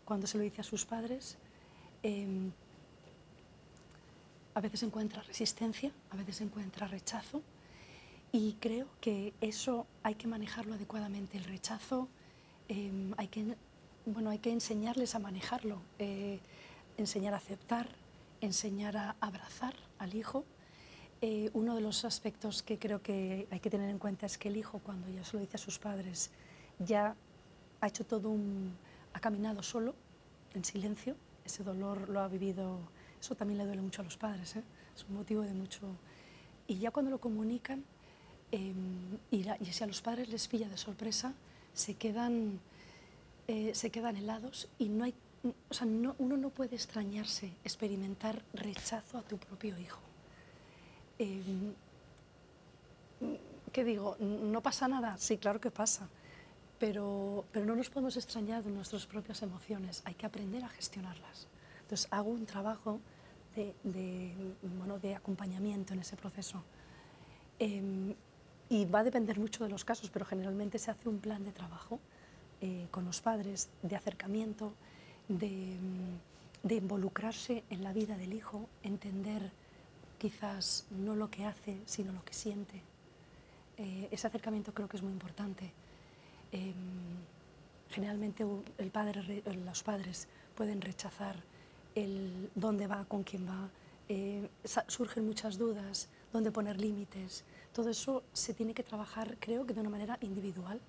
cuando 0.05 0.27
se 0.27 0.39
lo 0.39 0.45
dice 0.45 0.61
a 0.61 0.65
sus 0.65 0.85
padres, 0.85 1.39
em, 2.03 2.53
a 4.55 4.61
veces 4.61 4.83
encuentra 4.83 5.23
resistencia, 5.23 5.91
a 6.11 6.17
veces 6.17 6.41
encuentra 6.41 6.87
rechazo, 6.87 7.43
y 8.33 8.55
creo 8.61 8.87
que 9.01 9.33
eso 9.41 9.87
hay 10.03 10.15
que 10.15 10.27
manejarlo 10.27 10.75
adecuadamente. 10.75 11.39
El 11.39 11.45
rechazo 11.45 12.09
hay, 13.17 13.29
que, 13.29 13.57
bueno, 14.05 14.31
hay 14.31 14.39
que 14.39 14.51
enseñarles 14.51 15.15
a 15.15 15.19
manejarlo, 15.19 15.81
eh, 15.99 16.41
enseñar 16.99 17.35
a 17.35 17.39
aceptar, 17.39 17.89
enseñar 18.41 18.97
a 18.97 19.17
abrazar 19.21 19.75
al 19.99 20.15
hijo. 20.15 20.45
Eh, 21.21 21.51
uno 21.55 21.75
de 21.75 21.81
los 21.81 22.05
aspectos 22.05 22.63
que 22.63 22.79
creo 22.79 23.03
que 23.03 23.49
hay 23.51 23.61
que 23.61 23.71
tener 23.71 23.89
en 23.91 23.99
cuenta 23.99 24.27
es 24.27 24.39
que 24.39 24.49
el 24.49 24.57
hijo, 24.57 24.81
cuando 24.81 25.09
ya 25.09 25.25
se 25.25 25.37
lo 25.37 25.41
dice 25.41 25.57
a 25.57 25.59
sus 25.59 25.79
padres, 25.79 26.31
ya 26.79 27.17
ha 27.81 27.87
hecho 27.87 28.05
todo 28.05 28.29
un. 28.31 28.77
ha 29.15 29.21
caminado 29.21 29.63
solo, 29.63 29.95
en 30.55 30.65
silencio. 30.65 31.17
Ese 31.45 31.65
dolor 31.65 32.09
lo 32.09 32.21
ha 32.21 32.29
vivido. 32.29 32.79
Eso 33.21 33.35
también 33.35 33.59
le 33.59 33.65
duele 33.65 33.83
mucho 33.83 34.03
a 34.03 34.05
los 34.05 34.17
padres, 34.17 34.55
¿eh? 34.57 34.63
es 34.95 35.05
un 35.09 35.17
motivo 35.17 35.43
de 35.43 35.55
mucho. 35.55 35.81
Y 36.69 36.79
ya 36.79 36.91
cuando 36.91 37.11
lo 37.11 37.19
comunican, 37.19 37.85
em, 38.53 39.19
y, 39.31 39.45
si 39.73 39.85
a 39.85 39.87
los 39.87 40.01
padres 40.01 40.29
les 40.29 40.49
pilla 40.49 40.69
de 40.69 40.77
sorpresa, 40.77 41.35
se 41.75 41.95
quedan, 41.95 42.61
eh, 43.47 43.73
se 43.75 43.91
quedan 43.91 44.17
helados 44.17 44.69
y 44.79 44.89
no 44.89 45.05
hay 45.05 45.15
o 45.71 45.75
sea, 45.75 45.87
uno 45.87 46.37
no 46.37 46.51
puede 46.51 46.75
extrañarse 46.75 47.53
experimentar 47.65 48.43
rechazo 48.55 49.19
a 49.19 49.23
tu 49.23 49.39
propio 49.39 49.79
hijo. 49.79 50.01
Em, 51.19 51.75
¿Qué 53.73 53.85
digo? 53.85 54.17
¿No 54.19 54.61
pasa 54.63 54.89
nada? 54.89 55.17
Sí, 55.19 55.39
claro 55.39 55.61
que 55.61 55.71
pasa. 55.71 56.09
Pero, 56.79 57.45
pero 57.53 57.67
no 57.67 57.75
nos 57.77 57.91
podemos 57.91 58.17
extrañar 58.17 58.63
de 58.63 58.71
nuestras 58.71 59.07
propias 59.07 59.43
emociones. 59.43 60.03
Hay 60.05 60.15
que 60.15 60.27
aprender 60.27 60.65
a 60.65 60.69
gestionarlas. 60.69 61.47
Entonces, 61.83 62.09
hago 62.11 62.31
un 62.31 62.47
trabajo 62.47 63.01
de, 63.55 63.75
de, 63.83 64.33
bueno, 64.63 64.99
de 64.99 65.15
acompañamiento 65.15 65.93
en 65.93 66.01
ese 66.01 66.17
proceso. 66.17 66.63
Em, 67.59 68.15
y 68.69 68.85
va 68.85 69.01
a 69.01 69.05
depender 69.05 69.39
mucho 69.39 69.65
de 69.65 69.71
los 69.71 69.85
casos, 69.85 70.11
pero 70.11 70.25
generalmente 70.25 70.79
se 70.79 70.91
hace 70.91 71.09
un 71.09 71.19
plan 71.19 71.45
de 71.45 71.53
trabajo 71.53 72.01
eh, 72.61 72.87
con 72.91 73.05
los 73.05 73.21
padres, 73.21 73.69
de 73.83 73.97
acercamiento, 73.97 74.73
de, 75.29 75.77
involucrarse 76.69 77.65
en 77.71 77.83
la 77.83 77.93
vida 77.93 78.17
del 78.17 78.35
hijo, 78.35 78.69
entender 78.83 79.51
quizás 80.19 80.87
no 80.91 81.15
lo 81.15 81.31
que 81.31 81.45
hace, 81.45 81.79
sino 81.87 82.13
lo 82.13 82.25
que 82.25 82.35
siente. 82.35 82.83
Eh, 83.79 84.09
ese 84.11 84.27
acercamiento 84.27 84.75
creo 84.75 84.89
que 84.89 84.97
es 84.97 85.03
muy 85.03 85.13
importante. 85.13 85.73
Em, 86.53 86.75
generalmente 87.91 88.45
el 88.79 88.91
padre, 88.91 89.43
los 89.65 89.83
padres 89.83 90.29
pueden 90.55 90.81
rechazar 90.81 91.37
el 91.95 92.51
dónde 92.55 92.87
va, 92.87 93.05
con 93.05 93.23
quién 93.23 93.47
va, 93.47 93.69
eh, 94.09 94.49
surgen 94.87 95.27
muchas 95.27 95.59
dudas, 95.59 96.09
dónde 96.33 96.51
poner 96.51 96.81
límites. 96.81 97.45
Todo 97.79 97.91
eso 97.91 98.25
se 98.33 98.55
tiene 98.55 98.75
que 98.75 98.83
trabajar, 98.83 99.37
creo 99.39 99.65
que 99.65 99.73
de 99.73 99.81
una 99.81 99.89
manera 99.89 100.19
individual. 100.21 100.81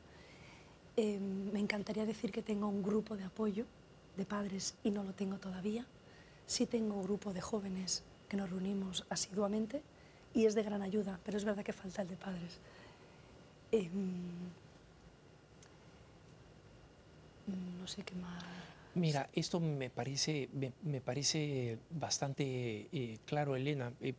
Em, 0.97 1.51
me 1.53 1.59
encantaría 1.59 2.03
decir 2.03 2.31
que 2.31 2.41
tengo 2.41 2.67
un 2.67 2.81
grupo 2.81 3.15
de 3.15 3.25
apoyo 3.25 3.67
de 4.17 4.25
padres 4.25 4.73
y 4.83 4.89
no 4.89 5.03
lo 5.03 5.13
tengo 5.13 5.37
todavía. 5.37 5.85
Sí 6.47 6.65
tengo 6.65 6.95
un 6.95 7.03
grupo 7.03 7.31
de 7.31 7.41
jóvenes 7.41 8.01
que 8.27 8.37
nos 8.37 8.49
reunimos 8.49 9.05
asiduamente 9.11 9.83
y 10.33 10.47
es 10.47 10.55
de 10.55 10.63
gran 10.63 10.81
ayuda, 10.81 11.19
pero 11.23 11.37
es 11.37 11.45
verdad 11.45 11.63
que 11.63 11.73
falta 11.73 12.01
el 12.01 12.07
de 12.07 12.15
padres. 12.15 12.57
Em, 13.71 14.49
no 17.79 17.85
sé 17.85 18.01
qué 18.01 18.15
más. 18.15 18.43
Mira, 18.95 19.29
esto 19.33 19.59
me 19.59 19.91
parece, 19.91 20.49
me, 20.81 21.01
parece 21.01 21.77
bastante 21.91 22.87
eh, 22.91 23.19
claro, 23.27 23.55
Elena. 23.55 23.93
Eh, 24.01 24.15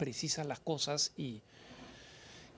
mm, 0.00 0.04
precisa 0.04 0.44
las 0.44 0.60
cosas 0.60 1.12
y 1.16 1.42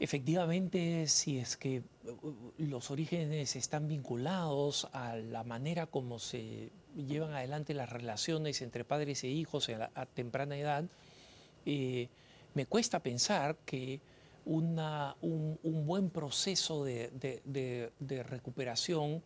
Efectivamente, 0.03 1.07
si 1.07 1.39
es 1.39 1.57
que 1.57 1.81
uh, 2.05 2.35
los 2.59 2.91
orígenes 2.91 3.55
están 3.55 3.87
vinculados 3.87 4.89
a 4.93 5.15
la 5.15 5.45
manera 5.45 5.87
como 5.87 6.19
se 6.19 6.73
llevan 6.97 7.35
adelante 7.35 7.73
las 7.73 7.89
relaciones 7.89 8.63
entre 8.63 8.85
padres 8.85 9.23
e 9.23 9.29
hijos 9.29 9.69
a, 9.69 10.07
temprana 10.07 10.57
edad, 10.57 10.87
eh, 11.67 12.09
me 12.55 12.67
cuesta 12.67 12.99
pensar 12.99 13.57
que 13.65 14.01
un, 14.45 14.75
buen 15.63 16.11
proceso 16.11 16.83
de, 16.83 17.93
recuperación 18.29 19.23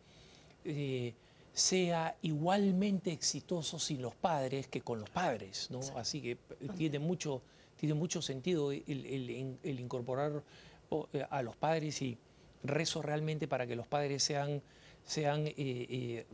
eh, 0.63 1.15
sea 1.53 2.15
igualmente 2.21 3.11
exitoso 3.11 3.79
sin 3.79 4.03
los 4.03 4.13
padres 4.13 4.67
que 4.67 4.81
con 4.81 4.99
los 4.99 5.09
padres, 5.09 5.71
¿no? 5.71 5.79
Así 5.95 6.21
que 6.21 6.37
tiene 6.77 6.99
mucho, 6.99 7.41
tiene 7.77 7.93
mucho 7.93 8.21
sentido 8.21 8.71
el 8.71 9.79
incorporar 9.79 10.43
eh, 10.89 11.25
a 11.29 11.41
los 11.41 11.55
padres 11.55 12.01
y 12.01 12.17
rezo 12.63 13.01
realmente 13.01 13.47
para 13.47 13.67
que 13.67 13.75
los 13.75 13.87
padres 13.87 14.23
sean, 14.23 14.61
sean 15.03 15.45
eh, 15.47 15.53
eh, 15.57 16.25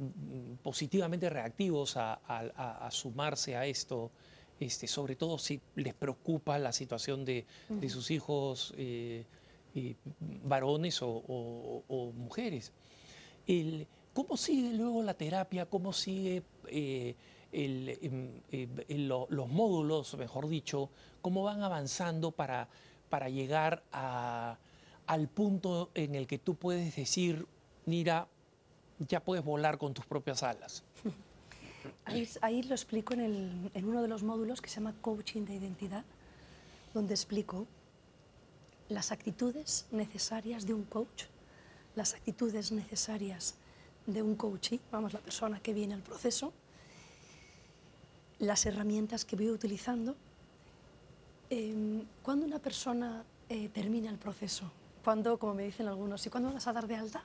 positivamente 0.61 1.29
reactivos 1.29 1.95
a, 1.97 2.87
sumarse 2.91 3.55
a 3.55 3.65
esto, 3.65 4.11
este, 4.59 4.87
sobre 4.87 5.15
todo 5.15 5.39
si 5.39 5.59
les 5.75 5.95
preocupa 5.95 6.59
la 6.59 6.71
situación 6.71 7.25
de, 7.25 7.45
sus 7.89 8.11
hijos 8.11 8.73
varones 10.43 10.99
o, 11.01 12.13
mujeres. 12.15 12.71
¿Cómo 14.13 14.37
sigue 14.37 14.77
luego 14.77 15.01
la 15.01 15.15
terapia? 15.15 15.65
¿Cómo 15.65 15.91
sigue 15.93 16.43
em, 17.53 18.41
los 18.89 19.49
módulos, 19.49 20.17
mejor 20.17 20.47
dicho? 20.49 20.89
¿Cómo 21.21 21.43
van 21.43 21.61
avanzando 21.61 22.31
para 22.31 22.67
para 23.13 23.29
llegar 23.29 23.83
al 23.91 25.27
punto 25.27 25.91
en 25.93 26.15
el 26.15 26.25
que 26.25 26.39
tú 26.39 26.55
puedes 26.55 26.95
decir, 26.95 27.45
mira, 27.85 28.27
ya 28.97 29.19
puedes 29.19 29.45
volar 29.45 29.77
con 29.77 29.93
tus 29.93 30.03
propias 30.03 30.41
alas? 30.41 30.83
Ahí, 32.41 32.63
lo 32.63 32.73
explico 32.73 33.13
en, 33.13 33.69
uno 33.75 34.01
de 34.01 34.07
los 34.07 34.23
módulos 34.23 34.61
que 34.61 34.69
se 34.69 34.77
llama 34.77 34.95
Coaching 34.99 35.45
de 35.45 35.53
Identidad, 35.53 36.03
donde 36.95 37.13
explico 37.13 37.67
las 38.89 39.11
actitudes 39.11 39.85
necesarias 39.91 40.65
de 40.65 40.73
un 40.73 40.83
coach, 40.83 41.25
las 41.95 42.15
actitudes 42.15 42.71
necesarias 42.71 43.57
de 44.07 44.23
un 44.23 44.33
coachee, 44.35 44.79
vamos, 44.91 45.13
la 45.13 45.19
persona 45.19 45.59
que 45.59 45.71
viene 45.75 45.93
al 45.93 46.01
proceso, 46.01 46.51
las 48.39 48.65
herramientas 48.65 49.25
que 49.25 49.35
voy 49.35 49.49
utilizando 49.49 50.15
Em, 51.55 52.03
¿Cuándo 52.23 52.47
una 52.47 52.57
persona 52.57 53.23
eh, 53.47 53.69
termina 53.69 54.09
el 54.09 54.17
proceso? 54.17 54.71
¿Cuándo, 55.03 55.37
como 55.37 55.53
me 55.53 55.61
dicen 55.61 55.87
algunos, 55.87 56.25
¿y 56.25 56.31
cuándo 56.31 56.51
vas 56.51 56.65
a 56.65 56.73
dar 56.73 56.87
de 56.87 56.95
alta? 56.95 57.23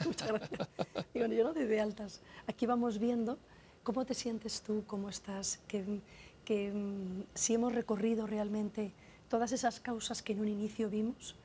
Muchas 0.04 0.28
gracias. 0.28 0.68
Digo, 1.14 1.26
yo 1.26 1.44
no 1.44 1.52
doy 1.52 1.66
de 1.66 1.80
altas. 1.80 2.20
Aquí 2.48 2.66
vamos 2.66 2.98
viendo 2.98 3.38
cómo 3.84 4.04
te 4.04 4.14
sientes 4.14 4.62
tú, 4.62 4.82
cómo 4.88 5.08
estás, 5.08 5.60
que, 5.68 6.00
que 6.44 6.72
mm, 6.72 7.26
si 7.32 7.54
hemos 7.54 7.72
recorrido 7.72 8.26
realmente 8.26 8.92
todas 9.28 9.52
esas 9.52 9.78
causas 9.78 10.20
que 10.20 10.32
en 10.32 10.40
un 10.40 10.48
inicio 10.48 10.90
vimos, 10.90 11.36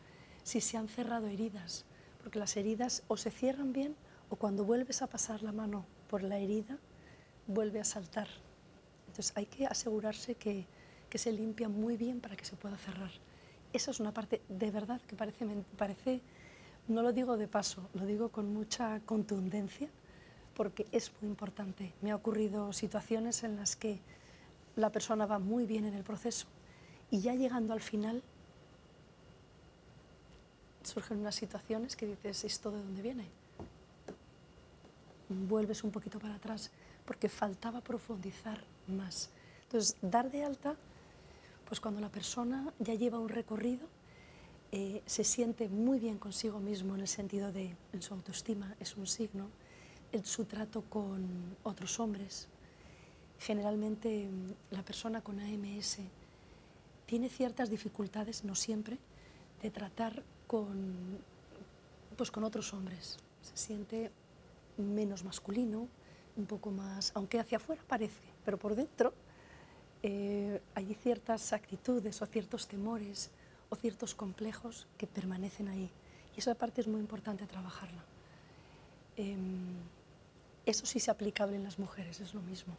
si 0.41 0.62
se 0.62 0.78
han 0.78 0.88
cerrado 0.88 1.28
heridas, 1.28 1.86
porque 2.24 2.39
las 2.39 2.58
heridas 2.58 3.03
o 3.08 3.18
se 3.18 3.30
cierran 3.30 3.72
bien 3.72 3.95
o 4.32 4.36
cuando 4.36 4.66
vuelves 4.66 5.03
a 5.03 5.08
pasar 5.08 5.43
la 5.43 5.51
mano 5.51 5.86
por 6.10 6.24
la 6.24 6.39
herida, 6.39 6.80
vuelve 7.45 7.80
a 7.80 7.84
saltar. 7.84 8.28
Entonces 9.16 9.32
hay 9.38 9.45
que 9.45 9.66
asegurarse 9.66 10.36
que 10.36 10.68
se 11.18 11.32
limpia 11.32 11.70
muy 11.70 11.95
bien 11.95 12.20
para 12.20 12.36
que 12.36 12.43
se 12.43 12.57
pueda 12.57 12.76
cerrar. 12.76 13.11
Esa 13.72 13.91
es 13.91 14.01
una 14.01 14.13
parte 14.13 14.41
de 14.49 14.70
verdad 14.70 14.99
que 15.07 15.16
parece, 15.16 15.45
parece, 15.78 16.20
no 16.89 17.01
lo 17.01 17.13
digo 17.13 17.38
de 17.38 17.47
paso, 17.47 17.88
lo 17.93 18.05
digo 18.05 18.28
con 18.28 18.53
mucha 18.53 18.99
contundencia, 19.05 19.88
porque 20.53 20.86
es 20.91 21.13
muy 21.22 21.30
importante. 21.30 21.93
Me 22.01 22.11
ha 22.11 22.18
ocurrido 22.18 22.74
situaciones 22.74 23.45
en 23.45 23.55
las 23.55 23.78
que 23.78 24.01
la 24.76 24.91
persona 24.91 25.26
va 25.26 25.39
muy 25.39 25.66
bien 25.66 25.86
en 25.86 25.93
el 25.93 26.03
proceso 26.03 26.47
y 27.09 27.22
ya 27.22 27.36
llegando 27.36 27.72
al 27.72 27.80
final 27.80 28.22
surgen 30.84 31.20
unas 31.20 31.36
situaciones 31.36 31.95
que 31.95 32.05
dices, 32.05 32.43
¿esto 32.43 32.70
de 32.70 32.80
dónde 32.80 33.01
viene? 33.01 33.30
Vuelves 35.30 35.86
un 35.86 35.91
poquito 35.91 36.20
para 36.20 36.36
atrás 36.36 36.70
porque 37.05 37.30
faltaba 37.30 37.80
profundizar 37.80 38.74
más. 38.88 39.29
Entonces, 39.63 39.95
dar 40.01 40.31
de 40.31 40.43
alta, 40.43 40.75
pues 41.67 41.79
cuando 41.79 42.01
la 42.01 42.09
persona 42.09 42.73
ya 42.79 42.93
lleva 42.93 43.19
un 43.19 43.29
recorrido, 43.29 43.88
eh, 44.71 45.01
se 45.05 45.23
siente 45.23 45.69
muy 45.69 45.99
bien 45.99 46.17
consigo 46.17 46.59
mismo 46.59 46.95
en 46.95 47.01
el 47.01 47.07
sentido 47.07 47.51
de 47.51 47.75
en 47.93 48.01
su 48.01 48.13
autoestima, 48.13 48.75
es 48.79 48.97
un 48.97 49.07
signo, 49.07 49.47
en 50.11 50.25
su 50.25 50.45
trato 50.45 50.81
con 50.83 51.55
otros 51.63 51.99
hombres. 51.99 52.47
Generalmente 53.39 54.29
la 54.71 54.83
persona 54.83 55.21
con 55.21 55.39
AMS 55.39 55.99
tiene 57.05 57.29
ciertas 57.29 57.69
dificultades, 57.69 58.43
no 58.43 58.55
siempre, 58.55 58.97
de 59.61 59.71
tratar 59.71 60.23
con, 60.47 61.19
pues 62.17 62.31
con 62.31 62.43
otros 62.43 62.73
hombres. 62.73 63.17
Se 63.41 63.57
siente 63.57 64.11
menos 64.77 65.23
masculino, 65.23 65.88
un 66.36 66.45
poco 66.45 66.71
más, 66.71 67.11
aunque 67.15 67.39
hacia 67.39 67.57
afuera 67.57 67.81
parece, 67.88 68.34
pero 68.46 68.58
por 68.58 68.76
dentro 68.76 69.14
eh, 70.04 70.62
hay 70.76 70.93
ciertas 70.93 71.52
actitudes 71.52 72.22
o 72.22 72.26
ciertos 72.28 72.68
temores 72.68 73.32
o 73.70 73.76
ciertos 73.76 74.14
complejos 74.14 74.88
que 74.98 75.08
permanecen 75.08 75.68
ahí. 75.68 75.89
Y 76.36 76.39
esa 76.39 76.54
parte 76.54 76.82
es 76.82 76.88
muy 76.88 77.00
importante 77.00 77.48
trabajarla. 77.48 78.04
Em, 79.18 79.76
eso 80.66 80.86
sí 80.86 81.00
es 81.00 81.10
aplicable 81.10 81.56
en 81.56 81.64
las 81.64 81.80
mujeres, 81.80 82.20
es 82.20 82.34
lo 82.34 82.41
mismo. 82.41 82.76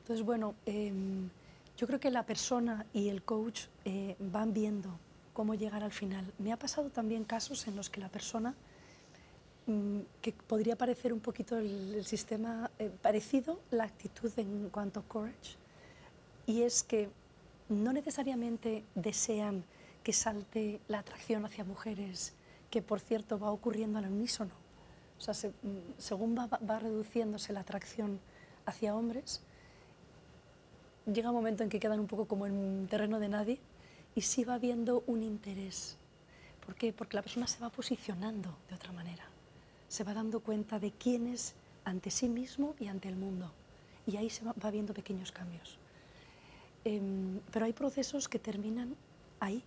Entonces, 0.00 0.24
bueno, 0.24 0.54
em, 0.66 1.28
yo 1.76 1.86
creo 1.86 2.00
que 2.00 2.10
la 2.10 2.24
persona 2.24 2.86
y 2.92 3.08
el 3.08 3.22
coach 3.22 3.66
eh, 3.84 4.16
van 4.18 4.52
viendo 4.52 4.98
cómo 5.34 5.54
llegar 5.54 5.84
al 5.84 5.92
final. 5.92 6.32
Me 6.38 6.52
ha 6.52 6.58
pasado 6.58 6.88
también 6.88 7.24
casos 7.24 7.68
en 7.68 7.76
los 7.76 7.90
que 7.90 8.00
la 8.00 8.08
persona, 8.08 8.54
que 10.22 10.32
podría 10.32 10.76
parecer 10.76 11.12
un 11.12 11.20
poquito 11.20 11.58
el, 11.58 12.04
sistema 12.04 12.70
eh, 12.78 12.90
parecido, 13.02 13.58
la 13.70 13.84
actitud 13.84 14.32
en 14.36 14.68
cuanto 14.70 15.00
a 15.00 15.02
courage, 15.02 15.56
y 16.46 16.62
es 16.62 16.84
que 16.84 17.08
no 17.68 17.92
necesariamente 17.92 18.84
desean 18.94 19.64
que 20.04 20.12
salte 20.12 20.80
la 20.86 21.00
atracción 21.00 21.44
hacia 21.44 21.64
mujeres, 21.64 22.32
que 22.70 22.80
por 22.80 23.00
cierto 23.00 23.38
va 23.38 23.50
ocurriendo 23.50 23.98
al 23.98 24.06
unísono. 24.06 24.52
O 25.18 25.20
sea, 25.20 25.34
mm, 25.50 25.98
según 25.98 26.36
va, 26.38 26.46
va 26.46 26.78
reduciéndose 26.78 27.52
la 27.52 27.60
atracción 27.60 28.20
hacia 28.66 28.94
hombres, 28.94 29.40
llega 31.06 31.30
un 31.30 31.36
momento 31.36 31.62
en 31.62 31.68
que 31.68 31.80
quedan 31.80 32.00
un 32.00 32.06
poco 32.06 32.26
como 32.26 32.46
en 32.46 32.86
terreno 32.88 33.18
de 33.18 33.28
nadie 33.28 33.58
y 34.14 34.20
sí 34.20 34.44
va 34.44 34.54
habiendo 34.54 35.02
un 35.06 35.22
interés. 35.22 35.96
¿Por 36.64 36.74
qué? 36.74 36.92
Porque 36.92 37.16
la 37.16 37.22
persona 37.22 37.46
se 37.46 37.60
va 37.60 37.70
posicionando 37.70 38.56
de 38.68 38.74
otra 38.74 38.92
manera, 38.92 39.24
se 39.88 40.04
va 40.04 40.14
dando 40.14 40.40
cuenta 40.40 40.78
de 40.78 40.92
quién 40.92 41.26
es 41.26 41.54
ante 41.84 42.10
sí 42.10 42.28
mismo 42.28 42.74
y 42.78 42.88
ante 42.88 43.08
el 43.08 43.16
mundo. 43.16 43.50
Y 44.06 44.16
ahí 44.16 44.30
se 44.30 44.44
va, 44.44 44.70
viendo 44.70 44.94
pequeños 44.94 45.32
cambios. 45.32 45.78
Em, 46.84 47.40
pero 47.52 47.64
hay 47.64 47.72
procesos 47.72 48.28
que 48.28 48.38
terminan 48.38 48.94
ahí, 49.40 49.62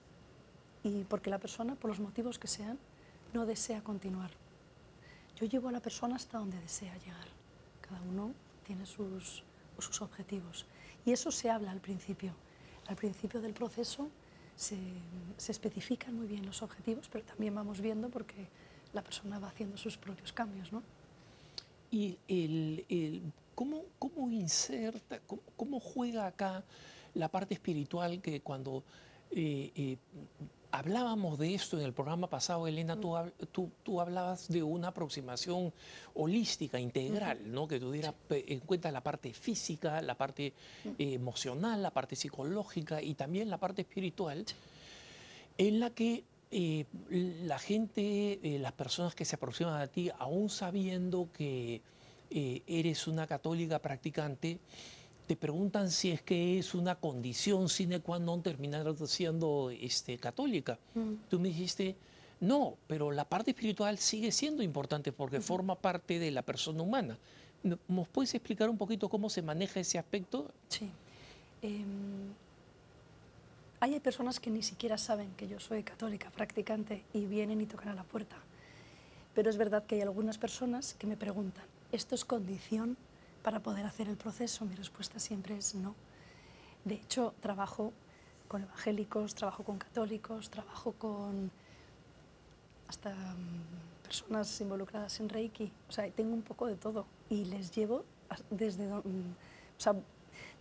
y 0.84 1.04
porque 1.04 1.30
la 1.30 1.40
persona, 1.40 1.76
por 1.76 1.90
los 1.90 2.00
motivos 2.00 2.40
que 2.40 2.48
sean, 2.48 2.78
no 3.34 3.46
desea 3.46 3.82
continuar. 3.82 4.32
Yo 5.36 5.46
llevo 5.46 5.70
a 5.70 5.72
la 5.72 5.82
persona 5.82 6.16
hasta 6.16 6.38
donde 6.38 6.60
desea 6.60 6.98
llegar. 6.98 7.28
Cada 7.82 8.02
uno 8.02 8.34
tiene 8.66 8.86
sus, 8.86 9.44
sus 9.78 10.02
objetivos. 10.02 10.66
Y 11.06 11.12
eso 11.12 11.32
se 11.32 11.50
habla 11.50 11.72
al 11.72 11.80
principio. 11.80 12.34
Al 12.88 12.96
principio 12.96 13.42
del 13.42 13.54
proceso 13.54 14.10
se, 14.56 14.78
especifican 15.48 16.16
muy 16.16 16.28
bien 16.28 16.46
los 16.46 16.62
objetivos, 16.62 17.08
pero 17.10 17.24
también 17.24 17.56
vamos 17.56 17.80
viendo 17.80 18.10
porque 18.10 18.48
la 18.94 19.02
persona 19.04 19.40
va 19.40 19.50
haciendo 19.50 19.78
sus 19.78 19.98
propios 19.98 20.34
cambios, 20.34 20.72
¿no? 20.72 20.84
¿Y 21.92 22.18
el, 22.28 23.22
cómo, 23.56 23.84
cómo, 23.98 24.30
inserta, 24.30 25.20
cómo, 25.58 25.80
juega 25.80 26.28
acá 26.28 26.64
la 27.16 27.30
parte 27.30 27.56
espiritual 27.56 28.22
que 28.22 28.42
cuando 28.42 28.84
eh, 29.32 29.72
eh, 29.76 29.98
Hablábamos 30.72 31.40
de 31.40 31.56
esto 31.56 31.80
en 31.80 31.84
el 31.84 31.94
programa 31.94 32.30
pasado, 32.30 32.68
Elena, 32.68 32.96
tú, 32.96 33.72
tú, 33.82 34.00
hablabas 34.00 34.48
de 34.50 34.62
una 34.62 34.90
aproximación 34.90 35.74
holística, 36.14 36.80
integral, 36.80 37.40
¿no? 37.52 37.68
que 37.68 37.80
tuviera 37.80 38.14
en 38.30 38.60
cuenta 38.60 38.92
la 38.92 39.02
parte 39.02 39.34
física, 39.34 40.00
la 40.04 40.14
parte 40.14 40.54
eh, 40.86 40.94
emocional, 41.00 41.82
la 41.82 41.90
parte 41.90 42.16
psicológica 42.16 43.02
y 43.02 43.16
también 43.16 43.50
la 43.50 43.58
parte 43.58 43.82
espiritual, 43.82 44.46
en 45.58 45.80
la 45.80 45.90
que 45.90 46.24
eh, 46.52 46.86
la 47.10 47.60
gente, 47.60 48.40
eh, 48.44 48.60
las 48.60 48.74
personas 48.74 49.16
que 49.16 49.26
se 49.26 49.36
aproximan 49.36 49.82
a 49.82 49.88
ti, 49.88 50.10
aún 50.18 50.50
sabiendo 50.50 51.30
que 51.34 51.82
eres 52.32 53.08
una 53.08 53.26
católica 53.26 53.80
practicante, 53.80 54.60
te 55.30 55.36
preguntan 55.36 55.92
si 55.92 56.12
es 56.12 56.22
que 56.24 56.58
es 56.58 56.74
una 56.74 56.96
condición 56.96 57.70
sine 57.70 58.02
qua 58.02 58.18
non 58.18 58.42
terminar 58.42 58.86
siendo 59.06 59.70
este, 59.70 60.18
católica. 60.18 60.78
Mm. 60.98 61.30
Tú 61.30 61.40
me 61.40 61.50
dijiste, 61.50 61.96
no, 62.42 62.78
pero 62.88 63.12
la 63.12 63.26
parte 63.26 63.52
espiritual 63.52 64.00
sigue 64.00 64.32
siendo 64.32 64.64
importante 64.64 65.12
porque 65.12 65.40
forma 65.40 65.76
parte 65.76 66.18
de 66.18 66.32
la 66.32 66.42
persona 66.42 66.82
humana. 66.82 67.18
¿Nos 67.62 68.08
puedes 68.08 68.34
explicar 68.34 68.70
un 68.70 68.78
poquito 68.78 69.10
cómo 69.10 69.30
se 69.30 69.42
maneja 69.42 69.80
ese 69.80 70.00
aspecto? 70.00 70.50
Sí. 70.68 70.90
Em, 73.82 73.94
hay 73.94 74.00
personas 74.00 74.40
que 74.40 74.50
ni 74.50 74.64
siquiera 74.64 74.98
saben 74.98 75.34
que 75.36 75.48
yo 75.48 75.60
soy 75.60 75.84
católica 75.84 76.30
practicante 76.30 77.04
y 77.14 77.26
vienen 77.26 77.62
y 77.62 77.66
tocan 77.66 77.90
a 77.90 77.94
la 77.94 78.04
puerta. 78.04 78.36
Pero 79.36 79.50
es 79.50 79.58
verdad 79.58 79.86
que 79.86 79.96
hay 79.96 80.02
algunas 80.02 80.38
personas 80.38 80.96
que 80.96 81.08
me 81.08 81.18
preguntan, 81.18 81.66
¿esto 81.92 82.16
es 82.16 82.26
condición 82.26 82.98
para 83.44 83.60
poder 83.60 83.86
hacer 83.86 84.10
el 84.10 84.18
proceso? 84.18 84.66
Mi 84.66 84.76
respuesta 84.76 85.20
siempre 85.20 85.58
es 85.58 85.76
no. 85.76 85.96
De 86.86 86.96
hecho, 86.96 87.34
trabajo 87.42 87.94
con 88.48 88.64
evangélicos, 88.64 89.36
trabajo 89.36 89.64
con 89.64 89.78
católicos, 89.78 90.50
trabajo 90.50 90.94
con 90.94 91.52
hasta 92.88 93.12
mm, 93.12 94.04
personas 94.04 94.60
involucradas 94.62 95.20
en 95.20 95.30
Reiki. 95.30 95.72
O 95.88 95.92
sea, 95.92 96.10
tengo 96.12 96.34
un 96.34 96.42
poco 96.42 96.66
de 96.66 96.76
todo 96.76 97.06
y 97.30 97.46
les 97.46 97.72
llevo 97.72 98.04
desde... 98.50 98.88
Mm, 98.88 99.36
o 99.78 99.82
sea, 99.82 99.94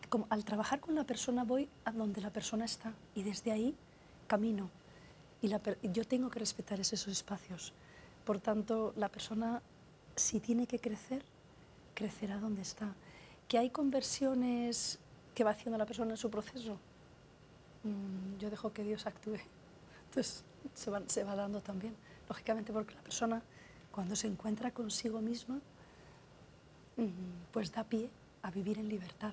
como 0.09 0.27
al 0.31 0.45
trabajar 0.45 0.81
con 0.81 0.95
la 0.95 1.05
persona 1.05 1.45
voy 1.45 1.69
a 1.85 1.93
donde 1.93 2.21
la 2.21 2.31
persona 2.31 2.65
está 2.65 2.93
y 3.15 3.23
desde 3.23 3.53
ahí 3.53 3.75
camino. 4.27 4.71
Y 5.41 5.49
yo 5.93 6.05
tengo 6.05 6.31
que 6.31 6.39
respetar 6.39 6.81
esos 6.81 7.07
espacios. 7.09 7.73
Por 8.25 8.41
tanto, 8.41 8.93
la 8.97 9.09
persona, 9.09 9.63
si 10.17 10.41
tiene 10.41 10.67
que 10.67 10.79
crecer, 10.79 11.25
crecerá 11.95 12.39
donde 12.39 12.63
está. 12.63 12.95
Que 13.47 13.59
hay 13.59 13.71
conversiones 13.71 14.99
que 15.35 15.45
va 15.45 15.51
haciendo 15.51 15.79
la 15.79 15.87
persona 15.87 16.13
en 16.13 16.17
su 16.17 16.31
proceso. 16.31 16.79
Mm, 17.85 18.39
yo 18.39 18.51
dejo 18.51 18.73
que 18.73 18.83
Dios 18.83 19.07
actúe. 19.07 19.39
Entonces 20.09 20.45
se 20.75 20.91
va, 20.91 21.03
se 21.07 21.25
va 21.25 21.37
dando 21.37 21.61
también. 21.61 21.95
Lógicamente 22.29 22.73
porque 22.73 22.95
la 22.95 23.03
persona 23.03 23.43
cuando 23.93 24.15
se 24.15 24.27
encuentra 24.27 24.71
consigo 24.71 25.21
misma, 25.21 25.61
mm, 26.97 27.51
pues 27.53 27.73
da 27.73 27.85
pie 27.85 28.11
a 28.43 28.51
vivir 28.51 28.79
en 28.79 28.89
libertad. 28.89 29.33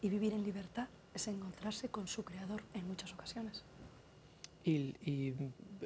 Y 0.00 0.08
vivir 0.08 0.32
en 0.32 0.44
libertad 0.44 0.88
es 1.14 1.28
encontrarse 1.28 1.88
con 1.88 2.06
su 2.06 2.24
creador 2.24 2.62
en 2.74 2.86
muchas 2.86 3.12
ocasiones. 3.12 3.64
y 4.64 5.34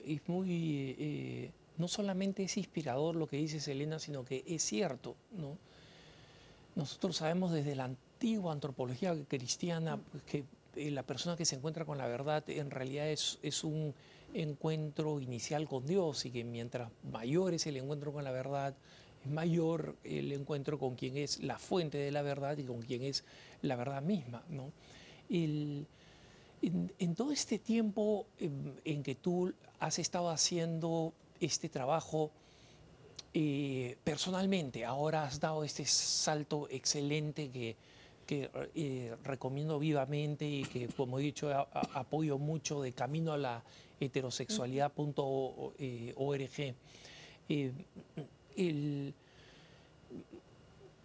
es 0.07 0.29
muy, 0.29 0.97
eh, 0.99 1.51
no 1.79 1.89
solamente 1.89 2.43
es 2.43 2.57
inspirador 2.57 3.17
lo 3.17 3.27
que 3.27 3.37
dice 3.37 3.71
Elena, 3.71 3.99
sino 3.99 4.25
que 4.25 4.45
es 4.47 4.63
cierto, 4.63 5.17
¿no? 5.33 5.57
Nosotros 6.75 7.17
sabemos 7.17 7.53
desde 7.53 7.77
la 7.77 7.85
antigua 7.85 8.53
antropología 8.53 9.15
cristiana 9.29 9.99
pues, 9.99 10.23
que 10.25 10.45
eh, 10.77 10.91
la 10.91 11.03
persona 11.03 11.37
que 11.37 11.45
se 11.45 11.57
encuentra 11.57 11.85
con 11.85 11.99
la 11.99 12.07
verdad 12.07 12.49
en 12.49 12.71
realidad 12.71 13.09
es, 13.09 13.39
es 13.43 13.63
un 13.63 13.95
encuentro 14.33 15.21
inicial 15.21 15.69
con 15.69 15.87
Dios 15.87 16.25
y 16.25 16.31
que 16.31 16.45
mientras 16.45 16.91
mayor 17.11 17.53
es 17.53 17.67
el 17.67 17.77
encuentro 17.77 18.13
con 18.13 18.25
la 18.25 18.31
verdad, 18.31 18.75
mayor 19.27 19.97
el 20.05 20.33
encuentro 20.33 20.79
con 20.79 20.95
quien 20.95 21.19
es 21.19 21.43
la 21.43 21.59
fuente 21.59 21.99
de 21.99 22.11
la 22.11 22.23
verdad 22.23 22.57
y 22.57 22.65
con 22.65 22.81
quien 22.81 23.03
es 23.03 23.25
la 23.63 23.77
verdad 23.77 24.03
misma. 24.03 24.43
¿no? 24.49 24.73
en, 25.29 25.87
todo 27.17 27.33
este 27.33 27.59
tiempo 27.59 28.27
en, 28.39 28.75
en, 28.85 29.03
que 29.03 29.15
tú 29.15 29.53
has 29.81 29.99
estado 29.99 30.31
haciendo 30.31 31.13
este 31.41 31.69
trabajo 31.69 32.31
eh, 33.35 33.97
personalmente, 34.05 34.85
ahora 34.85 35.25
has 35.25 35.41
dado 35.41 35.65
este 35.65 35.87
salto 35.87 36.69
excelente 36.71 37.51
que, 37.51 37.77
eh, 38.29 39.17
recomiendo 39.25 39.79
vivamente 39.79 40.47
y 40.47 40.65
que, 40.65 40.89
como 40.89 41.19
he 41.19 41.23
dicho, 41.23 41.51
apoyo 41.95 42.37
mucho 42.39 42.83
de 42.83 42.93
camino 42.93 43.33
a 43.33 43.39
la 43.39 43.63
heterosexualidad.org. 44.01 46.75
Eh, 47.49 47.73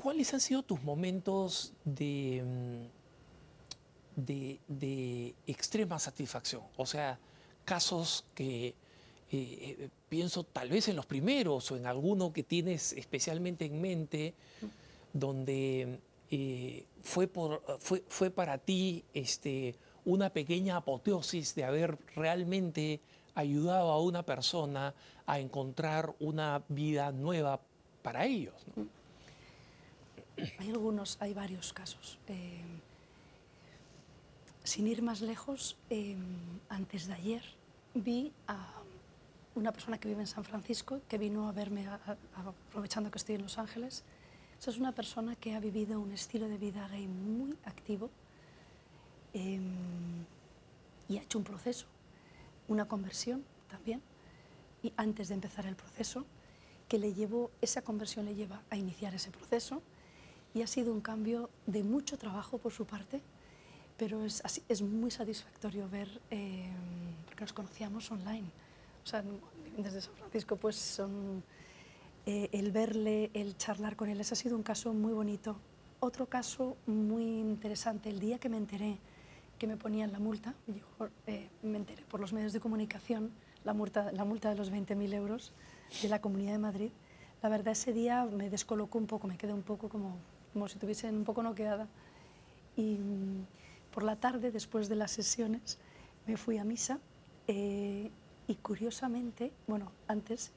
¿Cuáles 0.01 0.33
han 0.33 0.39
sido 0.39 0.63
tus 0.63 0.81
momentos 0.83 1.73
de, 1.83 2.43
de, 4.17 5.35
extrema 5.45 5.99
satisfacción. 5.99 6.63
O 6.75 6.85
sea, 6.85 7.19
casos 7.65 8.25
que 8.33 8.73
eh, 9.31 9.89
pienso 10.09 10.43
tal 10.43 10.69
vez 10.69 10.87
en 10.87 10.95
los 10.95 11.05
primeros 11.05 11.71
o 11.71 11.77
en 11.77 11.85
alguno 11.85 12.33
que 12.33 12.43
tienes 12.43 12.93
especialmente 12.93 13.65
en 13.65 13.81
mente, 13.81 14.33
donde 15.13 15.99
fue, 17.03 17.27
por, 17.27 17.61
fue, 17.79 18.03
fue 18.07 18.29
para 18.29 18.57
ti 18.57 19.03
este, 19.13 19.75
una 20.05 20.29
pequeña 20.29 20.77
apoteosis 20.77 21.55
de 21.55 21.63
haber 21.63 21.97
realmente 22.15 22.99
ayudado 23.35 23.91
a 23.91 24.01
una 24.01 24.23
persona 24.23 24.93
a 25.25 25.39
encontrar 25.39 26.15
una 26.19 26.63
vida 26.69 27.11
nueva 27.11 27.59
para 28.01 28.25
ellos. 28.25 28.55
Hay 30.59 30.69
algunos, 30.69 31.17
hay 31.19 31.33
varios 31.33 31.73
casos. 31.73 32.19
Eh, 32.27 32.61
sin 34.63 34.87
ir 34.87 35.01
más 35.01 35.21
lejos, 35.21 35.77
eh, 35.89 36.15
antes 36.69 37.07
de 37.07 37.13
ayer 37.13 37.43
vi 37.93 38.31
a 38.47 38.73
una 39.55 39.71
persona 39.71 39.97
que 39.97 40.07
vive 40.07 40.21
en 40.21 40.27
San 40.27 40.43
Francisco, 40.43 41.01
que 41.07 41.17
vino 41.17 41.47
a 41.47 41.51
verme 41.51 41.87
aprovechando 42.35 43.09
que 43.09 43.17
estoy 43.17 43.35
en 43.35 43.43
Los 43.43 43.57
Ángeles. 43.57 44.03
Esa 44.59 44.71
es 44.71 44.77
una 44.77 44.91
persona 44.91 45.35
que 45.35 45.55
ha 45.55 45.59
vivido 45.59 45.99
un 45.99 46.11
estilo 46.11 46.47
de 46.47 46.57
vida 46.57 46.87
gay 46.89 47.07
muy 47.07 47.55
activo, 47.65 48.09
Em, 49.33 50.25
y 51.07 51.17
ha 51.17 51.21
hecho 51.21 51.37
un 51.37 51.43
proceso, 51.43 51.85
una 52.67 52.87
conversión 52.87 53.45
también, 53.69 54.01
y 54.81 54.93
antes 54.97 55.27
de 55.27 55.35
empezar 55.35 55.67
el 55.67 55.75
proceso, 55.75 56.25
que 56.87 56.97
le 56.97 57.13
llevó, 57.13 57.51
esa 57.61 57.83
conversión 57.83 58.25
le 58.25 58.33
lleva 58.33 58.63
a 58.71 58.77
iniciar 58.77 59.13
ese 59.13 59.29
proceso, 59.29 59.83
y 60.57 60.63
ha 60.63 60.67
sido 60.67 60.91
un 60.91 61.01
cambio 61.01 61.51
de 61.67 61.83
mucho 61.83 62.17
trabajo 62.17 62.57
por 62.57 62.71
su 62.71 62.85
parte, 62.85 63.21
pero 63.95 64.25
es, 64.25 64.41
es 64.67 64.81
muy 64.81 65.11
satisfactorio 65.11 65.87
ver, 65.87 66.09
em, 66.31 66.71
porque 67.25 67.41
nos 67.41 67.53
conocíamos 67.53 68.11
online, 68.11 68.47
o 69.03 69.07
sea, 69.07 69.23
desde 69.77 70.01
San 70.01 70.15
Francisco, 70.15 70.55
pues 70.55 70.75
son, 70.75 71.43
eh, 72.25 72.49
el 72.51 72.71
verle, 72.71 73.29
el 73.35 73.55
charlar 73.57 73.95
con 73.95 74.09
él, 74.09 74.19
ese 74.19 74.33
ha 74.33 74.37
sido 74.37 74.55
un 74.55 74.63
caso 74.63 74.93
muy 74.93 75.13
bonito. 75.13 75.57
Otro 75.99 76.25
caso 76.25 76.75
muy 76.87 77.23
interesante, 77.23 78.09
el 78.09 78.19
día 78.19 78.39
que 78.39 78.49
me 78.49 78.57
enteré 78.57 78.97
que 79.59 79.67
me 79.67 79.77
ponían 79.77 80.11
la 80.11 80.19
multa. 80.19 80.55
Yo 80.67 81.09
eh, 81.27 81.49
me 81.61 81.77
enteré 81.77 82.03
por 82.03 82.19
los 82.19 82.33
medios 82.33 82.53
de 82.53 82.59
comunicación 82.59 83.31
la 83.63 83.73
multa, 83.73 84.11
la 84.11 84.25
multa 84.25 84.49
de 84.49 84.55
los 84.55 84.71
20.000 84.71 85.13
euros 85.13 85.53
de 86.01 86.09
la 86.09 86.19
Comunidad 86.19 86.53
de 86.53 86.59
Madrid. 86.59 86.91
La 87.41 87.49
verdad, 87.49 87.73
ese 87.73 87.93
día 87.93 88.25
me 88.25 88.49
descolocó 88.49 88.97
un 88.97 89.07
poco, 89.07 89.27
me 89.27 89.37
quedé 89.37 89.53
un 89.53 89.63
poco 89.63 89.89
como, 89.89 90.17
como 90.53 90.67
si 90.67 90.75
estuviese 90.75 91.09
un 91.09 91.23
poco 91.23 91.43
noqueada. 91.43 91.87
Y 92.75 92.95
mm, 92.97 93.45
por 93.93 94.03
la 94.03 94.15
tarde, 94.15 94.51
después 94.51 94.89
de 94.89 94.95
las 94.95 95.11
sesiones, 95.11 95.77
me 96.25 96.37
fui 96.37 96.57
a 96.57 96.63
misa 96.63 96.99
eh, 97.47 98.11
y 98.47 98.55
curiosamente, 98.55 99.51
bueno, 99.67 99.91
antes, 100.07 100.51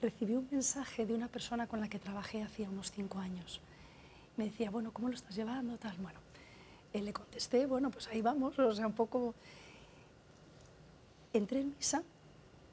recibí 0.00 0.36
un 0.36 0.48
mensaje 0.50 1.06
de 1.06 1.14
una 1.14 1.28
persona 1.28 1.66
con 1.66 1.80
la 1.80 1.88
que 1.88 1.98
trabajé 1.98 2.42
hacía 2.42 2.68
unos 2.68 2.92
cinco 2.92 3.18
años. 3.18 3.60
Me 4.36 4.44
decía, 4.44 4.70
bueno, 4.70 4.92
¿cómo 4.92 5.08
lo 5.08 5.14
estás 5.14 5.34
llevando? 5.34 5.78
Tal, 5.78 5.96
bueno, 5.98 6.20
le 7.00 7.12
contesté, 7.12 7.66
bueno, 7.66 7.90
pues 7.90 8.08
ahí 8.08 8.22
vamos, 8.22 8.58
o 8.58 8.74
sea, 8.74 8.86
un 8.86 8.92
poco... 8.92 9.34
Entré 11.32 11.60
en 11.60 11.74
misa, 11.76 12.02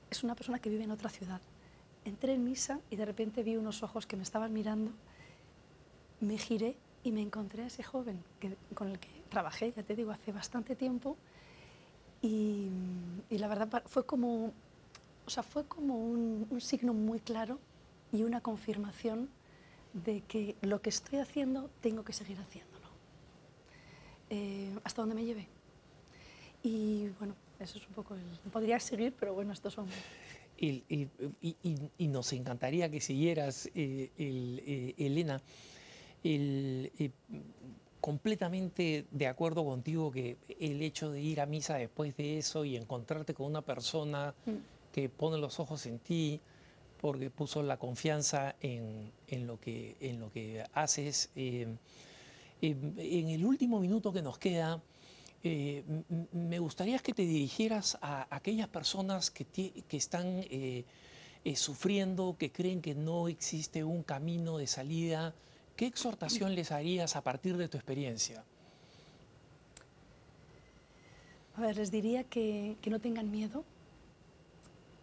es 0.10 0.24
una 0.24 0.36
persona 0.36 0.60
que 0.60 0.70
vive 0.70 0.84
en 0.84 0.92
otra 0.92 1.10
ciudad. 1.10 1.42
Entré 2.06 2.34
en 2.34 2.44
misa 2.44 2.80
y 2.90 2.96
de 2.96 3.06
repente 3.06 3.44
vi 3.44 3.58
unos 3.58 3.84
ojos 3.84 4.06
que 4.06 4.16
me 4.16 4.24
estaban 4.24 4.54
mirando, 4.54 4.92
me 6.24 6.38
giré 6.38 6.76
y 7.04 7.12
me 7.12 7.22
encontré 7.22 7.64
a 7.64 7.68
ese 7.68 7.84
joven 7.84 8.24
con 8.74 8.90
el 8.90 9.00
que 9.00 9.10
trabajé, 9.30 9.74
ya 9.76 9.84
te 9.84 9.96
digo, 9.96 10.12
hace 10.12 10.32
bastante 10.32 10.76
tiempo. 10.76 11.18
Y, 12.22 12.70
la 13.30 13.48
verdad 13.48 13.84
fue 13.86 14.06
como, 14.06 14.54
o 15.26 15.30
sea, 15.30 15.44
fue 15.44 15.66
como 15.66 15.98
un, 15.98 16.62
signo 16.62 16.94
muy 16.94 17.20
claro 17.20 17.60
y 18.14 18.24
una 18.24 18.40
confirmación 18.40 19.30
de 19.94 20.22
que 20.22 20.56
lo 20.62 20.82
que 20.82 20.90
estoy 20.90 21.20
haciendo 21.20 21.70
tengo 21.82 22.04
que 22.04 22.14
seguir 22.14 22.40
haciendo. 22.40 22.72
Eh, 24.30 24.74
hasta 24.84 25.02
dónde 25.02 25.16
me 25.16 25.26
lleve. 25.26 25.48
Y 26.64 27.10
bueno, 27.20 27.36
eso 27.60 27.78
es 27.78 27.88
un 27.88 27.94
poco 27.94 28.16
el... 28.16 28.22
Podría 28.52 28.80
seguir, 28.80 29.14
pero 29.20 29.34
bueno, 29.34 29.52
estos 29.52 29.74
son... 29.74 29.88
y, 30.58 30.84
y, 31.98 32.08
nos 32.08 32.32
encantaría 32.32 32.90
que 32.90 33.02
siguieras, 33.02 33.70
eh, 33.76 34.12
eh, 34.18 34.94
Elena, 34.98 35.42
completamente 38.00 39.06
de 39.12 39.28
acuerdo 39.28 39.64
contigo 39.66 40.12
que 40.12 40.38
el 40.60 40.82
hecho 40.82 41.12
de 41.12 41.22
ir 41.22 41.42
a 41.42 41.46
misa 41.46 41.76
después 41.76 42.16
de 42.18 42.38
eso 42.38 42.66
y 42.66 42.76
encontrarte 42.76 43.34
con 43.34 43.46
una 43.48 43.62
persona 43.62 44.34
mm. 44.46 44.52
que 44.92 45.10
pone 45.10 45.38
los 45.38 45.60
ojos 45.60 45.86
en 45.86 46.00
ti, 46.00 46.40
porque 47.00 47.30
puso 47.30 47.64
la 47.64 47.78
confianza 47.78 48.56
en, 48.62 49.12
en 49.28 49.48
lo, 49.48 49.60
que, 49.60 49.98
en 50.00 50.20
lo 50.20 50.32
que 50.32 50.64
haces, 50.74 51.30
en 51.36 51.78
el 52.62 53.46
último 53.46 53.80
minuto 53.80 54.14
que 54.14 54.22
nos 54.22 54.38
queda, 54.38 54.82
eh, 55.46 55.84
me 56.32 56.58
gustaría 56.60 56.98
que 57.00 57.14
te 57.14 57.24
dirigieras 57.24 57.98
a 58.02 58.34
aquellas 58.34 58.70
personas 58.70 59.30
que, 59.30 59.46
están 59.92 60.46
eh, 60.50 60.86
eh, 61.44 61.56
sufriendo, 61.58 62.38
que 62.40 62.50
creen 62.50 62.82
que 62.82 62.96
no 62.96 63.28
existe 63.28 63.84
un 63.84 64.04
camino 64.04 64.58
de 64.58 64.68
salida. 64.68 65.36
¿Qué 65.76 65.88
exhortación 65.88 66.54
les 66.54 66.72
harías 66.72 67.16
a 67.16 67.22
partir 67.22 67.58
de 67.58 67.68
tu 67.68 67.78
experiencia? 67.78 68.44
A 71.56 71.62
ver, 71.62 71.78
les 71.78 71.92
diría 71.92 72.24
que, 72.24 72.78
no 72.86 73.00
tengan 73.00 73.32
miedo, 73.32 73.64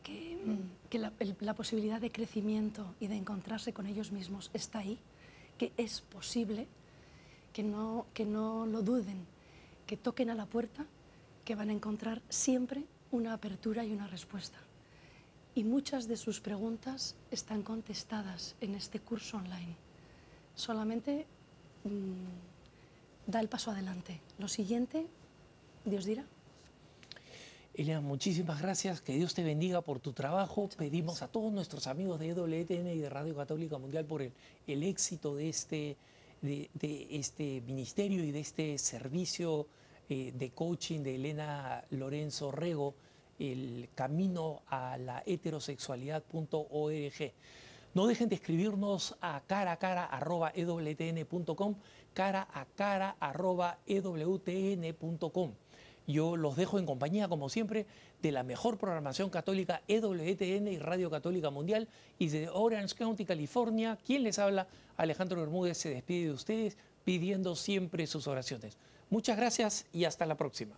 que, 0.02 0.98
la 1.40 1.54
posibilidad 1.54 2.00
de 2.00 2.10
crecimiento 2.10 2.94
y 3.00 3.06
de 3.06 3.16
encontrarse 3.16 3.72
con 3.72 3.86
ellos 3.86 4.10
mismos 4.12 4.50
está 4.52 4.80
ahí, 4.80 4.98
que 5.58 5.72
es 5.76 6.00
posible 6.00 6.66
que 7.52 7.62
no, 7.62 8.06
que 8.14 8.24
no 8.24 8.66
lo 8.66 8.82
duden, 8.82 9.26
que 9.86 9.96
toquen 9.96 10.30
a 10.30 10.34
la 10.34 10.46
puerta, 10.46 10.86
que 11.44 11.54
van 11.54 11.70
a 11.70 11.72
encontrar 11.72 12.22
siempre 12.28 12.84
una 13.10 13.32
apertura 13.32 13.84
y 13.84 13.92
una 13.92 14.06
respuesta. 14.06 14.58
Y 15.54 15.64
muchas 15.64 16.06
de 16.06 16.16
sus 16.16 16.40
preguntas 16.40 17.16
están 17.30 17.62
contestadas 17.62 18.54
en 18.60 18.74
este 18.74 19.00
curso 19.00 19.36
online. 19.36 19.89
Solamente 20.60 21.26
mm, 21.84 23.30
da 23.30 23.40
el 23.40 23.48
paso 23.48 23.70
adelante. 23.70 24.20
Lo 24.38 24.48
siguiente, 24.48 25.06
Dios 25.84 26.04
dirá. 26.04 26.24
Elena, 27.74 28.00
muchísimas 28.00 28.60
gracias. 28.60 29.00
Que 29.00 29.14
Dios 29.14 29.34
te 29.34 29.42
bendiga 29.42 29.80
por 29.80 30.00
tu 30.00 30.12
trabajo. 30.12 30.68
Pedimos 30.76 31.22
a 31.22 31.28
todos 31.28 31.52
nuestros 31.52 31.86
amigos 31.86 32.20
de 32.20 32.28
EWTN 32.28 32.88
y 32.88 32.98
de 32.98 33.08
Radio 33.08 33.34
Católica 33.34 33.78
Mundial 33.78 34.04
por 34.04 34.22
el, 34.22 34.32
el 34.66 34.82
éxito 34.82 35.34
de 35.34 35.48
este 35.48 35.96
de, 36.42 36.70
este 37.10 37.62
ministerio 37.66 38.24
y 38.24 38.32
de 38.32 38.40
este 38.40 38.78
servicio 38.78 39.66
eh, 40.08 40.32
de 40.34 40.50
coaching 40.50 41.00
de 41.00 41.16
Elena 41.16 41.84
Lorenzo 41.90 42.50
Rego, 42.50 42.94
el 43.38 43.90
camino 43.94 44.62
a 44.68 44.96
la 44.98 45.22
heterosexualidad.org. 45.24 47.32
No 47.92 48.06
dejen 48.06 48.28
de 48.28 48.36
escribirnos 48.36 49.16
a 49.20 49.42
cara 49.46 49.72
a 49.72 49.76
cara 49.76 50.08
ewtn.com, 50.54 51.74
cara 52.14 52.46
a 52.52 52.64
cara 52.64 53.16
arroba 53.18 53.78
ewtn.com. 53.86 55.52
Yo 56.06 56.36
los 56.36 56.56
dejo 56.56 56.78
en 56.78 56.86
compañía, 56.86 57.28
como 57.28 57.48
siempre, 57.48 57.86
de 58.22 58.32
la 58.32 58.42
mejor 58.42 58.78
programación 58.78 59.30
católica 59.30 59.82
EWTN 59.86 60.68
y 60.68 60.78
Radio 60.78 61.10
Católica 61.10 61.50
Mundial 61.50 61.88
y 62.18 62.28
de 62.28 62.48
Orange 62.48 62.94
County, 62.96 63.24
California. 63.24 63.98
¿Quién 64.04 64.24
les 64.24 64.38
habla? 64.38 64.66
Alejandro 64.96 65.40
Bermúdez 65.40 65.78
se 65.78 65.90
despide 65.90 66.26
de 66.26 66.32
ustedes 66.32 66.78
pidiendo 67.04 67.54
siempre 67.56 68.06
sus 68.06 68.26
oraciones. 68.26 68.76
Muchas 69.08 69.36
gracias 69.36 69.86
y 69.92 70.04
hasta 70.04 70.26
la 70.26 70.36
próxima. 70.36 70.76